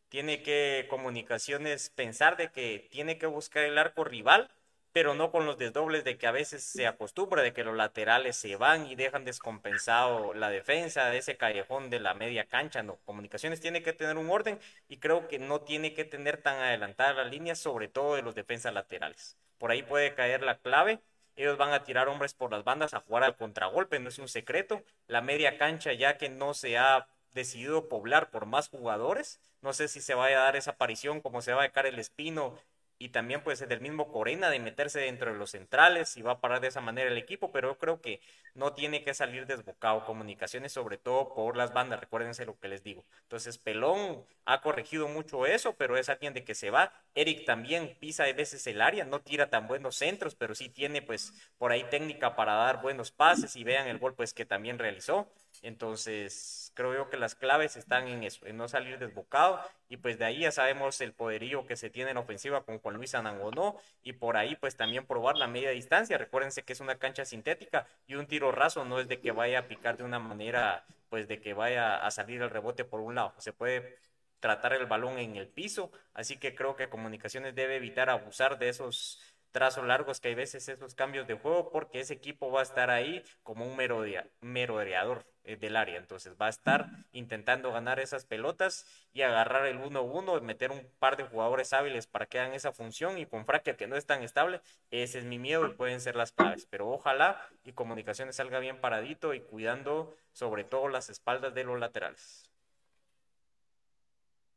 tiene 0.09 0.41
que 0.43 0.87
comunicaciones 0.89 1.89
pensar 1.89 2.37
de 2.37 2.51
que 2.51 2.87
tiene 2.91 3.17
que 3.17 3.25
buscar 3.27 3.63
el 3.63 3.77
arco 3.77 4.03
rival, 4.03 4.51
pero 4.91 5.13
no 5.13 5.29
con 5.31 5.45
los 5.45 5.57
desdobles 5.57 6.05
de 6.05 6.17
que 6.17 6.25
a 6.27 6.31
veces 6.31 6.63
se 6.63 6.87
acostumbra 6.87 7.41
de 7.41 7.51
que 7.53 7.65
los 7.65 7.75
laterales 7.75 8.37
se 8.37 8.55
van 8.55 8.87
y 8.87 8.95
dejan 8.95 9.25
descompensado 9.25 10.33
la 10.33 10.49
defensa 10.49 11.07
de 11.09 11.17
ese 11.17 11.35
callejón 11.37 11.89
de 11.89 11.99
la 11.99 12.13
media 12.13 12.45
cancha. 12.45 12.81
No, 12.81 12.97
comunicaciones 13.03 13.59
tiene 13.59 13.83
que 13.83 13.91
tener 13.93 14.17
un 14.17 14.29
orden 14.29 14.57
y 14.87 14.97
creo 14.99 15.27
que 15.27 15.37
no 15.39 15.61
tiene 15.61 15.93
que 15.93 16.05
tener 16.05 16.41
tan 16.41 16.57
adelantada 16.61 17.13
la 17.13 17.25
línea, 17.25 17.55
sobre 17.55 17.89
todo 17.89 18.15
de 18.15 18.21
los 18.21 18.35
defensas 18.35 18.73
laterales. 18.73 19.37
Por 19.57 19.71
ahí 19.71 19.83
puede 19.83 20.13
caer 20.15 20.43
la 20.43 20.59
clave. 20.59 21.01
Ellos 21.35 21.57
van 21.57 21.73
a 21.73 21.83
tirar 21.83 22.07
hombres 22.07 22.33
por 22.33 22.51
las 22.51 22.63
bandas 22.63 22.93
a 22.93 23.01
jugar 23.01 23.23
al 23.23 23.35
contragolpe, 23.35 23.99
no 23.99 24.09
es 24.09 24.19
un 24.19 24.27
secreto. 24.27 24.83
La 25.07 25.21
media 25.21 25.57
cancha, 25.57 25.93
ya 25.93 26.17
que 26.17 26.29
no 26.29 26.53
se 26.53 26.77
ha 26.77 27.07
decidido 27.33 27.89
poblar 27.89 28.31
por 28.31 28.45
más 28.45 28.69
jugadores. 28.69 29.39
No 29.61 29.73
sé 29.73 29.87
si 29.87 30.01
se 30.01 30.13
vaya 30.15 30.39
a 30.39 30.43
dar 30.45 30.55
esa 30.55 30.71
aparición 30.71 31.21
como 31.21 31.41
se 31.41 31.53
va 31.53 31.61
a 31.61 31.67
dejar 31.67 31.85
el 31.85 31.99
Espino 31.99 32.57
y 32.97 33.09
también 33.09 33.43
pues 33.43 33.67
del 33.67 33.81
mismo 33.81 34.11
Corena 34.11 34.49
de 34.49 34.59
meterse 34.59 34.99
dentro 35.01 35.31
de 35.31 35.37
los 35.37 35.51
centrales 35.51 36.15
y 36.17 36.21
va 36.21 36.33
a 36.33 36.39
parar 36.41 36.61
de 36.61 36.67
esa 36.67 36.81
manera 36.81 37.09
el 37.09 37.17
equipo, 37.17 37.51
pero 37.51 37.69
yo 37.71 37.77
creo 37.77 38.01
que 38.01 38.21
no 38.53 38.73
tiene 38.73 39.03
que 39.03 39.13
salir 39.13 39.45
desbocado 39.45 40.05
comunicaciones, 40.05 40.71
sobre 40.71 40.97
todo 40.97 41.33
por 41.33 41.57
las 41.57 41.73
bandas, 41.73 41.99
recuérdense 41.99 42.45
lo 42.45 42.57
que 42.59 42.69
les 42.69 42.83
digo. 42.83 43.05
Entonces 43.23 43.57
Pelón 43.57 44.25
ha 44.45 44.61
corregido 44.61 45.07
mucho 45.07 45.45
eso, 45.45 45.75
pero 45.75 45.97
es 45.97 46.09
alguien 46.09 46.33
de 46.33 46.43
que 46.45 46.55
se 46.55 46.69
va. 46.69 46.93
Eric 47.15 47.45
también 47.45 47.97
pisa 47.99 48.23
a 48.23 48.33
veces 48.33 48.65
el 48.67 48.81
área, 48.81 49.03
no 49.05 49.21
tira 49.21 49.49
tan 49.49 49.67
buenos 49.67 49.95
centros, 49.95 50.35
pero 50.35 50.55
sí 50.55 50.69
tiene 50.69 51.01
pues 51.01 51.33
por 51.57 51.71
ahí 51.71 51.83
técnica 51.89 52.35
para 52.35 52.53
dar 52.53 52.81
buenos 52.81 53.11
pases 53.11 53.55
y 53.55 53.63
vean 53.63 53.87
el 53.87 53.99
gol 53.99 54.15
pues 54.15 54.33
que 54.33 54.45
también 54.45 54.79
realizó. 54.79 55.29
Entonces, 55.65 56.71
creo 56.75 56.93
yo 56.93 57.09
que 57.09 57.17
las 57.17 57.33
claves 57.33 57.75
están 57.75 58.07
en 58.07 58.23
eso, 58.23 58.45
en 58.45 58.55
no 58.55 58.67
salir 58.67 58.99
desbocado. 58.99 59.59
Y 59.89 59.97
pues 59.97 60.19
de 60.19 60.25
ahí 60.25 60.41
ya 60.41 60.51
sabemos 60.51 61.01
el 61.01 61.11
poderío 61.11 61.65
que 61.65 61.75
se 61.75 61.89
tiene 61.89 62.11
en 62.11 62.17
ofensiva 62.17 62.63
con 62.63 62.77
Juan 62.77 62.97
Luis 62.97 63.15
Anangonó. 63.15 63.75
Y 64.03 64.13
por 64.13 64.37
ahí, 64.37 64.55
pues 64.55 64.75
también 64.77 65.07
probar 65.07 65.37
la 65.37 65.47
media 65.47 65.71
distancia. 65.71 66.19
Recuérdense 66.19 66.61
que 66.61 66.73
es 66.73 66.81
una 66.81 66.99
cancha 66.99 67.25
sintética 67.25 67.87
y 68.05 68.13
un 68.13 68.27
tiro 68.27 68.51
raso 68.51 68.85
no 68.85 68.99
es 68.99 69.07
de 69.07 69.19
que 69.19 69.31
vaya 69.31 69.59
a 69.59 69.67
picar 69.67 69.97
de 69.97 70.03
una 70.03 70.19
manera, 70.19 70.85
pues 71.09 71.27
de 71.27 71.41
que 71.41 71.55
vaya 71.55 71.97
a 71.97 72.11
salir 72.11 72.43
el 72.43 72.51
rebote 72.51 72.85
por 72.85 72.99
un 72.99 73.15
lado. 73.15 73.33
Se 73.39 73.51
puede 73.51 73.97
tratar 74.39 74.73
el 74.73 74.85
balón 74.85 75.17
en 75.17 75.35
el 75.35 75.47
piso. 75.47 75.91
Así 76.13 76.37
que 76.37 76.53
creo 76.53 76.75
que 76.75 76.89
Comunicaciones 76.89 77.55
debe 77.55 77.77
evitar 77.77 78.11
abusar 78.11 78.59
de 78.59 78.69
esos 78.69 79.19
trazos 79.55 79.87
largos 79.87 80.19
que 80.19 80.27
hay 80.27 80.35
veces 80.35 80.67
esos 80.67 80.95
cambios 80.95 81.27
de 81.27 81.35
juego 81.35 81.69
porque 81.71 82.01
ese 82.01 82.13
equipo 82.13 82.51
va 82.51 82.59
a 82.59 82.63
estar 82.63 82.89
ahí 82.89 83.23
como 83.41 83.65
un 83.65 83.77
merodeador 83.77 85.25
eh, 85.45 85.55
del 85.55 85.77
área. 85.77 85.97
Entonces 85.97 86.33
va 86.39 86.47
a 86.47 86.49
estar 86.49 86.89
intentando 87.13 87.71
ganar 87.71 88.01
esas 88.01 88.25
pelotas 88.25 88.85
y 89.13 89.21
agarrar 89.21 89.65
el 89.65 89.79
1-1, 89.79 90.41
meter 90.41 90.71
un 90.71 90.85
par 90.99 91.15
de 91.15 91.23
jugadores 91.23 91.71
hábiles 91.71 92.05
para 92.05 92.25
que 92.25 92.37
hagan 92.37 92.53
esa 92.53 92.73
función 92.73 93.17
y 93.17 93.27
con 93.27 93.45
Fracker 93.45 93.77
que 93.77 93.87
no 93.87 93.95
es 93.95 94.05
tan 94.05 94.23
estable, 94.23 94.59
ese 94.91 95.19
es 95.19 95.23
mi 95.23 95.39
miedo 95.39 95.65
y 95.65 95.71
pueden 95.71 96.01
ser 96.01 96.17
las 96.17 96.33
claves. 96.33 96.67
Pero 96.69 96.89
ojalá 96.89 97.41
y 97.63 97.71
comunicaciones 97.71 98.35
salga 98.35 98.59
bien 98.59 98.81
paradito 98.81 99.33
y 99.33 99.39
cuidando 99.39 100.13
sobre 100.33 100.65
todo 100.65 100.89
las 100.89 101.09
espaldas 101.09 101.55
de 101.55 101.63
los 101.63 101.79
laterales. 101.79 102.51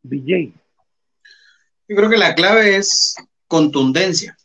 DJ. 0.03 0.53
Yo 1.86 1.94
creo 1.94 2.11
que 2.11 2.16
la 2.16 2.34
clave 2.34 2.74
es 2.74 3.14
contundencia. 3.46 4.36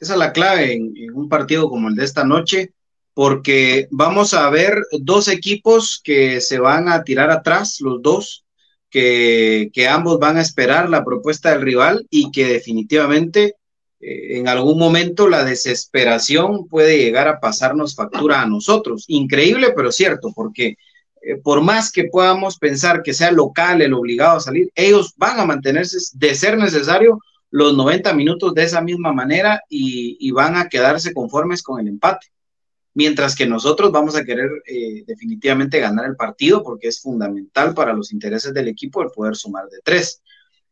Esa 0.00 0.14
es 0.14 0.18
la 0.18 0.32
clave 0.32 0.72
en, 0.72 0.92
un 1.14 1.28
partido 1.28 1.68
como 1.68 1.88
el 1.88 1.94
de 1.94 2.04
esta 2.04 2.24
noche, 2.24 2.72
porque 3.14 3.86
vamos 3.90 4.34
a 4.34 4.50
ver 4.50 4.82
dos 4.92 5.28
equipos 5.28 6.00
que 6.02 6.40
se 6.40 6.58
van 6.58 6.88
a 6.88 7.04
tirar 7.04 7.30
atrás, 7.30 7.80
los 7.80 8.02
dos, 8.02 8.44
que, 8.90 9.88
ambos 9.88 10.18
van 10.18 10.36
a 10.36 10.40
esperar 10.42 10.88
la 10.88 11.04
propuesta 11.04 11.50
del 11.50 11.62
rival 11.62 12.06
y 12.10 12.30
que 12.30 12.46
definitivamente 12.46 13.56
eh, 14.00 14.38
en 14.38 14.48
algún 14.48 14.78
momento 14.78 15.28
la 15.28 15.44
desesperación 15.44 16.68
puede 16.68 16.98
llegar 16.98 17.26
a 17.28 17.40
pasarnos 17.40 17.94
factura 17.94 18.40
a 18.40 18.46
nosotros. 18.46 19.04
Increíble, 19.08 19.72
pero 19.74 19.90
cierto, 19.90 20.32
porque 20.34 20.76
eh, 21.22 21.36
por 21.42 21.60
más 21.62 21.90
que 21.90 22.04
podamos 22.04 22.58
pensar 22.58 23.02
que 23.02 23.14
sea 23.14 23.32
local 23.32 23.82
el 23.82 23.94
obligado 23.94 24.36
a 24.36 24.40
salir, 24.40 24.70
ellos 24.74 25.14
van 25.16 25.40
a 25.40 25.46
mantenerse 25.46 25.98
de 26.12 26.34
ser 26.34 26.56
necesario 26.56 27.18
los 27.54 27.76
90 27.76 28.12
minutos 28.14 28.52
de 28.52 28.64
esa 28.64 28.80
misma 28.80 29.12
manera 29.12 29.62
y, 29.68 30.28
van 30.32 30.56
a 30.56 30.68
quedarse 30.68 31.14
conformes 31.14 31.62
con 31.62 31.78
el 31.78 31.86
empate. 31.86 32.26
Mientras 32.94 33.36
que 33.36 33.46
nosotros 33.46 33.92
vamos 33.92 34.16
a 34.16 34.24
querer 34.24 34.50
eh, 34.66 35.04
definitivamente 35.06 35.78
ganar 35.78 36.06
el 36.06 36.16
partido 36.16 36.64
porque 36.64 36.88
es 36.88 37.00
fundamental 37.00 37.72
para 37.72 37.92
los 37.92 38.12
intereses 38.12 38.52
del 38.52 38.66
equipo 38.66 39.02
el 39.02 39.10
poder 39.10 39.36
sumar 39.36 39.68
de 39.68 39.78
tres. 39.84 40.20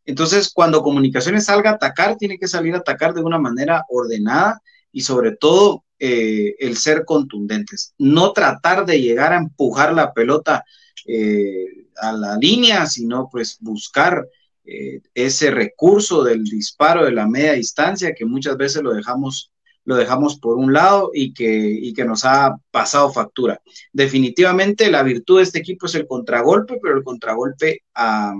Entonces, 0.04 0.50
cuando 0.52 0.82
Comunicaciones 0.82 1.44
salga 1.44 1.70
a 1.70 1.74
atacar, 1.74 2.16
tiene 2.16 2.36
que 2.36 2.48
salir 2.48 2.74
a 2.74 2.78
atacar 2.78 3.14
de 3.14 3.22
una 3.22 3.38
manera 3.38 3.84
ordenada 3.88 4.60
y 4.90 5.02
sobre 5.02 5.36
todo 5.36 5.84
eh, 6.00 6.56
el 6.58 6.76
ser 6.76 7.04
contundentes. 7.04 7.94
No 7.96 8.32
tratar 8.32 8.86
de 8.86 9.00
llegar 9.00 9.32
a 9.32 9.38
empujar 9.38 9.92
la 9.92 10.12
pelota 10.12 10.64
eh, 11.06 11.86
a 11.98 12.10
la 12.10 12.36
línea, 12.38 12.86
sino 12.86 13.28
pues 13.30 13.58
buscar 13.60 14.26
eh, 14.64 15.00
ese 15.14 15.50
recurso 15.50 16.22
del 16.22 16.44
disparo 16.44 17.04
de 17.04 17.10
la 17.10 17.26
media 17.26 17.54
distancia 17.54 18.14
que 18.14 18.24
muchas 18.24 18.56
veces 18.56 18.80
lo 18.82 18.92
dejamos, 18.94 19.50
lo 19.84 19.96
dejamos 19.96 20.38
por 20.38 20.56
un 20.56 20.72
lado 20.72 21.10
y 21.12 21.34
que, 21.34 21.48
y 21.48 21.92
que 21.92 22.04
nos 22.04 22.24
ha 22.24 22.56
pasado 22.70 23.12
factura. 23.12 23.60
Definitivamente 23.92 24.88
la 24.88 25.02
virtud 25.02 25.38
de 25.38 25.42
este 25.42 25.58
equipo 25.58 25.86
es 25.86 25.96
el 25.96 26.06
contragolpe, 26.06 26.78
pero 26.80 26.96
el 26.96 27.02
contragolpe 27.02 27.82
a, 27.94 28.34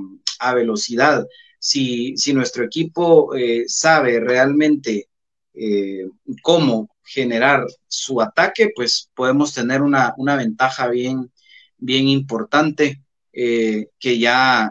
velocidad. 0.54 1.26
Si, 1.58 2.16
si, 2.16 2.32
nuestro 2.32 2.64
equipo 2.64 3.34
eh, 3.34 3.64
sabe 3.66 4.18
realmente 4.20 5.08
eh, 5.54 6.08
cómo 6.42 6.88
generar 7.02 7.64
su 7.88 8.20
ataque, 8.20 8.70
pues 8.74 9.08
podemos 9.14 9.54
tener 9.54 9.82
una, 9.82 10.14
una 10.18 10.36
ventaja 10.36 10.88
bien, 10.88 11.30
bien 11.78 12.08
importante 12.08 13.00
que 13.32 14.18
ya 14.18 14.70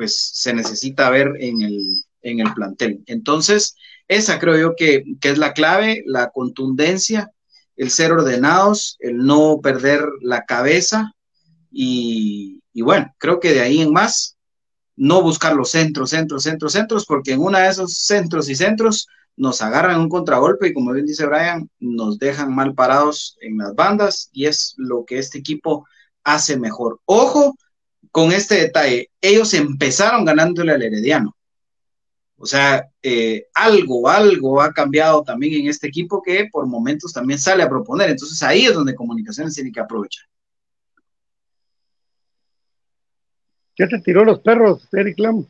pues 0.00 0.30
se 0.32 0.54
necesita 0.54 1.10
ver 1.10 1.34
en 1.40 1.60
el, 1.60 2.04
en 2.22 2.40
el 2.40 2.54
plantel. 2.54 3.04
Entonces, 3.04 3.76
esa 4.08 4.38
creo 4.38 4.58
yo 4.58 4.74
que, 4.74 5.04
es 5.20 5.36
la 5.36 5.52
clave, 5.52 6.02
la 6.06 6.30
contundencia, 6.30 7.30
el 7.76 7.90
ser 7.90 8.12
ordenados, 8.12 8.96
el 9.00 9.18
no 9.18 9.60
perder 9.62 10.00
la 10.22 10.46
cabeza 10.46 11.12
y, 11.70 12.62
bueno, 12.74 13.14
creo 13.18 13.40
que 13.40 13.52
de 13.52 13.60
ahí 13.60 13.82
en 13.82 13.92
más, 13.92 14.38
no 14.96 15.20
buscar 15.20 15.54
los 15.54 15.70
centros, 15.70 16.08
centros, 16.08 16.44
centros, 16.44 16.72
centros, 16.72 17.04
porque 17.04 17.32
en 17.32 17.40
uno 17.40 17.58
de 17.58 17.68
esos 17.68 17.92
centros 17.98 18.48
y 18.48 18.54
centros 18.54 19.06
nos 19.36 19.60
agarran 19.60 20.00
un 20.00 20.08
contragolpe 20.08 20.68
y 20.68 20.72
como 20.72 20.92
bien 20.92 21.04
dice 21.04 21.26
Brian, 21.26 21.68
nos 21.78 22.18
dejan 22.18 22.54
mal 22.54 22.74
parados 22.74 23.36
en 23.42 23.58
las 23.58 23.74
bandas 23.74 24.30
y 24.32 24.46
es 24.46 24.72
lo 24.78 25.04
que 25.04 25.18
este 25.18 25.36
equipo 25.36 25.86
hace 26.24 26.58
mejor. 26.58 27.00
Ojo, 27.04 27.54
con 28.10 28.32
este 28.32 28.56
detalle, 28.56 29.10
ellos 29.20 29.54
empezaron 29.54 30.24
ganándole 30.24 30.72
al 30.72 30.82
Herediano. 30.82 31.36
O 32.36 32.46
sea, 32.46 32.88
eh, 33.02 33.48
algo, 33.52 34.08
algo 34.08 34.62
ha 34.62 34.72
cambiado 34.72 35.22
también 35.22 35.60
en 35.60 35.68
este 35.68 35.88
equipo 35.88 36.22
que 36.22 36.48
por 36.50 36.66
momentos 36.66 37.12
también 37.12 37.38
sale 37.38 37.62
a 37.62 37.68
proponer. 37.68 38.08
Entonces 38.08 38.42
ahí 38.42 38.64
es 38.64 38.72
donde 38.74 38.94
comunicaciones 38.94 39.54
tiene 39.54 39.70
que 39.70 39.80
aprovechar. 39.80 40.24
Ya 43.78 43.88
te 43.88 43.98
tiró 44.00 44.24
los 44.24 44.40
perros, 44.40 44.88
Eric 44.92 45.18
Lam. 45.18 45.46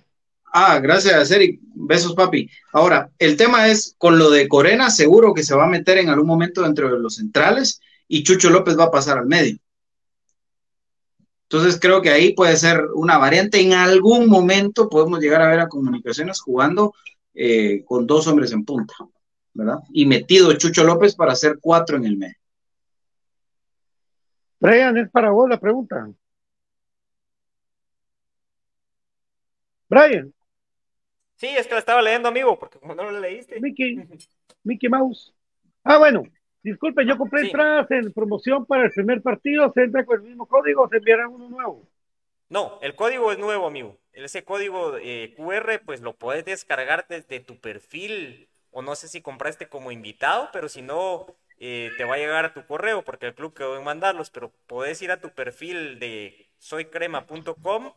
Ah, 0.52 0.80
gracias, 0.80 1.30
Eric. 1.30 1.60
Besos, 1.74 2.14
papi. 2.14 2.50
Ahora, 2.72 3.10
el 3.18 3.36
tema 3.36 3.68
es, 3.68 3.94
con 3.96 4.18
lo 4.18 4.30
de 4.30 4.48
Corena, 4.48 4.90
seguro 4.90 5.32
que 5.32 5.44
se 5.44 5.54
va 5.54 5.64
a 5.64 5.70
meter 5.70 5.98
en 5.98 6.08
algún 6.08 6.26
momento 6.26 6.62
dentro 6.62 6.92
de 6.92 6.98
los 6.98 7.16
centrales 7.16 7.80
y 8.08 8.24
Chucho 8.24 8.50
López 8.50 8.76
va 8.76 8.84
a 8.84 8.90
pasar 8.90 9.18
al 9.18 9.26
medio. 9.26 9.58
Entonces 11.50 11.80
creo 11.80 12.00
que 12.00 12.10
ahí 12.10 12.32
puede 12.32 12.56
ser 12.56 12.80
una 12.94 13.18
variante. 13.18 13.60
En 13.60 13.72
algún 13.72 14.28
momento 14.28 14.88
podemos 14.88 15.18
llegar 15.18 15.42
a 15.42 15.48
ver 15.48 15.58
a 15.58 15.68
comunicaciones 15.68 16.40
jugando 16.40 16.94
eh, 17.34 17.82
con 17.84 18.06
dos 18.06 18.28
hombres 18.28 18.52
en 18.52 18.64
punta, 18.64 18.94
¿verdad? 19.52 19.80
Y 19.92 20.06
metido 20.06 20.52
Chucho 20.52 20.84
López 20.84 21.16
para 21.16 21.32
hacer 21.32 21.58
cuatro 21.60 21.96
en 21.96 22.04
el 22.04 22.16
medio. 22.16 22.36
Brian, 24.60 24.96
es 24.96 25.10
para 25.10 25.30
vos 25.30 25.48
la 25.48 25.58
pregunta. 25.58 26.08
Brian, 29.88 30.32
Sí, 31.34 31.48
es 31.48 31.66
que 31.66 31.72
la 31.72 31.80
estaba 31.80 32.02
leyendo, 32.02 32.28
amigo, 32.28 32.58
porque 32.58 32.78
como 32.78 32.94
no 32.94 33.10
la 33.10 33.18
leíste. 33.18 33.58
Mickey, 33.60 33.96
Mickey 34.62 34.90
Mouse. 34.90 35.34
Ah, 35.82 35.96
bueno, 35.96 36.22
disculpe, 36.62 37.06
yo 37.06 37.16
compré 37.16 37.40
Sí. 37.40 37.46
entradas 37.46 37.90
en 37.90 38.12
promoción 38.12 38.66
para 38.66 38.84
el 38.84 38.90
primer 38.90 39.22
partido, 39.22 39.72
se 39.72 39.82
entra 39.82 40.04
con 40.04 40.16
el 40.20 40.28
mismo 40.28 40.46
código, 40.46 40.88
se 40.88 40.98
enviará 40.98 41.28
uno 41.28 41.48
nuevo. 41.48 41.88
No, 42.48 42.78
el 42.82 42.94
código 42.96 43.30
es 43.32 43.38
nuevo, 43.38 43.66
amigo. 43.66 43.98
Ese 44.12 44.44
código 44.44 44.96
eh, 44.98 45.34
QR, 45.36 45.80
pues 45.84 46.00
lo 46.00 46.14
puedes 46.16 46.44
descargar 46.44 47.06
desde 47.08 47.40
tu 47.40 47.60
perfil, 47.60 48.48
o 48.70 48.82
no 48.82 48.96
sé 48.96 49.08
si 49.08 49.22
compraste 49.22 49.68
como 49.68 49.92
invitado, 49.92 50.48
pero 50.52 50.68
si 50.68 50.82
no, 50.82 51.26
eh, 51.58 51.90
te 51.96 52.04
va 52.04 52.14
a 52.14 52.18
llegar 52.18 52.44
a 52.44 52.52
tu 52.54 52.66
correo, 52.66 53.02
porque 53.02 53.26
el 53.26 53.34
club 53.34 53.54
quedó 53.54 53.78
en 53.78 53.84
mandarlos, 53.84 54.30
pero 54.30 54.52
puedes 54.66 55.00
ir 55.02 55.12
a 55.12 55.20
tu 55.20 55.30
perfil 55.30 56.00
de 56.00 56.48
soycrema.com, 56.58 57.92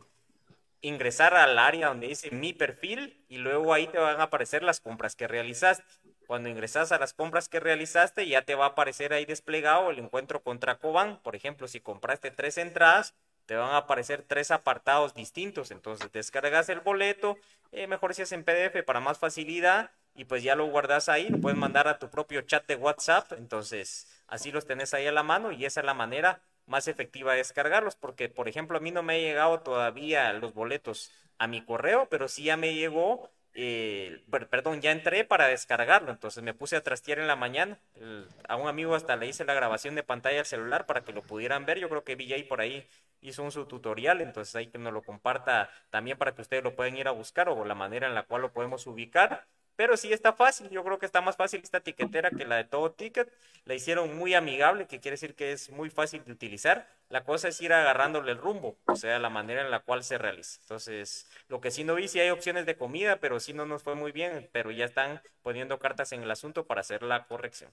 ingresar 0.82 1.34
al 1.34 1.58
área 1.58 1.88
donde 1.88 2.08
dice 2.08 2.30
mi 2.30 2.54
perfil, 2.54 3.26
y 3.30 3.38
luego 3.38 3.74
ahí 3.74 3.88
te 3.88 3.98
van 3.98 4.20
a 4.20 4.26
aparecer 4.26 4.62
las 4.64 4.80
compras 4.80 5.16
que 5.16 5.28
realizaste. 5.28 5.84
Cuando 6.28 6.50
ingresas 6.50 6.92
a 6.92 7.00
las 7.00 7.14
compras 7.14 7.50
que 7.50 7.60
realizaste, 7.60 8.28
ya 8.28 8.44
te 8.44 8.56
va 8.56 8.66
a 8.66 8.70
aparecer 8.70 9.14
ahí 9.14 9.26
desplegado 9.26 9.90
el 9.90 10.00
encuentro 10.00 10.42
contra 10.42 10.78
Cobán. 10.80 11.20
Por 11.22 11.36
ejemplo, 11.36 11.68
si 11.68 11.80
compraste 11.80 12.32
tres 12.32 12.58
entradas, 12.58 13.14
te 13.46 13.56
van 13.56 13.72
a 13.72 13.78
aparecer 13.78 14.24
tres 14.24 14.52
apartados 14.52 15.14
distintos. 15.14 15.72
Entonces 15.72 16.12
descargas 16.12 16.70
el 16.70 16.80
boleto, 16.80 17.38
eh, 17.72 17.88
mejor 17.88 18.14
si 18.14 18.22
es 18.22 18.32
en 18.32 18.44
PDF 18.44 18.84
para 18.84 19.00
más 19.00 19.20
facilidad, 19.20 19.92
y 20.16 20.26
pues 20.26 20.44
ya 20.44 20.56
lo 20.56 20.68
guardas 20.68 21.10
ahí, 21.10 21.28
lo 21.30 21.40
puedes 21.40 21.58
mandar 21.58 21.88
a 21.88 21.98
tu 21.98 22.10
propio 22.10 22.42
chat 22.42 22.66
de 22.68 22.76
WhatsApp. 22.76 23.34
Entonces, 23.34 24.08
así 24.28 24.52
los 24.52 24.66
tenés 24.66 24.94
ahí 24.94 25.08
a 25.08 25.12
la 25.12 25.24
mano 25.24 25.52
y 25.52 25.66
esa 25.66 25.82
es 25.82 25.86
la 25.86 25.94
manera 25.94 26.42
más 26.68 26.88
efectiva 26.88 27.32
de 27.32 27.40
descargarlos. 27.40 27.96
Porque, 27.96 28.30
por 28.30 28.48
ejemplo, 28.48 28.78
a 28.78 28.82
mí 28.82 28.92
no 28.92 29.04
me 29.04 29.16
ha 29.16 29.18
llegado 29.18 29.62
todavía 29.62 30.32
los 30.34 30.54
boletos 30.54 31.12
a 31.40 31.48
mi 31.48 31.66
correo, 31.66 32.08
pero 32.10 32.28
sí 32.28 32.44
ya 32.44 32.58
me 32.58 32.76
llegó 32.76 33.32
eh, 33.56 34.22
per- 34.32 34.48
perdón, 34.50 34.82
ya 34.82 34.92
entré 34.92 35.24
para 35.26 35.48
descargarlo, 35.48 36.12
entonces 36.12 36.44
me 36.44 36.54
puse 36.54 36.76
a 36.76 36.84
trastear 36.84 37.20
en 37.20 37.28
la 37.28 37.36
mañana. 37.36 37.80
El- 37.96 38.28
a 38.48 38.56
un 38.56 38.68
amigo 38.68 38.96
hasta 38.96 39.16
le 39.16 39.28
hice 39.28 39.46
la 39.46 39.54
grabación 39.54 39.96
de 39.96 40.04
pantalla 40.04 40.40
al 40.40 40.46
celular 40.46 40.86
para 40.86 41.02
que 41.04 41.14
lo 41.14 41.22
pudieran 41.22 41.66
ver. 41.66 41.80
Yo 41.80 41.90
creo 41.90 42.04
que 42.04 42.16
VJ 42.16 42.48
por 42.48 42.62
ahí 42.62 42.86
hizo 43.22 43.44
un 43.44 43.52
su 43.52 43.66
tutorial, 43.66 44.22
entonces 44.22 44.56
ahí 44.56 44.68
que 44.68 44.78
nos 44.78 44.94
lo 44.94 45.02
comparta 45.04 45.70
también 45.90 46.18
para 46.18 46.34
que 46.36 46.42
ustedes 46.42 46.64
lo 46.64 46.76
puedan 46.76 46.98
ir 46.98 47.08
a 47.08 47.12
buscar 47.12 47.50
o 47.50 47.66
la 47.66 47.76
manera 47.76 48.08
en 48.08 48.16
la 48.16 48.24
cual 48.24 48.42
lo 48.42 48.52
podemos 48.54 48.86
ubicar. 48.88 49.46
Pero 49.76 49.98
sí 49.98 50.14
está 50.14 50.34
fácil, 50.34 50.70
yo 50.70 50.84
creo 50.84 51.00
que 51.00 51.06
está 51.06 51.22
más 51.22 51.36
fácil 51.36 51.62
esta 51.64 51.80
etiquetera 51.80 52.30
que 52.30 52.46
la 52.46 52.58
de 52.58 52.64
todo 52.64 52.92
ticket. 52.92 53.32
La 53.66 53.74
hicieron 53.74 54.16
muy 54.18 54.36
amigable, 54.36 54.86
que 54.86 55.00
quiere 55.00 55.14
decir 55.14 55.34
que 55.34 55.52
es 55.52 55.72
muy 55.72 55.90
fácil 55.90 56.24
de 56.26 56.32
utilizar. 56.32 56.88
La 57.10 57.24
cosa 57.24 57.48
es 57.48 57.60
ir 57.62 57.74
agarrándole 57.74 58.32
el 58.32 58.38
rumbo, 58.38 58.76
o 58.86 58.96
sea, 58.96 59.18
la 59.20 59.30
manera 59.30 59.62
en 59.62 59.72
la 59.72 59.80
cual 59.80 60.04
se 60.04 60.18
realiza. 60.18 60.60
Entonces, 60.62 61.28
lo 61.48 61.60
que 61.60 61.72
sí 61.72 61.84
no 61.84 61.96
vi, 61.96 62.08
sí 62.08 62.20
hay 62.20 62.30
opciones 62.30 62.66
de 62.66 62.76
comida, 62.76 63.18
pero 63.18 63.40
sí 63.40 63.54
no 63.54 63.66
nos 63.66 63.82
fue 63.82 63.96
muy 63.96 64.12
bien, 64.12 64.48
pero 64.52 64.70
ya 64.70 64.86
están 64.86 65.22
poniendo 65.42 65.80
cartas 65.80 66.12
en 66.12 66.24
el 66.24 66.32
asunto 66.32 66.66
para 66.66 66.82
hacer 66.82 67.02
la 67.02 67.26
corrección. 67.26 67.72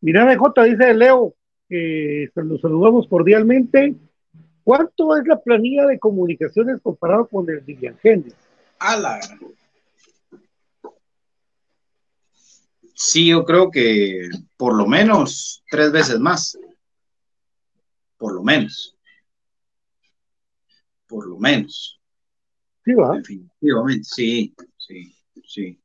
Mira, 0.00 0.26
BJ, 0.26 0.64
dice 0.64 0.92
Leo, 0.92 1.34
que 1.68 2.28
los 2.34 2.60
saludamos 2.60 3.08
cordialmente. 3.08 3.94
¿Cuánto 4.62 5.16
es 5.16 5.26
la 5.26 5.40
planilla 5.40 5.86
de 5.86 5.98
comunicaciones 5.98 6.80
comparado 6.82 7.26
con 7.28 7.48
el 7.48 7.64
de 7.64 7.94
Gendes? 8.80 8.96
A 8.96 8.96
la 8.96 9.18
gran. 9.18 9.54
Sí, 12.94 13.26
yo 13.26 13.44
creo 13.44 13.70
que 13.70 14.28
por 14.56 14.74
lo 14.74 14.86
menos 14.86 15.62
tres 15.68 15.90
veces 15.90 16.20
más. 16.20 16.56
Por 18.16 18.34
lo 18.34 18.42
menos. 18.42 18.96
Por 21.08 21.26
lo 21.26 21.36
menos. 21.38 22.00
Sí, 22.84 22.94
va. 22.94 23.16
Definitivamente, 23.16 24.04
sí, 24.04 24.54
sí, 24.78 25.14
sí. 25.46 25.80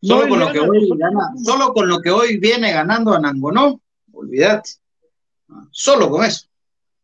No, 0.00 0.20
Solo 0.20 0.28
con 0.28 0.40
lo 0.40 0.52
que 0.52 0.60
hoy 0.60 0.88
gana, 0.96 1.32
solo 1.44 1.72
con 1.72 1.88
lo 1.88 2.00
que 2.00 2.10
hoy 2.10 2.38
viene 2.38 2.72
ganando 2.72 3.12
a 3.12 3.20
Nangonó, 3.20 3.80
olvídate. 4.12 4.70
Ah, 5.48 5.66
Solo 5.70 6.08
con 6.08 6.24
eso, 6.24 6.46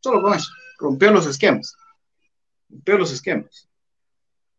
solo 0.01 0.23
con 0.23 0.35
eso. 0.35 0.51
Rompió 0.79 1.11
los 1.11 1.27
esquemas. 1.27 1.75
Rompió 2.69 2.99
los 2.99 3.13
esquemas. 3.13 3.69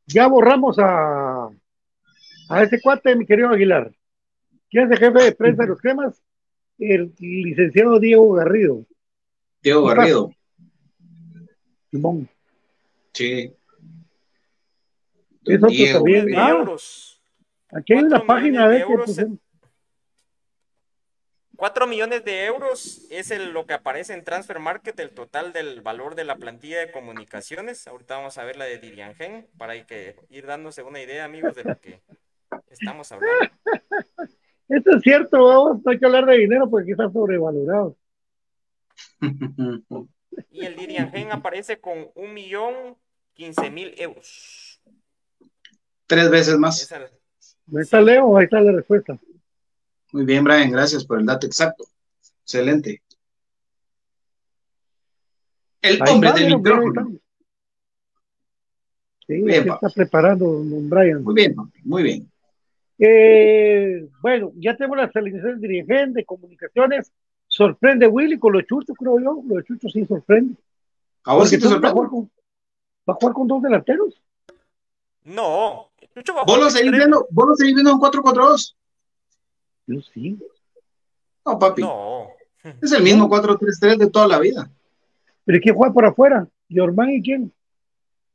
Ya 0.07 0.27
borramos 0.27 0.77
a, 0.79 1.49
a 2.49 2.63
ese 2.63 2.79
cuate, 2.81 3.15
mi 3.15 3.25
querido 3.25 3.49
Aguilar. 3.49 3.91
¿Quién 4.69 4.85
es 4.85 4.91
el 4.91 4.97
jefe 5.05 5.23
de 5.23 5.31
prensa 5.31 5.63
de 5.63 5.69
los 5.69 5.79
cremas? 5.79 6.21
El 6.77 7.13
licenciado 7.19 7.99
Diego 7.99 8.33
Garrido. 8.33 8.85
Diego 9.63 9.87
¿Qué 9.87 9.95
Garrido, 9.95 10.31
Simón. 11.91 12.29
sí. 13.13 13.51
Es 15.45 15.57
otro 15.57 15.67
Diego 15.69 15.99
también. 15.99 16.35
Ah, 16.37 16.49
euros. 16.49 17.21
aquí 17.71 17.93
hay 17.93 17.99
una 18.03 18.25
página 18.25 18.67
de 18.67 18.79
de 18.79 18.85
que 18.85 18.91
euros 18.91 19.05
pusieron- 19.09 19.39
4 21.55 21.87
millones 21.87 22.23
de 22.25 22.45
euros 22.45 23.05
es 23.09 23.31
el- 23.31 23.51
lo 23.51 23.65
que 23.65 23.73
aparece 23.73 24.13
en 24.13 24.23
Transfer 24.23 24.59
Market, 24.59 24.99
el 24.99 25.11
total 25.11 25.53
del 25.53 25.81
valor 25.81 26.15
de 26.15 26.23
la 26.25 26.35
plantilla 26.37 26.79
de 26.79 26.91
comunicaciones. 26.91 27.87
Ahorita 27.87 28.17
vamos 28.17 28.37
a 28.37 28.43
ver 28.43 28.57
la 28.57 28.65
de 28.65 28.77
Diriangen 28.79 29.47
para 29.57 29.81
que 29.85 30.15
ir 30.29 30.45
dándose 30.45 30.83
una 30.83 31.01
idea, 31.01 31.23
amigos, 31.25 31.55
de 31.55 31.63
lo 31.63 31.79
que 31.79 32.01
estamos 32.69 33.11
hablando. 33.11 33.49
Esto 34.67 34.97
es 34.97 35.01
cierto, 35.03 35.43
vamos, 35.45 35.81
no 35.85 35.91
hay 35.91 35.99
que 35.99 36.05
hablar 36.05 36.25
de 36.25 36.37
dinero 36.37 36.69
porque 36.69 36.91
está 36.91 37.09
sobrevalorado. 37.09 37.95
Y 40.51 40.65
el 40.65 40.75
Diriangen 40.75 41.31
aparece 41.31 41.79
con 41.79 42.09
un 42.15 42.33
millón 42.33 42.97
quince 43.33 43.69
mil 43.69 43.93
euros. 43.97 44.81
Tres 46.07 46.29
veces 46.29 46.57
más. 46.57 46.81
Esa- 46.81 46.97
Ahí 46.97 47.81
está 47.81 47.99
Leo, 48.01 48.37
ahí 48.37 48.43
está 48.45 48.61
la 48.61 48.71
respuesta. 48.73 49.17
Muy 50.15 50.23
bien, 50.23 50.45
Brian, 50.45 50.71
gracias 50.71 51.03
por 51.03 51.19
el 51.19 51.25
dato 51.25 51.45
exacto. 51.45 51.83
Excelente. 52.43 53.01
El 55.81 56.01
hombre 56.07 56.29
está, 56.29 56.39
del 56.41 56.55
micrófono. 56.55 56.87
está. 56.87 57.05
Sí, 59.27 59.41
Bien, 59.41 59.67
está 59.67 59.89
preparando 59.89 60.45
don 60.45 60.89
Brian. 60.89 61.21
Muy 61.21 61.33
bien, 61.33 61.55
muy 61.83 62.03
bien. 62.03 62.31
Eh, 62.97 64.07
bueno, 64.21 64.53
ya 64.55 64.77
tenemos 64.77 64.95
las 64.95 65.13
alineaciones 65.13 65.59
dirigentes, 65.59 66.13
de 66.13 66.23
comunicaciones. 66.23 67.11
Sorprende 67.45 68.07
Willy 68.07 68.39
con 68.39 68.53
los 68.53 68.63
chuchos, 68.63 68.95
creo 68.97 69.19
yo. 69.19 69.43
Lo 69.45 69.55
de 69.55 69.65
chuchos 69.65 69.91
sí 69.91 70.05
sorprende. 70.05 70.55
¿A 71.25 71.33
vos 71.33 71.49
sí 71.49 71.57
te 71.59 71.65
entonces 71.65 71.83
va 71.83 71.89
a 71.89 71.91
jugar 71.91 72.09
sorprende? 72.09 72.31
con, 72.31 73.09
va 73.09 73.13
a 73.13 73.17
jugar 73.17 73.33
con 73.33 73.47
dos 73.49 73.61
delanteros. 73.61 74.21
No, 75.25 75.91
Chucho 76.15 76.33
va 76.33 76.43
a 76.43 76.45
¿Vos 76.45 76.57
lo 76.57 76.69
seguís 76.69 76.91
viendo, 76.93 77.27
vos 77.31 77.49
lo 77.49 77.55
seguís 77.55 77.73
viendo 77.75 77.91
en 77.91 77.97
4-4-2? 77.97 78.75
Yo 79.87 80.01
sí. 80.13 80.37
No, 81.45 81.59
papi. 81.59 81.81
No. 81.81 82.29
Es 82.81 82.91
el 82.91 83.03
mismo 83.03 83.29
4-3-3 83.29 83.97
de 83.97 84.07
toda 84.07 84.27
la 84.27 84.39
vida. 84.39 84.69
Pero 85.45 85.59
¿quién 85.61 85.75
juega 85.75 85.93
por 85.93 86.05
afuera? 86.05 86.47
¿Yormán 86.67 87.11
y 87.11 87.21
quién? 87.21 87.53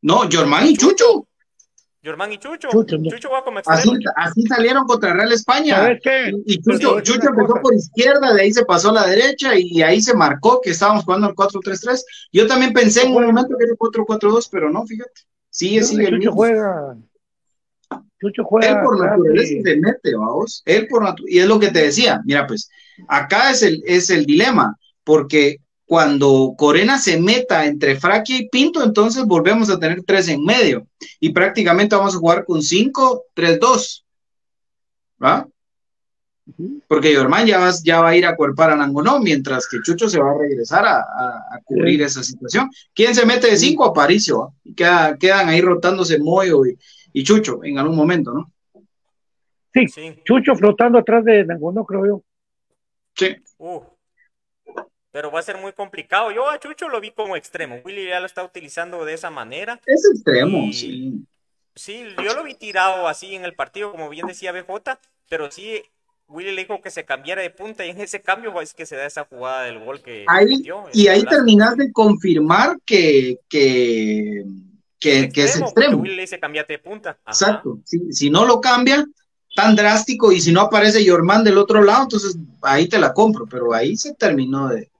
No, 0.02 0.28
Germán 0.30 0.66
y 0.66 0.76
Chucho. 0.76 1.26
Germán 2.02 2.32
y 2.32 2.38
Chucho. 2.38 2.68
Chucho, 2.70 2.96
no. 2.96 3.10
Chucho 3.10 3.30
va 3.30 3.44
como 3.44 3.60
Así, 3.66 3.90
así 4.16 4.42
salieron 4.46 4.86
contra 4.86 5.12
Real 5.12 5.32
España. 5.32 5.76
¿Sabes 5.76 6.00
qué? 6.02 6.32
Y, 6.46 6.62
Chucho, 6.62 7.00
Chucho 7.02 7.28
empezó 7.28 7.54
por 7.60 7.74
izquierda, 7.74 8.32
de 8.32 8.42
ahí 8.42 8.52
se 8.52 8.64
pasó 8.64 8.88
a 8.90 8.94
la 8.94 9.06
derecha 9.06 9.52
y 9.54 9.82
ahí 9.82 10.00
se 10.00 10.14
marcó 10.14 10.60
que 10.62 10.70
estábamos 10.70 11.04
jugando 11.04 11.28
el 11.28 11.34
4-3-3. 11.34 12.02
Yo 12.32 12.46
también 12.46 12.72
pensé 12.72 13.02
en 13.02 13.14
un 13.14 13.26
momento 13.26 13.54
que 13.58 13.64
era 13.64 13.74
4-4-2, 13.74 14.48
pero 14.50 14.70
no, 14.70 14.86
fíjate. 14.86 15.22
Sigue, 15.50 15.82
sigue 15.82 16.04
el 16.04 16.14
Chucho 16.14 16.18
mismo. 16.18 16.36
juega. 16.36 16.96
Chucho 18.20 18.44
juega. 18.44 18.68
Él 18.68 18.76
por 18.84 19.00
naturaleza 19.04 19.54
se 19.64 19.76
mete, 19.76 20.14
vamos. 20.14 20.62
Él 20.66 20.86
por 20.88 21.02
natu- 21.02 21.24
y 21.26 21.38
es 21.38 21.46
lo 21.46 21.58
que 21.58 21.70
te 21.70 21.82
decía. 21.82 22.20
Mira, 22.24 22.46
pues, 22.46 22.68
acá 23.08 23.50
es 23.50 23.62
el, 23.62 23.82
es 23.86 24.10
el 24.10 24.26
dilema, 24.26 24.76
porque 25.04 25.58
cuando 25.86 26.54
Corena 26.56 26.98
se 26.98 27.18
meta 27.20 27.64
entre 27.66 27.98
Fraquia 27.98 28.36
y 28.38 28.48
Pinto, 28.48 28.84
entonces 28.84 29.24
volvemos 29.24 29.70
a 29.70 29.78
tener 29.80 30.02
tres 30.06 30.28
en 30.28 30.44
medio. 30.44 30.86
Y 31.18 31.30
prácticamente 31.30 31.96
vamos 31.96 32.14
a 32.14 32.18
jugar 32.18 32.44
con 32.44 32.60
5-3-2. 32.62 34.04
¿Va? 35.22 35.46
Porque 36.88 37.12
Germán 37.14 37.46
ya, 37.46 37.58
va- 37.58 37.72
ya 37.84 38.00
va 38.00 38.08
a 38.10 38.16
ir 38.16 38.26
a 38.26 38.34
cuerpar 38.34 38.70
a 38.70 38.76
Nangonó, 38.76 39.20
mientras 39.20 39.68
que 39.68 39.78
Chucho 39.82 40.08
se 40.08 40.18
va 40.18 40.30
a 40.32 40.38
regresar 40.38 40.84
a, 40.84 40.96
a- 40.96 41.44
a 41.54 41.60
cubrir 41.64 42.00
Sí. 42.00 42.04
esa 42.04 42.22
situación. 42.22 42.68
¿Quién 42.94 43.14
se 43.14 43.24
mete 43.26 43.48
de 43.48 43.56
cinco? 43.56 43.84
Aparicio. 43.84 44.52
queda- 44.76 45.16
quedan 45.18 45.48
ahí 45.48 45.60
rotándose 45.60 46.18
Moyo 46.18 46.64
y, 46.66 46.76
y 47.12 47.24
Chucho 47.24 47.64
en 47.64 47.78
algún 47.78 47.96
momento, 47.96 48.32
¿no? 48.32 48.52
Sí, 49.72 49.86
Sí. 49.88 50.20
Chucho 50.24 50.54
flotando 50.56 50.98
atrás 50.98 51.24
de 51.24 51.44
Nangonó, 51.44 51.84
creo 51.84 52.06
yo. 52.06 52.22
Sí. 53.14 53.36
Uh. 53.58 53.80
Pero 55.12 55.30
va 55.30 55.40
a 55.40 55.42
ser 55.42 55.58
muy 55.58 55.72
complicado. 55.72 56.30
Yo 56.30 56.48
a 56.48 56.58
Chucho 56.58 56.88
lo 56.88 57.00
vi 57.00 57.10
como 57.10 57.36
extremo. 57.36 57.80
Willy 57.84 58.06
ya 58.08 58.20
lo 58.20 58.26
está 58.26 58.44
utilizando 58.44 59.04
de 59.04 59.14
esa 59.14 59.30
manera. 59.30 59.80
Es 59.86 60.08
extremo, 60.12 60.58
Y- 60.66 60.72
sí. 60.72 61.26
Sí, 61.74 62.04
yo 62.22 62.34
lo 62.34 62.42
vi 62.42 62.54
tirado 62.54 63.06
así 63.06 63.34
en 63.34 63.44
el 63.44 63.54
partido, 63.54 63.92
como 63.92 64.08
bien 64.08 64.26
decía 64.26 64.50
BJ, 64.52 64.98
pero 65.28 65.50
sí, 65.52 65.80
Willy 66.26 66.50
le 66.54 66.62
dijo 66.62 66.80
que 66.82 66.90
se 66.90 67.04
cambiara 67.04 67.42
de 67.42 67.50
punta 67.50 67.86
y 67.86 67.90
en 67.90 68.00
ese 68.00 68.20
cambio 68.20 68.60
es 68.60 68.74
que 68.74 68.86
se 68.86 68.96
da 68.96 69.06
esa 69.06 69.24
jugada 69.24 69.62
del 69.62 69.78
gol 69.78 70.02
que 70.02 70.24
Ahí, 70.26 70.58
metió, 70.58 70.84
y 70.92 71.06
ahí 71.06 71.22
terminas 71.24 71.76
de 71.76 71.92
confirmar 71.92 72.76
que, 72.84 73.38
que, 73.48 74.44
que, 75.00 75.30
que 75.30 75.44
es 75.44 75.58
extremo. 75.58 75.98
Willy 75.98 76.14
le 76.16 76.22
dice 76.22 76.38
cambiate 76.38 76.74
de 76.74 76.78
punta. 76.78 77.18
Ajá. 77.24 77.30
Exacto. 77.32 77.78
Si, 77.84 78.12
si 78.12 78.30
no 78.30 78.44
lo 78.44 78.60
cambia 78.60 79.04
tan 79.56 79.74
drástico 79.74 80.30
y 80.30 80.40
si 80.40 80.52
no 80.52 80.60
aparece 80.60 81.04
Yorman 81.04 81.42
del 81.42 81.58
otro 81.58 81.82
lado, 81.82 82.04
entonces 82.04 82.36
ahí 82.62 82.88
te 82.88 82.98
la 82.98 83.12
compro, 83.12 83.46
pero 83.46 83.74
ahí 83.74 83.96
se 83.96 84.14
terminó 84.14 84.68
de, 84.68 84.90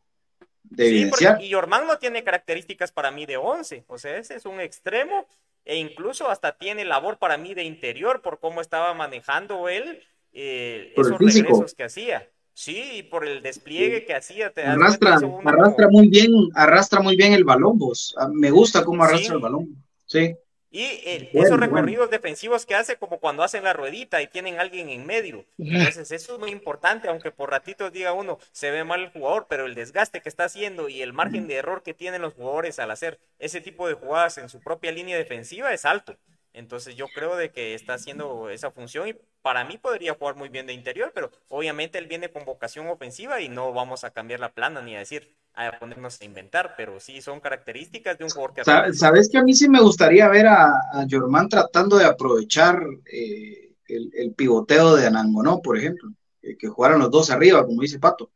de 0.65 0.85
Sí, 0.89 0.91
evidenciar. 1.03 1.35
porque, 1.35 1.47
y 1.47 1.53
no 1.87 1.99
tiene 1.99 2.25
características 2.25 2.91
para 2.91 3.11
mí 3.11 3.27
de 3.27 3.37
11, 3.37 3.85
o 3.87 3.99
sea, 3.99 4.17
ese 4.17 4.35
es 4.35 4.47
un 4.47 4.61
extremo 4.61 5.27
e 5.65 5.77
incluso 5.77 6.29
hasta 6.31 6.57
tiene 6.57 6.85
labor 6.85 7.19
para 7.19 7.37
mí 7.37 7.55
de 7.55 7.65
interior 7.65 8.23
por 8.23 8.41
cómo 8.41 8.61
estaba 8.61 8.93
manejando 8.95 9.69
él 9.69 10.03
eh, 10.33 10.93
Por 10.97 11.07
el 11.07 11.13
esos 11.13 11.19
físico. 11.19 11.49
regresos 11.49 11.75
que 11.75 11.85
hacía. 11.85 12.29
Sí, 12.53 12.83
y 12.99 13.03
por 13.05 13.27
el 13.27 13.43
despliegue 13.43 14.05
que 14.05 14.15
hacía. 14.15 14.51
Te 14.53 14.63
Arrastra, 14.63 15.19
arrastra 15.45 15.89
muy 15.89 16.09
bien, 16.09 16.33
arrastra 16.55 17.01
muy 17.01 17.17
bien 17.17 17.33
el 17.33 17.45
balón, 17.45 17.79
vos. 17.79 18.15
Ah, 18.19 18.29
Me 18.33 18.51
gusta 18.51 18.85
cómo 18.85 19.03
arrastra 19.05 19.29
Sí. 19.29 19.33
el 19.35 19.39
balón. 19.39 19.85
Sí. 20.11 20.37
Y 20.73 20.83
eh, 21.05 21.31
Bueno, 21.33 21.47
esos 21.47 21.59
bueno. 21.59 21.59
recorridos 21.59 22.11
defensivos 22.11 22.65
que 22.65 22.77
hace 22.77 22.97
como 22.97 23.19
cuando 23.19 23.43
hacen 23.43 23.65
la 23.65 23.73
ruedita 23.73 24.23
y 24.23 24.29
tienen 24.29 24.61
alguien 24.61 24.89
en 24.89 25.05
medio. 25.05 25.47
Entonces 25.59 26.13
eso 26.13 26.35
es 26.35 26.39
muy 26.41 26.51
importante, 26.53 27.09
aunque 27.09 27.33
por 27.33 27.51
ratitos 27.51 27.93
diga 27.93 28.13
uno, 28.13 28.39
se 28.53 28.71
ve 28.71 28.85
mal 28.85 29.01
el 29.03 29.11
jugador, 29.11 29.47
pero 29.49 29.67
el 29.67 29.75
desgaste 29.75 30.21
que 30.23 30.29
está 30.29 30.45
haciendo 30.45 30.89
y 30.89 31.03
el 31.03 31.13
margen 31.13 31.49
de 31.49 31.57
error 31.57 31.83
que 31.83 31.95
tienen 31.95 32.23
los 32.23 32.35
jugadores 32.35 32.79
al 32.79 32.93
hacer 32.93 33.19
ese 33.41 33.61
tipo 33.61 33.89
de 33.89 33.95
jugadas 33.95 34.39
en 34.39 34.49
su 34.49 34.63
propia 34.63 34.93
línea 34.93 35.17
defensiva 35.17 35.73
es 35.73 35.85
alto. 35.85 36.17
Entonces 36.53 36.97
yo 36.97 37.07
creo 37.09 37.37
de 37.37 37.51
que 37.53 37.75
está 37.75 37.95
haciendo 37.95 38.51
esa 38.51 38.71
función 38.71 39.09
y 39.09 39.15
para 39.43 39.65
mí 39.65 39.79
podría 39.79 40.15
jugar 40.15 40.37
muy 40.37 40.49
bien 40.49 40.67
de 40.67 40.73
interior, 40.73 41.13
pero 41.15 41.31
obviamente 41.49 41.99
él 41.99 42.07
viene 42.07 42.31
con 42.31 42.45
vocación 42.45 42.89
ofensiva 42.89 43.41
y 43.41 43.49
no 43.49 43.73
vamos 43.73 44.05
a 44.05 44.11
cambiar 44.11 44.41
la 44.41 44.53
plana 44.53 44.83
ni 44.83 44.97
a 44.97 44.99
decir, 45.01 45.35
a 45.55 45.79
ponernos 45.79 46.21
a 46.21 46.25
inventar, 46.25 46.75
pero 46.77 47.01
sí 47.01 47.21
son 47.23 47.41
características 47.41 48.19
de 48.19 48.25
un 48.25 48.31
jugador 48.31 48.55
que 48.55 48.65
Sa- 48.65 48.93
Sabes 48.93 49.29
que 49.31 49.39
a 49.39 49.43
mí 49.43 49.55
sí 49.55 49.69
me 49.69 49.81
gustaría 49.81 50.29
ver 50.29 50.47
a, 50.47 50.67
a 50.93 51.07
Jorman 51.09 51.49
tratando 51.49 51.97
de 51.97 52.05
aprovechar 52.05 52.81
eh, 53.13 53.75
el, 53.89 54.11
el 54.15 54.35
pivoteo 54.35 54.97
de 54.97 55.07
Anangonó, 55.07 55.61
por 55.61 55.79
ejemplo, 55.79 56.11
que, 56.41 56.57
que 56.57 56.69
jugaran 56.69 56.99
los 57.01 57.11
dos 57.11 57.31
arriba, 57.31 57.65
como 57.65 57.83
dice 57.83 57.99
Pato. 57.99 58.31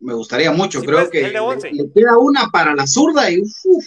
Me 0.00 0.14
gustaría 0.14 0.50
mucho, 0.50 0.80
Sí, 0.80 0.86
creo 0.86 1.10
pues, 1.10 1.10
que 1.10 1.72
le 1.72 1.92
queda 1.92 2.16
una 2.18 2.48
para 2.50 2.74
la 2.74 2.86
zurda 2.86 3.30
y 3.30 3.40
uf, 3.40 3.86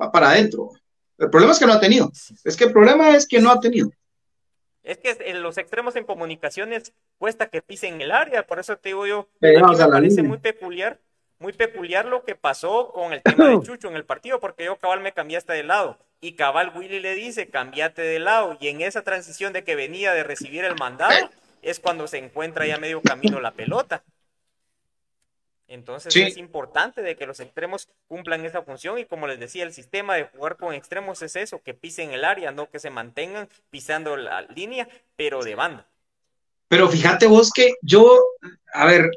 va 0.00 0.10
para 0.10 0.30
adentro. 0.30 0.70
El 1.18 1.30
problema 1.30 1.52
es 1.52 1.58
que 1.58 1.66
no 1.66 1.72
ha 1.72 1.80
tenido. 1.80 2.10
Es 2.44 2.56
que 2.56 2.64
el 2.64 2.72
problema 2.72 3.16
es 3.16 3.26
que 3.26 3.40
no 3.40 3.50
ha 3.50 3.60
tenido. 3.60 3.90
Es 4.82 4.98
que 4.98 5.16
en 5.20 5.42
los 5.42 5.58
extremos 5.58 5.96
en 5.96 6.04
comunicaciones 6.04 6.92
cuesta 7.18 7.48
que 7.48 7.60
pisen 7.60 8.00
el 8.00 8.10
área, 8.10 8.46
por 8.46 8.58
eso 8.58 8.76
te 8.76 8.90
digo 8.90 9.06
yo, 9.06 9.28
me 9.40 9.52
parece 9.60 10.00
línea. 10.00 10.22
muy 10.24 10.38
peculiar, 10.38 10.98
muy 11.38 11.52
peculiar 11.52 12.06
lo 12.06 12.24
que 12.24 12.34
pasó 12.34 12.90
con 12.92 13.12
el 13.12 13.22
tema 13.22 13.48
de 13.48 13.60
Chucho 13.62 13.88
en 13.88 13.96
el 13.96 14.04
partido, 14.04 14.40
porque 14.40 14.64
yo 14.64 14.76
cabal 14.76 15.00
me 15.00 15.12
cambiaste 15.12 15.52
de 15.52 15.64
lado 15.64 15.98
y 16.20 16.32
cabal 16.32 16.72
Willy 16.74 17.00
le 17.00 17.14
dice 17.14 17.48
cambiate 17.48 18.02
de 18.02 18.18
lado 18.18 18.56
y 18.60 18.68
en 18.68 18.80
esa 18.80 19.02
transición 19.02 19.52
de 19.52 19.64
que 19.64 19.76
venía 19.76 20.12
de 20.12 20.24
recibir 20.24 20.64
el 20.64 20.76
mandado 20.76 21.30
es 21.62 21.80
cuando 21.80 22.06
se 22.06 22.18
encuentra 22.18 22.66
ya 22.66 22.78
medio 22.78 23.02
camino 23.02 23.40
la 23.40 23.52
pelota. 23.52 24.02
Entonces 25.68 26.12
Sí. 26.14 26.22
es 26.22 26.36
importante 26.38 27.02
de 27.02 27.14
que 27.14 27.26
los 27.26 27.40
extremos 27.40 27.88
cumplan 28.06 28.44
esa 28.44 28.62
función 28.62 28.98
y 28.98 29.04
como 29.04 29.26
les 29.26 29.38
decía, 29.38 29.64
el 29.64 29.72
sistema 29.74 30.14
de 30.16 30.24
jugar 30.24 30.56
con 30.56 30.72
extremos 30.74 31.20
es 31.22 31.36
eso, 31.36 31.60
que 31.62 31.74
pisen 31.74 32.10
el 32.12 32.24
área, 32.24 32.50
no 32.52 32.70
que 32.70 32.78
se 32.78 32.88
mantengan 32.90 33.48
pisando 33.70 34.16
la 34.16 34.42
línea, 34.42 34.88
pero 35.16 35.42
de 35.44 35.54
banda. 35.54 35.86
Pero 36.68 36.88
fíjate 36.88 37.26
vos 37.26 37.50
que 37.50 37.74
yo, 37.82 38.18
a 38.72 38.86
ver, 38.86 39.10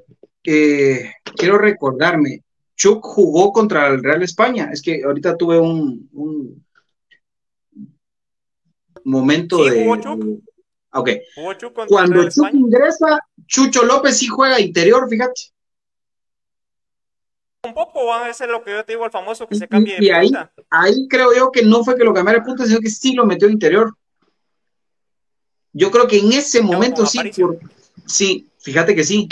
eh, 0.44 1.14
quiero 1.38 1.58
recordarme, 1.58 2.44
Chuck 2.76 3.04
jugó 3.06 3.52
contra 3.54 3.88
el 3.88 4.04
Real 4.04 4.24
España. 4.24 4.70
Es 4.74 4.82
que 4.82 5.04
ahorita 5.06 5.38
tuve 5.38 5.60
un, 5.60 6.10
un 6.14 6.66
momento 9.04 9.58
Sí, 9.64 9.70
de. 9.70 9.84
jugó 9.84 9.98
Chuck. 9.98 10.24
Ok. 10.94 11.10
Jugó 11.36 11.54
Chuck 11.54 11.74
Cuando 11.88 12.14
Real 12.16 12.26
Chuck 12.32 12.46
España. 12.46 12.60
ingresa, 12.60 13.20
Chucho 13.46 13.84
López 13.86 14.18
sí 14.18 14.28
juega 14.28 14.60
interior, 14.60 15.08
fíjate. 15.10 15.42
Un 17.64 17.76
poco, 17.76 18.08
van 18.08 18.28
a 18.28 18.34
ser 18.34 18.50
lo 18.50 18.64
que 18.64 18.72
yo 18.72 18.84
te 18.84 18.94
digo, 18.94 19.06
el 19.06 19.12
famoso 19.12 19.48
que 19.48 19.54
se 19.56 19.68
cambie 19.68 19.98
de 20.00 20.06
y 20.06 20.10
ahí, 20.10 20.28
punta. 20.30 20.52
ahí 20.72 21.08
creo 21.08 21.32
yo 21.36 21.52
que 21.52 21.64
no 21.64 21.84
fue 21.84 21.96
que 21.96 22.04
lo 22.04 22.12
cambiara 22.14 22.40
de 22.40 22.46
punta, 22.46 22.66
sino 22.66 22.80
que 22.80 22.90
sí 22.90 23.14
lo 23.14 23.24
metió 23.26 23.48
interior. 23.48 23.96
Yo 25.72 25.92
creo 25.92 26.08
que 26.08 26.18
en 26.18 26.32
ese 26.34 26.62
momento 26.64 27.06
sí, 27.06 27.20
por- 27.40 27.60
sí, 28.08 28.48
fíjate 28.60 28.96
que 28.96 29.04
sí. 29.04 29.30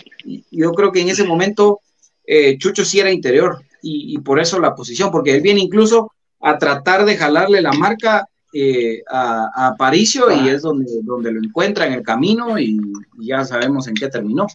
Yo 0.51 0.71
creo 0.73 0.91
que 0.91 1.01
en 1.01 1.09
ese 1.09 1.23
momento 1.23 1.79
eh, 2.25 2.55
Chucho 2.59 2.85
sí 2.85 2.99
era 2.99 3.11
interior 3.11 3.63
y, 3.81 4.13
y 4.15 4.19
por 4.19 4.39
eso 4.39 4.59
la 4.59 4.75
posición, 4.75 5.09
porque 5.09 5.33
él 5.35 5.41
viene 5.41 5.61
incluso 5.61 6.11
a 6.39 6.59
tratar 6.59 7.05
de 7.05 7.17
jalarle 7.17 7.61
la 7.63 7.73
marca 7.73 8.27
eh, 8.53 9.01
a, 9.09 9.49
a 9.55 9.67
Aparicio 9.69 10.31
y 10.31 10.49
es 10.49 10.61
donde, 10.61 10.85
donde 11.01 11.31
lo 11.31 11.39
encuentra 11.43 11.87
en 11.87 11.93
el 11.93 12.03
camino 12.03 12.59
y, 12.59 12.79
y 13.19 13.25
ya 13.25 13.43
sabemos 13.43 13.87
en 13.87 13.95
qué 13.95 14.07
terminó. 14.07 14.45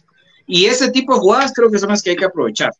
Y 0.47 0.65
ese 0.67 0.91
tipo 0.91 1.13
de 1.13 1.19
jugadas 1.19 1.51
creo 1.53 1.69
que 1.69 1.77
son 1.79 1.89
las 1.89 2.01
que 2.01 2.11
hay 2.11 2.15
que 2.15 2.25
aprovechar, 2.25 2.71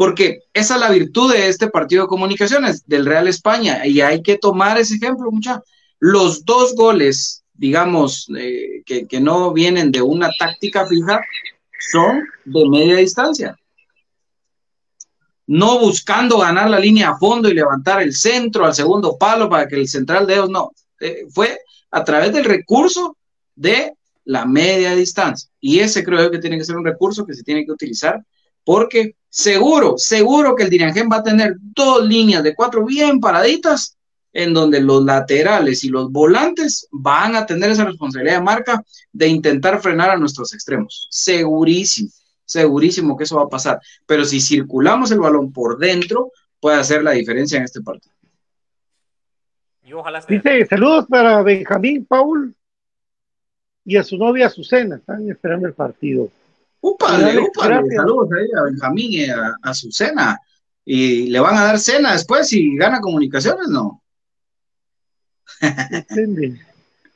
porque 0.00 0.44
esa 0.54 0.76
es 0.76 0.80
la 0.80 0.88
virtud 0.88 1.30
de 1.30 1.48
este 1.48 1.68
partido 1.68 2.04
de 2.04 2.08
comunicaciones 2.08 2.86
del 2.86 3.04
Real 3.04 3.28
España 3.28 3.86
y 3.86 4.00
hay 4.00 4.22
que 4.22 4.38
tomar 4.38 4.78
ese 4.78 4.94
ejemplo, 4.94 5.30
mucha. 5.30 5.62
Los 5.98 6.46
dos 6.46 6.74
goles, 6.74 7.44
digamos, 7.52 8.26
eh, 8.34 8.82
que, 8.86 9.20
no 9.20 9.52
vienen 9.52 9.92
de 9.92 10.00
una 10.00 10.30
táctica 10.38 10.86
fija, 10.86 11.20
son 11.92 12.22
de 12.46 12.68
media 12.70 12.96
distancia 12.96 13.54
no 15.46 15.78
buscando 15.80 16.38
ganar 16.38 16.70
la 16.70 16.78
línea 16.78 17.10
a 17.10 17.18
fondo 17.18 17.50
y 17.50 17.54
levantar 17.54 18.00
el 18.00 18.14
centro 18.14 18.64
al 18.64 18.74
segundo 18.74 19.18
palo 19.18 19.50
para 19.50 19.68
que 19.68 19.76
el 19.76 19.86
central 19.86 20.26
de 20.26 20.32
ellos 20.32 20.48
no. 20.48 20.70
Eh, 20.98 21.26
fue 21.28 21.58
a 21.90 22.02
través 22.04 22.32
del 22.32 22.46
recurso 22.46 23.18
de 23.54 23.92
la 24.24 24.46
media 24.46 24.94
distancia. 24.94 25.50
Y 25.60 25.80
ese 25.80 26.02
creo 26.02 26.22
yo 26.22 26.30
que 26.30 26.38
tiene 26.38 26.56
que 26.56 26.64
ser 26.64 26.76
un 26.76 26.86
recurso 26.86 27.26
que 27.26 27.34
se 27.34 27.42
tiene 27.42 27.66
que 27.66 27.72
utilizar 27.72 28.24
porque 28.64 29.16
seguro, 29.30 29.96
seguro 29.96 30.54
que 30.54 30.64
el 30.64 30.70
Diriangén 30.70 31.08
va 31.10 31.16
a 31.16 31.22
tener 31.22 31.56
dos 31.58 32.04
líneas 32.04 32.42
de 32.42 32.54
cuatro 32.54 32.84
bien 32.84 33.20
paraditas 33.20 33.96
en 34.32 34.52
donde 34.52 34.80
los 34.80 35.02
laterales 35.02 35.82
y 35.82 35.88
los 35.88 36.12
volantes 36.12 36.86
van 36.92 37.34
a 37.34 37.46
tener 37.46 37.70
esa 37.70 37.84
responsabilidad 37.84 38.36
de 38.36 38.44
marca 38.44 38.84
de 39.12 39.28
intentar 39.28 39.80
frenar 39.80 40.10
a 40.10 40.16
nuestros 40.16 40.52
extremos. 40.52 41.08
Segurísimo 41.10 42.10
segurísimo 42.50 43.16
que 43.16 43.24
eso 43.24 43.36
va 43.36 43.44
a 43.44 43.48
pasar. 43.48 43.80
Pero 44.06 44.24
si 44.24 44.40
circulamos 44.40 45.10
el 45.10 45.20
balón 45.20 45.52
por 45.52 45.78
dentro, 45.78 46.32
puede 46.58 46.78
hacer 46.78 47.02
la 47.02 47.12
diferencia 47.12 47.58
en 47.58 47.64
este 47.64 47.80
partido. 47.80 48.14
Y 49.84 49.92
ojalá. 49.92 50.20
Dice, 50.28 50.66
saludos 50.66 51.06
para 51.08 51.42
Benjamín 51.42 52.04
Paul 52.04 52.54
y 53.84 53.96
a 53.96 54.02
su 54.02 54.18
novia 54.18 54.46
Azucena. 54.46 54.96
Están 54.96 55.30
esperando 55.30 55.66
el 55.66 55.74
partido. 55.74 56.28
Úpale, 56.82 57.38
úpale. 57.40 57.94
Saludos 57.94 58.28
ahí 58.32 58.46
a 58.58 58.62
Benjamín 58.64 59.12
y 59.12 59.24
a, 59.26 59.54
a 59.62 59.74
su 59.74 59.90
cena. 59.92 60.38
Y 60.84 61.28
le 61.28 61.38
van 61.40 61.56
a 61.56 61.64
dar 61.64 61.78
cena 61.78 62.12
después 62.12 62.48
si 62.48 62.76
gana 62.76 63.00
comunicaciones, 63.00 63.68
¿no? 63.68 64.02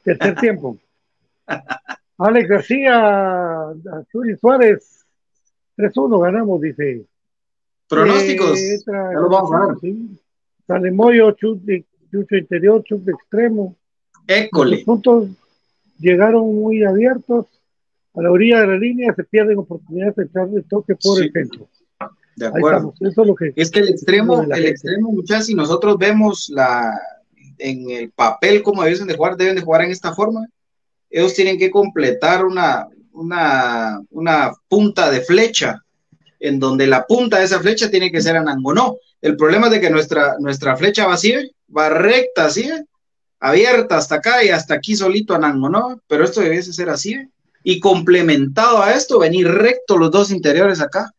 Tercer 0.04 0.34
tiempo. 0.36 0.78
Alex 2.18 2.48
García, 2.48 3.68
Azul 3.70 4.38
Suárez, 4.40 5.04
3-1 5.76 6.20
ganamos, 6.22 6.60
dice. 6.60 7.06
Pronósticos. 7.88 8.58
Eh, 8.58 8.74
entra- 8.76 9.12
ya 9.12 9.18
los 9.20 9.30
vamos 9.30 9.52
a 9.54 9.66
ver. 9.66 9.76
sí. 9.80 10.20
Sale 10.66 10.90
Moyo, 10.92 11.30
chut 11.32 11.60
de, 11.62 11.84
chucho 12.10 12.36
interior, 12.36 12.82
chut 12.84 13.02
de 13.02 13.12
extremo. 13.12 13.76
Los 14.26 14.38
École. 14.38 14.84
puntos 14.84 15.28
llegaron 15.98 16.54
muy 16.54 16.82
abiertos. 16.84 17.46
A 18.14 18.22
la 18.22 18.30
orilla 18.30 18.60
de 18.60 18.66
la 18.68 18.76
línea 18.76 19.12
se 19.14 19.24
pierden 19.24 19.58
oportunidades 19.58 20.16
de 20.16 20.22
entrar 20.22 20.48
de 20.48 20.62
toque 20.62 20.94
por 20.96 21.18
Sí. 21.18 21.24
el 21.24 21.32
centro. 21.32 21.68
De 22.36 22.46
acuerdo. 22.46 22.94
Eso 23.00 23.22
es 23.22 23.26
lo 23.28 23.34
que. 23.34 23.52
Es 23.56 23.70
que 23.70 23.80
el 23.80 23.88
extremo, 23.90 24.42
el 24.42 24.52
gente. 24.52 24.68
extremo, 24.70 25.12
muchachos, 25.12 25.46
si 25.46 25.54
nosotros 25.54 25.96
vemos 25.98 26.48
la 26.48 26.98
en 27.58 27.88
el 27.90 28.10
papel 28.10 28.62
cómo 28.62 28.82
deben 28.82 29.06
de 29.06 29.16
jugar, 29.16 29.36
deben 29.36 29.54
de 29.54 29.62
jugar 29.62 29.82
en 29.82 29.90
esta 29.92 30.12
forma. 30.12 30.46
Ellos 31.10 31.34
tienen 31.34 31.56
que 31.58 31.70
completar 31.70 32.44
una, 32.44 32.88
una, 33.12 34.00
una 34.10 34.52
punta 34.68 35.10
de 35.10 35.20
flecha, 35.20 35.80
en 36.40 36.58
donde 36.58 36.88
la 36.88 37.06
punta 37.06 37.38
de 37.38 37.44
esa 37.44 37.60
flecha 37.60 37.88
tiene 37.90 38.10
que 38.10 38.20
ser 38.20 38.36
Anangonó. 38.36 38.96
El 39.22 39.36
problema 39.36 39.66
es 39.66 39.74
de 39.74 39.80
que 39.80 39.90
nuestra, 39.90 40.36
nuestra 40.40 40.76
flecha 40.76 41.06
va 41.06 41.14
así, 41.14 41.32
va 41.74 41.88
recta 41.88 42.46
así, 42.46 42.68
abierta 43.38 43.96
hasta 43.98 44.16
acá 44.16 44.42
y 44.42 44.48
hasta 44.48 44.74
aquí 44.74 44.96
solito 44.96 45.34
Anangonó, 45.34 46.00
pero 46.08 46.24
esto 46.24 46.40
debe 46.40 46.60
ser 46.62 46.88
así, 46.90 47.14
¿eh? 47.14 47.28
Y 47.64 47.80
complementado 47.80 48.82
a 48.82 48.92
esto, 48.92 49.18
venir 49.18 49.48
recto 49.48 49.96
los 49.96 50.10
dos 50.10 50.30
interiores 50.30 50.80
acá. 50.80 51.10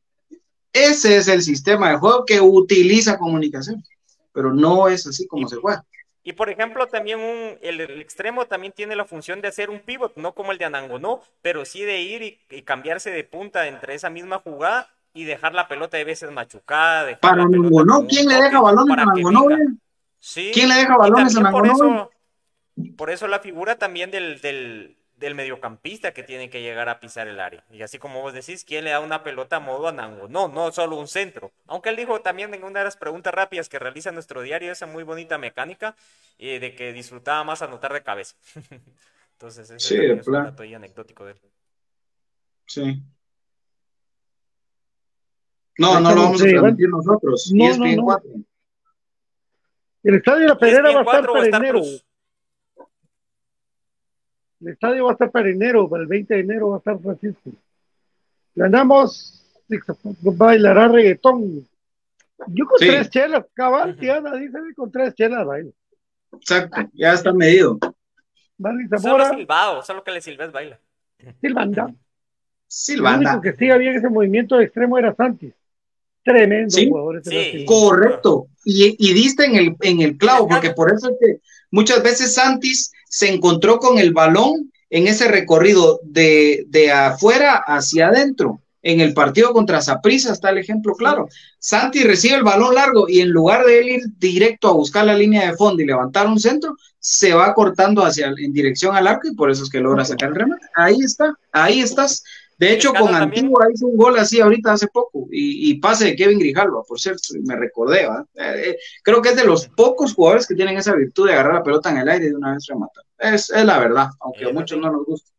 Ese 0.72 1.18
es 1.18 1.28
el 1.28 1.42
sistema 1.42 1.90
de 1.90 1.98
juego 1.98 2.24
que 2.24 2.40
utiliza 2.40 3.18
comunicación, 3.18 3.84
pero 4.32 4.54
no 4.54 4.88
es 4.88 5.08
así 5.08 5.26
como 5.26 5.50
se 5.50 5.56
juega. 5.58 5.84
Y 6.24 6.34
por 6.34 6.50
ejemplo, 6.50 6.88
también 6.88 7.20
un, 7.20 7.58
el, 7.62 7.82
el 7.82 8.00
extremo 8.00 8.46
también 8.46 8.74
tiene 8.74 8.96
la 8.96 9.06
función 9.06 9.42
de 9.42 9.48
hacer 9.48 9.70
un 9.70 9.80
pivot, 9.80 10.16
no 10.18 10.34
como 10.34 10.52
el 10.52 10.58
de 10.58 10.66
Anangonó, 10.66 11.22
pero 11.42 11.66
sí 11.66 11.82
de 11.82 12.02
ir 12.02 12.22
y, 12.22 12.40
y 12.50 12.62
cambiarse 12.62 13.10
de 13.10 13.24
punta 13.24 13.68
entre 13.68 13.96
esa 13.96 14.10
misma 14.10 14.40
jugada 14.40 14.88
y 15.14 15.24
dejar 15.24 15.56
la 15.56 15.68
pelota 15.68 15.98
de 15.98 16.04
veces 16.04 16.32
machucada. 16.32 17.20
Para 17.20 17.44
Anangonó, 17.44 18.06
¿quién 18.08 18.28
le 18.28 18.36
deja 18.36 18.62
balones 18.62 18.98
a 18.98 19.02
Anangonó? 19.02 19.46
Sí, 20.20 20.52
¿Quién 20.54 20.70
le 20.70 20.76
deja 20.76 20.96
balones 20.98 21.36
a 21.38 21.42
por 21.50 21.66
Anangonó? 21.66 21.74
eso, 21.74 22.12
por 22.98 23.10
eso 23.10 23.28
la 23.28 23.40
figura 23.40 23.78
también 23.78 24.12
del, 24.12 24.42
del, 24.42 24.98
del 25.18 25.36
mediocampista 25.36 26.14
que 26.14 26.24
tiene 26.24 26.50
que 26.50 26.62
llegar 26.62 26.90
a 26.90 27.00
pisar 27.00 27.28
el 27.28 27.40
área. 27.40 27.64
Y 27.72 27.82
así 27.82 28.00
como 28.00 28.22
vos 28.22 28.34
decís, 28.34 28.66
¿quién 28.66 28.84
le 28.84 28.92
da 28.92 29.00
una 29.00 29.24
pelota 29.24 29.58
a 29.58 29.60
modo 29.60 29.88
Anango? 29.88 30.28
No, 30.28 30.48
no 30.48 30.72
solo 30.72 30.98
un 30.98 31.08
centro. 31.08 31.52
Aunque 31.68 31.90
él 31.90 31.96
dijo 31.96 32.22
también 32.22 32.54
en 32.54 32.64
una 32.64 32.80
de 32.80 32.86
las 32.86 32.98
preguntas 32.98 33.34
rápidas 33.34 33.70
que 33.70 33.80
realiza 33.80 34.12
nuestro 34.12 34.42
diario 34.42 34.72
esa 34.72 34.86
muy 34.86 35.04
bonita 35.04 35.38
mecánica 35.38 35.96
eh, 36.38 36.60
de 36.60 36.76
que 36.76 36.92
disfrutaba 36.92 37.44
más 37.44 37.62
anotar 37.62 37.94
de 37.94 38.04
cabeza. 38.04 38.36
Entonces, 39.34 39.70
ese 39.70 39.88
Sí, 39.88 39.96
es 39.96 40.28
un 40.28 40.34
dato 40.34 40.64
ahí 40.64 40.74
anecdótico 40.74 41.26
de 41.26 41.32
él. 41.32 41.40
Sí. 42.68 43.04
No, 45.78 46.00
no 46.00 46.14
lo 46.14 46.22
vamos 46.24 46.42
a 46.42 46.46
transmitir 46.46 46.90
nosotros. 46.90 47.52
No, 47.54 47.78
no. 47.78 48.04
4. 48.04 48.30
El 50.04 50.16
estadio 50.16 50.42
de 50.42 50.48
la 50.48 50.58
Pedrera 50.58 50.92
va 50.92 51.00
a 51.00 51.02
estar 51.02 51.26
4 51.26 51.34
va 51.34 51.40
a 51.40 51.50
para 51.50 51.58
enero. 51.58 51.80
plus. 51.80 52.05
El 54.62 54.70
estadio 54.70 55.06
va 55.06 55.12
a 55.12 55.14
estar 55.14 55.32
para 55.32 55.50
enero, 55.50 55.90
para 55.90 56.04
el 56.04 56.08
20 56.08 56.34
de 56.34 56.40
enero 56.40 56.70
va 56.70 56.76
a 56.76 56.80
estar 56.80 57.00
Francisco. 57.00 57.52
Ganamos, 58.56 59.44
bailará 60.22 60.88
reggaetón. 60.88 61.68
Yo 62.48 62.66
con 62.66 62.80
Sí. 62.80 62.88
tres 62.88 63.10
chelas, 63.10 63.46
cabal. 63.54 63.98
Tiana, 63.98 64.36
dice 64.36 64.58
con 64.76 64.92
tres 64.92 65.14
chelas, 65.14 65.46
baila. 65.46 65.72
Exacto, 66.34 66.90
ya 66.94 67.14
está 67.14 67.34
medido. 67.34 67.78
Barry 68.58 68.88
Solo 68.88 69.00
Zamora, 69.02 69.30
silbado, 69.36 69.82
solo 69.84 70.04
que 70.04 70.12
le 70.12 70.22
silbes 70.22 70.52
baila. 70.52 70.80
Silvanda. 71.42 71.88
El 71.90 71.96
Silvanda. 72.68 73.32
único 73.32 73.42
que 73.42 73.54
siga 73.58 73.78
bien 73.78 73.96
ese 73.96 74.10
movimiento 74.10 74.58
de 74.58 74.66
extremo 74.66 74.98
era 74.98 75.14
Santis. 75.16 75.54
Tremendo 76.24 76.72
Sí. 76.72 76.88
jugador 76.90 77.18
ese 77.18 77.52
Sí. 77.52 77.66
Correcto. 77.66 78.48
Y, 78.64 78.96
y 78.98 79.14
diste 79.14 79.46
en 79.46 79.56
el, 79.56 79.76
en 79.82 80.02
el 80.02 80.18
clavo, 80.18 80.48
porque 80.48 80.72
por 80.72 80.92
eso 80.92 81.10
es 81.12 81.18
que 81.20 81.40
muchas 81.72 82.02
veces 82.02 82.34
Santis 82.34 82.92
se 83.16 83.34
encontró 83.34 83.80
con 83.80 83.98
el 83.98 84.12
balón 84.12 84.74
en 84.90 85.08
ese 85.08 85.30
recorrido 85.30 86.02
de, 86.04 86.66
de 86.68 86.92
afuera 86.92 87.64
hacia 87.66 88.10
adentro. 88.10 88.60
En 88.82 89.00
el 89.00 89.14
partido 89.14 89.54
contra 89.54 89.82
Saprissa 89.82 90.34
está 90.34 90.50
el 90.50 90.58
ejemplo 90.58 90.96
claro. 90.96 91.30
Santi 91.58 92.04
recibe 92.04 92.36
el 92.36 92.44
balón 92.44 92.76
largo 92.76 93.08
y 93.08 93.22
en 93.22 93.30
lugar 93.30 93.66
de 93.66 93.80
él 93.80 93.88
ir 93.88 94.02
directo 94.18 94.68
a 94.68 94.74
buscar 94.74 95.06
la 95.06 95.16
línea 95.16 95.50
de 95.50 95.56
fondo 95.56 95.82
y 95.82 95.86
levantar 95.86 96.28
un 96.28 96.38
centro, 96.38 96.76
se 97.00 97.34
va 97.34 97.54
cortando 97.54 98.04
hacia 98.04 98.34
en 98.38 98.52
dirección 98.52 98.98
al 98.98 99.08
arco 99.08 99.30
y 99.30 99.36
por 99.36 99.50
eso 99.50 99.64
es 99.64 99.70
que 99.70 99.80
logra 99.80 100.04
sacar 100.04 100.30
el 100.30 100.36
remate. 100.36 100.68
Ahí 100.76 101.00
está, 101.00 101.34
ahí 101.54 101.80
estás. 101.80 102.22
De 102.58 102.74
hecho, 102.74 102.94
con. 102.94 103.16
Antigua 103.16 103.66
hizo 103.74 103.88
un 103.88 103.96
gol 103.96 104.18
así 104.18 104.42
ahorita 104.42 104.74
hace 104.74 104.88
poco 104.88 105.28
y, 105.32 105.72
y 105.72 105.80
pase 105.80 106.06
de 106.06 106.16
Kevin 106.18 106.40
Grijalva, 106.40 106.84
por 106.84 107.00
cierto, 107.00 107.22
me 107.46 107.56
recordé. 107.56 108.02
Eh, 108.04 108.10
eh, 108.36 108.78
creo 109.04 109.22
que 109.22 109.30
es 109.30 109.36
de 109.38 109.46
los 109.46 109.70
pocos 109.70 110.14
jugadores 110.14 110.46
que 110.46 110.56
tienen 110.56 110.78
esa 110.78 110.94
virtud 110.94 111.28
de 111.28 111.34
agarrar 111.34 111.56
la 111.56 111.64
pelota 111.64 111.92
en 111.92 111.98
el 111.98 112.10
aire 112.10 112.26
y 112.26 112.30
de 112.30 112.36
una 112.36 112.54
vez 112.54 112.66
rematar. 112.68 113.05
Es, 113.18 113.50
es 113.50 113.66
la 113.66 113.80
verdad, 113.80 114.10
aunque 114.20 114.46
a 114.46 114.54
muchos 114.54 114.78
no 114.80 114.92
nos 114.92 115.06
gusta. 115.06 115.32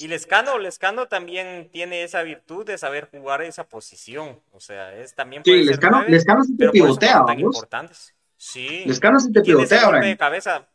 Y 0.00 0.06
Lescano, 0.06 0.58
Lescano 0.58 1.08
también 1.08 1.70
tiene 1.72 2.04
esa 2.04 2.22
virtud 2.22 2.64
de 2.64 2.78
saber 2.78 3.08
jugar 3.10 3.42
esa 3.42 3.68
posición. 3.68 4.40
O 4.52 4.60
sea, 4.60 4.94
es 4.94 5.14
también 5.14 5.42
Sí, 5.44 5.64
Lescano, 5.64 6.04
Lescano 6.04 6.44
sí 6.44 6.56
te 6.56 6.68
pivotea, 6.70 7.24
tan 7.26 7.40
importantes. 7.40 8.14
Sí. 8.36 8.84
Lescano 8.86 9.18
sí 9.18 9.32
te 9.32 9.42
pivotea, 9.42 9.88
Brian. 9.88 10.04
de 10.04 10.16
cabeza. 10.16 10.68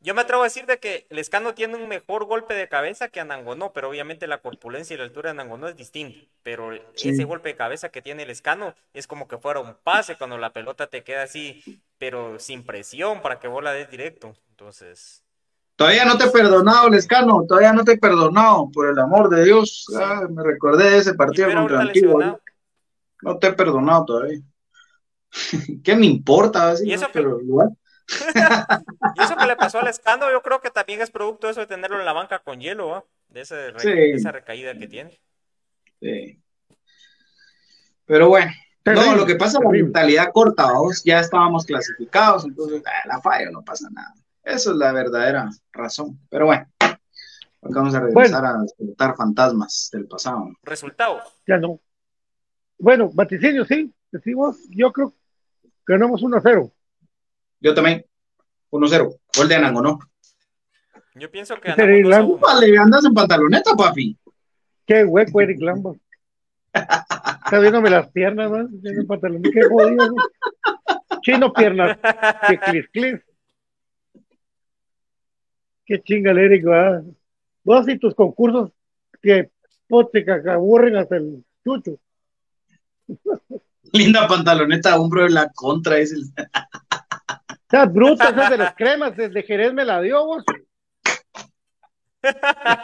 Yo 0.00 0.14
me 0.14 0.20
atrevo 0.20 0.42
a 0.42 0.44
decir 0.44 0.66
de 0.66 0.78
que 0.78 1.06
Lescano 1.10 1.54
tiene 1.54 1.74
un 1.76 1.88
mejor 1.88 2.26
golpe 2.26 2.54
de 2.54 2.68
cabeza 2.68 3.08
que 3.08 3.18
Anangonó, 3.20 3.72
pero 3.72 3.88
obviamente 3.88 4.28
la 4.28 4.38
corpulencia 4.40 4.94
y 4.94 4.98
la 4.98 5.04
altura 5.04 5.28
de 5.28 5.40
Anangonó 5.40 5.66
es 5.66 5.76
distinta. 5.76 6.18
Pero 6.44 6.70
Sí. 6.94 7.08
ese 7.08 7.24
golpe 7.24 7.48
de 7.48 7.56
cabeza 7.56 7.88
que 7.88 8.00
tiene 8.02 8.24
Lescano 8.24 8.74
es 8.92 9.06
como 9.08 9.26
que 9.26 9.38
fuera 9.38 9.58
un 9.60 9.74
pase 9.82 10.16
cuando 10.16 10.38
la 10.38 10.52
pelota 10.52 10.86
te 10.86 11.02
queda 11.02 11.24
así, 11.24 11.82
pero 11.98 12.38
sin 12.38 12.64
presión 12.64 13.20
para 13.20 13.40
que 13.40 13.48
vos 13.48 13.64
la 13.64 13.72
des 13.72 13.90
directo. 13.90 14.34
Entonces, 14.50 15.22
Todavía 15.76 16.04
no 16.04 16.16
te 16.16 16.26
he 16.26 16.30
perdonado, 16.30 16.88
Lescano, 16.88 17.44
todavía 17.48 17.72
no 17.72 17.82
te 17.82 17.94
he 17.94 17.98
perdonado, 17.98 18.70
por 18.72 18.88
el 18.88 18.96
amor 18.96 19.28
de 19.28 19.44
Dios. 19.44 19.86
Ah, 19.98 20.22
me 20.30 20.44
recordé 20.44 20.88
de 20.88 20.98
ese 20.98 21.14
partido 21.14 21.52
contra 21.52 21.80
Antigua. 21.80 22.40
No 23.22 23.38
te 23.40 23.48
he 23.48 23.52
perdonado 23.54 24.04
todavía. 24.04 24.40
¿Qué 25.82 25.96
me 25.96 26.06
importa? 26.06 26.70
Así, 26.70 26.88
Y 26.88 26.92
eso 26.92 27.06
no? 27.06 27.08
que- 27.08 27.12
Pero 27.14 27.40
igual. 27.40 27.76
Y 29.16 29.22
eso 29.22 29.36
que 29.36 29.46
le 29.46 29.56
pasó 29.56 29.78
al 29.78 29.86
Lescano, 29.86 30.30
yo 30.30 30.42
creo 30.42 30.60
que 30.60 30.70
también 30.70 31.00
es 31.00 31.10
producto 31.10 31.46
de 31.46 31.52
eso 31.52 31.60
de 31.60 31.66
tenerlo 31.66 31.98
en 31.98 32.04
la 32.04 32.12
banca 32.12 32.38
con 32.40 32.60
hielo, 32.60 32.88
¿va? 32.88 33.04
De, 33.28 33.40
ese 33.42 33.70
re- 33.70 33.80
Sí. 33.80 33.88
de 33.90 34.12
esa 34.12 34.32
recaída 34.32 34.74
que 34.78 34.86
tiene. 34.88 35.18
Sí. 36.00 36.40
Pero 38.06 38.28
bueno, 38.28 38.52
Terrible, 38.82 39.06
no, 39.12 39.16
lo 39.16 39.26
que 39.26 39.36
pasa 39.36 39.58
es 39.58 39.64
la 39.64 39.70
mentalidad 39.70 40.30
corta, 40.32 40.64
vamos, 40.64 41.02
ya 41.04 41.20
estábamos 41.20 41.64
clasificados, 41.64 42.44
entonces 42.44 42.82
ah, 42.86 43.06
la 43.08 43.20
falla 43.20 43.50
no 43.50 43.62
pasa 43.64 43.88
nada. 43.90 44.12
Eso 44.42 44.72
es 44.72 44.76
la 44.76 44.92
verdadera 44.92 45.48
razón. 45.72 46.20
Pero 46.28 46.44
bueno, 46.46 46.66
vamos 47.62 47.94
a 47.94 48.00
regresar 48.00 48.44
a 48.44 48.58
despertar 48.58 49.16
fantasmas 49.16 49.88
del 49.90 50.06
pasado. 50.06 50.48
Resultados. 50.62 51.22
Ya 51.46 51.56
no. 51.56 51.80
Bueno, 52.76 53.08
vaticinio, 53.14 53.64
sí, 53.64 53.90
decimos, 54.12 54.58
yo 54.68 54.92
creo 54.92 55.14
que 55.86 55.94
ganamos 55.94 56.22
1 56.22 56.36
a 56.36 56.40
0. 56.42 56.70
Yo 57.64 57.72
también, 57.72 58.04
1-0, 58.70 59.18
gol 59.38 59.48
de 59.48 59.54
Anango, 59.54 59.80
¿no? 59.80 59.98
Yo 61.14 61.30
pienso 61.30 61.58
que 61.58 61.68
Irlanda- 61.98 62.24
uno. 62.26 62.36
Vale, 62.36 62.76
andas 62.76 63.06
en 63.06 63.14
pantaloneta, 63.14 63.74
papi. 63.74 64.18
Qué 64.86 65.02
hueco 65.02 65.40
Eric 65.40 65.62
Lambert. 65.62 65.98
Está 66.74 67.58
viéndome 67.60 67.88
las 67.88 68.10
piernas, 68.10 68.50
¿no? 68.50 68.58
El 68.58 69.06
pantalón. 69.06 69.42
Qué 69.42 69.62
jodido. 69.62 70.08
¿no? 70.08 70.14
Chino 71.22 71.54
piernas. 71.54 71.96
Que 72.46 72.58
clis 72.58 72.86
clis. 72.92 73.20
Qué 75.86 76.02
chinga 76.02 76.32
el 76.32 76.38
Eric, 76.38 76.66
va. 76.66 77.02
Vos 77.62 77.88
y 77.88 77.98
tus 77.98 78.14
concursos 78.14 78.72
que 79.22 79.50
pote, 79.88 80.22
que 80.22 80.32
aburren 80.50 80.96
hasta 80.96 81.16
el 81.16 81.42
chucho. 81.64 81.98
Linda 83.92 84.28
pantaloneta, 84.28 84.98
hombro 85.00 85.22
de 85.22 85.30
la 85.30 85.48
contra, 85.54 85.96
es 85.96 86.12
el... 86.12 86.24
O 87.74 87.76
sea, 87.76 87.86
bruta, 87.86 88.28
esa 88.28 88.50
de 88.50 88.58
las 88.58 88.76
cremas, 88.76 89.16
desde 89.16 89.42
Jerez 89.42 89.74
me 89.74 89.84
la 89.84 90.00
dio 90.00 90.24
vos. 90.24 90.44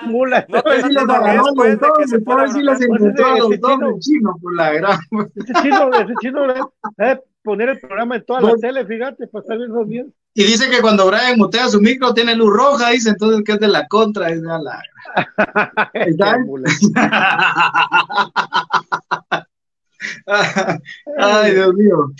Mula. 0.02 0.44
No, 0.48 0.60
si 0.84 0.92
los 0.92 1.08
agarró 1.08 1.52
de 1.52 1.78
que 1.78 2.08
se 2.08 2.18
ver 2.18 2.50
si 2.50 2.60
los 2.60 2.80
encontró 2.80 3.36
dos, 3.36 3.54
chino. 4.00 4.36
por 4.42 4.56
la 4.56 4.72
gran... 4.72 4.98
Ese 5.36 5.52
chino, 5.62 5.94
ese 5.94 6.12
chino 6.20 6.44
debe 6.96 7.22
poner 7.44 7.68
el 7.68 7.78
programa 7.78 8.16
en 8.16 8.24
toda 8.24 8.40
la 8.40 8.56
tele, 8.56 8.84
fíjate, 8.84 9.28
para 9.28 9.42
estar 9.42 9.58
viendo 9.58 9.84
bien. 9.84 10.12
Y 10.34 10.42
dice 10.42 10.68
que 10.68 10.80
cuando 10.80 11.06
Brian 11.06 11.38
mutea 11.38 11.68
su 11.68 11.80
micro 11.80 12.12
tiene 12.12 12.34
luz 12.34 12.52
roja, 12.52 12.90
dice 12.90 13.10
entonces 13.10 13.44
que 13.44 13.52
es 13.52 13.60
de 13.60 13.68
la 13.68 13.86
contra, 13.86 14.26
dice 14.26 14.50
a 14.50 14.58
la... 14.58 14.82
Ay, 21.16 21.54
Dios 21.54 21.74
mío. 21.74 22.10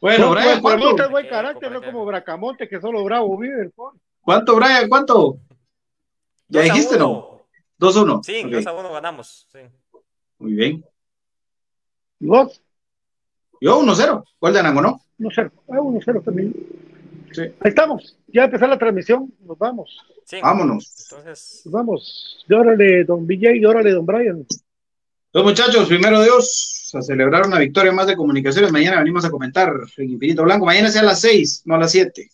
Bueno, 0.00 0.26
No, 0.26 0.30
Brian, 0.32 0.60
¿cuánto? 0.60 1.02
es 1.02 1.10
buen 1.10 1.28
carácter, 1.28 1.72
no 1.72 1.82
como 1.82 2.04
Bracamonte, 2.04 2.68
que 2.68 2.80
solo 2.80 3.02
bravo 3.04 3.36
vive 3.38 3.62
el 3.62 3.70
pobre. 3.70 3.98
¿Cuánto, 4.20 4.56
Brian? 4.56 4.88
¿Cuánto? 4.88 5.38
¿Ya 6.48 6.60
Dos 6.60 6.70
a 6.70 6.74
dijiste, 6.74 6.96
uno. 6.96 7.38
no? 7.78 7.88
2-1. 7.88 8.20
Sí, 8.24 8.42
Ok, 8.44 8.50
2 8.52 8.66
a 8.66 8.72
1 8.72 8.92
ganamos. 8.92 9.48
Sí. 9.52 9.58
Muy 10.38 10.52
bien. 10.54 10.84
¿Y 12.20 12.26
vos? 12.26 12.62
Yo 13.60 13.80
1-0. 13.80 14.24
Gol 14.40 14.52
de 14.52 14.60
Anango, 14.60 14.82
¿no? 14.82 15.00
1-0. 15.18 15.50
Ah, 15.68 15.80
1-0 15.80 16.22
también. 16.24 16.54
Sí. 17.32 17.42
Ahí 17.42 17.68
estamos. 17.68 18.16
Ya 18.28 18.44
empezó 18.44 18.66
la 18.66 18.78
transmisión. 18.78 19.32
Nos 19.40 19.58
vamos. 19.58 19.98
Sí. 20.24 20.38
Vámonos. 20.42 21.10
Entonces, 21.10 21.62
Nos 21.64 21.72
vamos. 21.72 22.44
Y 22.48 22.54
órale, 22.54 23.04
don 23.04 23.26
BJ, 23.26 23.56
y 23.56 23.64
órale, 23.64 23.90
don 23.92 24.06
Brian. 24.06 24.46
Los 25.32 25.44
muchachos, 25.44 25.88
primero 25.88 26.22
Dios, 26.22 26.90
a 26.94 27.02
celebrar 27.02 27.46
una 27.46 27.58
victoria 27.58 27.92
más 27.92 28.06
de 28.06 28.16
comunicaciones. 28.16 28.72
Mañana 28.72 28.98
venimos 28.98 29.24
a 29.24 29.30
comentar 29.30 29.72
en 29.96 30.10
Infinito 30.10 30.42
Blanco. 30.42 30.66
Mañana 30.66 30.90
sea 30.90 31.02
a 31.02 31.06
las 31.06 31.20
6, 31.20 31.62
no 31.66 31.74
a 31.74 31.78
las 31.78 31.90
7. 31.92 32.30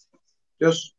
Dios. 0.58 0.94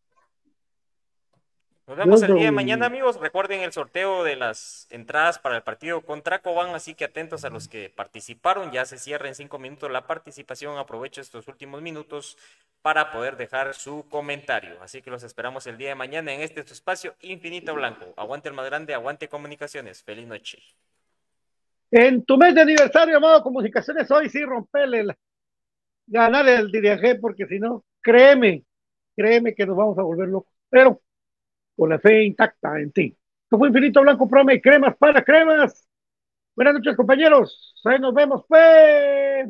Nos 1.85 1.97
vemos 1.97 2.21
el 2.23 2.35
día 2.35 2.45
de 2.45 2.51
mañana, 2.51 2.85
amigos. 2.85 3.19
Recuerden 3.19 3.61
el 3.61 3.73
sorteo 3.73 4.23
de 4.23 4.37
las 4.37 4.87
entradas 4.89 5.37
para 5.37 5.57
el 5.57 5.63
partido 5.63 6.01
contra 6.01 6.39
Cobán, 6.39 6.73
así 6.73 6.95
que 6.95 7.03
atentos 7.03 7.43
a 7.43 7.49
los 7.49 7.67
que 7.67 7.89
participaron. 7.89 8.71
Ya 8.71 8.85
se 8.85 8.97
cierra 8.97 9.27
en 9.27 9.35
cinco 9.35 9.59
minutos 9.59 9.91
la 9.91 10.07
participación. 10.07 10.77
Aprovecho 10.77 11.19
estos 11.19 11.47
últimos 11.49 11.81
minutos 11.81 12.37
para 12.81 13.11
poder 13.11 13.35
dejar 13.35 13.73
su 13.73 14.05
comentario. 14.09 14.81
Así 14.81 15.01
que 15.01 15.11
los 15.11 15.23
esperamos 15.23 15.67
el 15.67 15.77
día 15.77 15.89
de 15.89 15.95
mañana 15.95 16.33
en 16.33 16.41
este 16.41 16.65
su 16.65 16.73
espacio 16.73 17.15
Infinito 17.21 17.75
Blanco. 17.75 18.13
Aguante 18.15 18.47
el 18.47 18.55
más 18.55 18.65
grande, 18.65 18.93
aguante 18.93 19.27
comunicaciones. 19.27 20.03
Feliz 20.03 20.25
noche. 20.25 20.59
En 21.95 22.25
tu 22.25 22.37
mes 22.37 22.55
de 22.55 22.61
aniversario, 22.61 23.17
amado 23.17 23.43
Comunicaciones, 23.43 24.09
hoy 24.09 24.27
sí 24.27 24.43
rompele 24.43 25.01
el, 25.01 25.13
ganar 26.07 26.47
el 26.49 26.71
DDG, 26.71 27.21
porque 27.21 27.45
si 27.45 27.59
no, 27.59 27.85
créeme, 28.01 28.63
créeme 29.15 29.53
que 29.53 29.63
nos 29.63 29.77
vamos 29.77 29.99
a 29.99 30.01
volver 30.01 30.27
locos. 30.27 30.51
Pero 30.71 30.99
con 31.77 31.91
la 31.91 31.99
fe 31.99 32.23
intacta 32.23 32.79
en 32.79 32.91
ti. 32.91 33.15
Esto 33.43 33.59
fue 33.59 33.67
Infinito 33.67 34.01
Blanco 34.01 34.27
Prome, 34.27 34.59
cremas 34.59 34.97
para 34.97 35.23
cremas. 35.23 35.87
Buenas 36.55 36.73
noches, 36.73 36.97
compañeros. 36.97 37.79
Ahí 37.85 37.99
nos 37.99 38.15
vemos, 38.15 38.43
pues. 38.47 39.49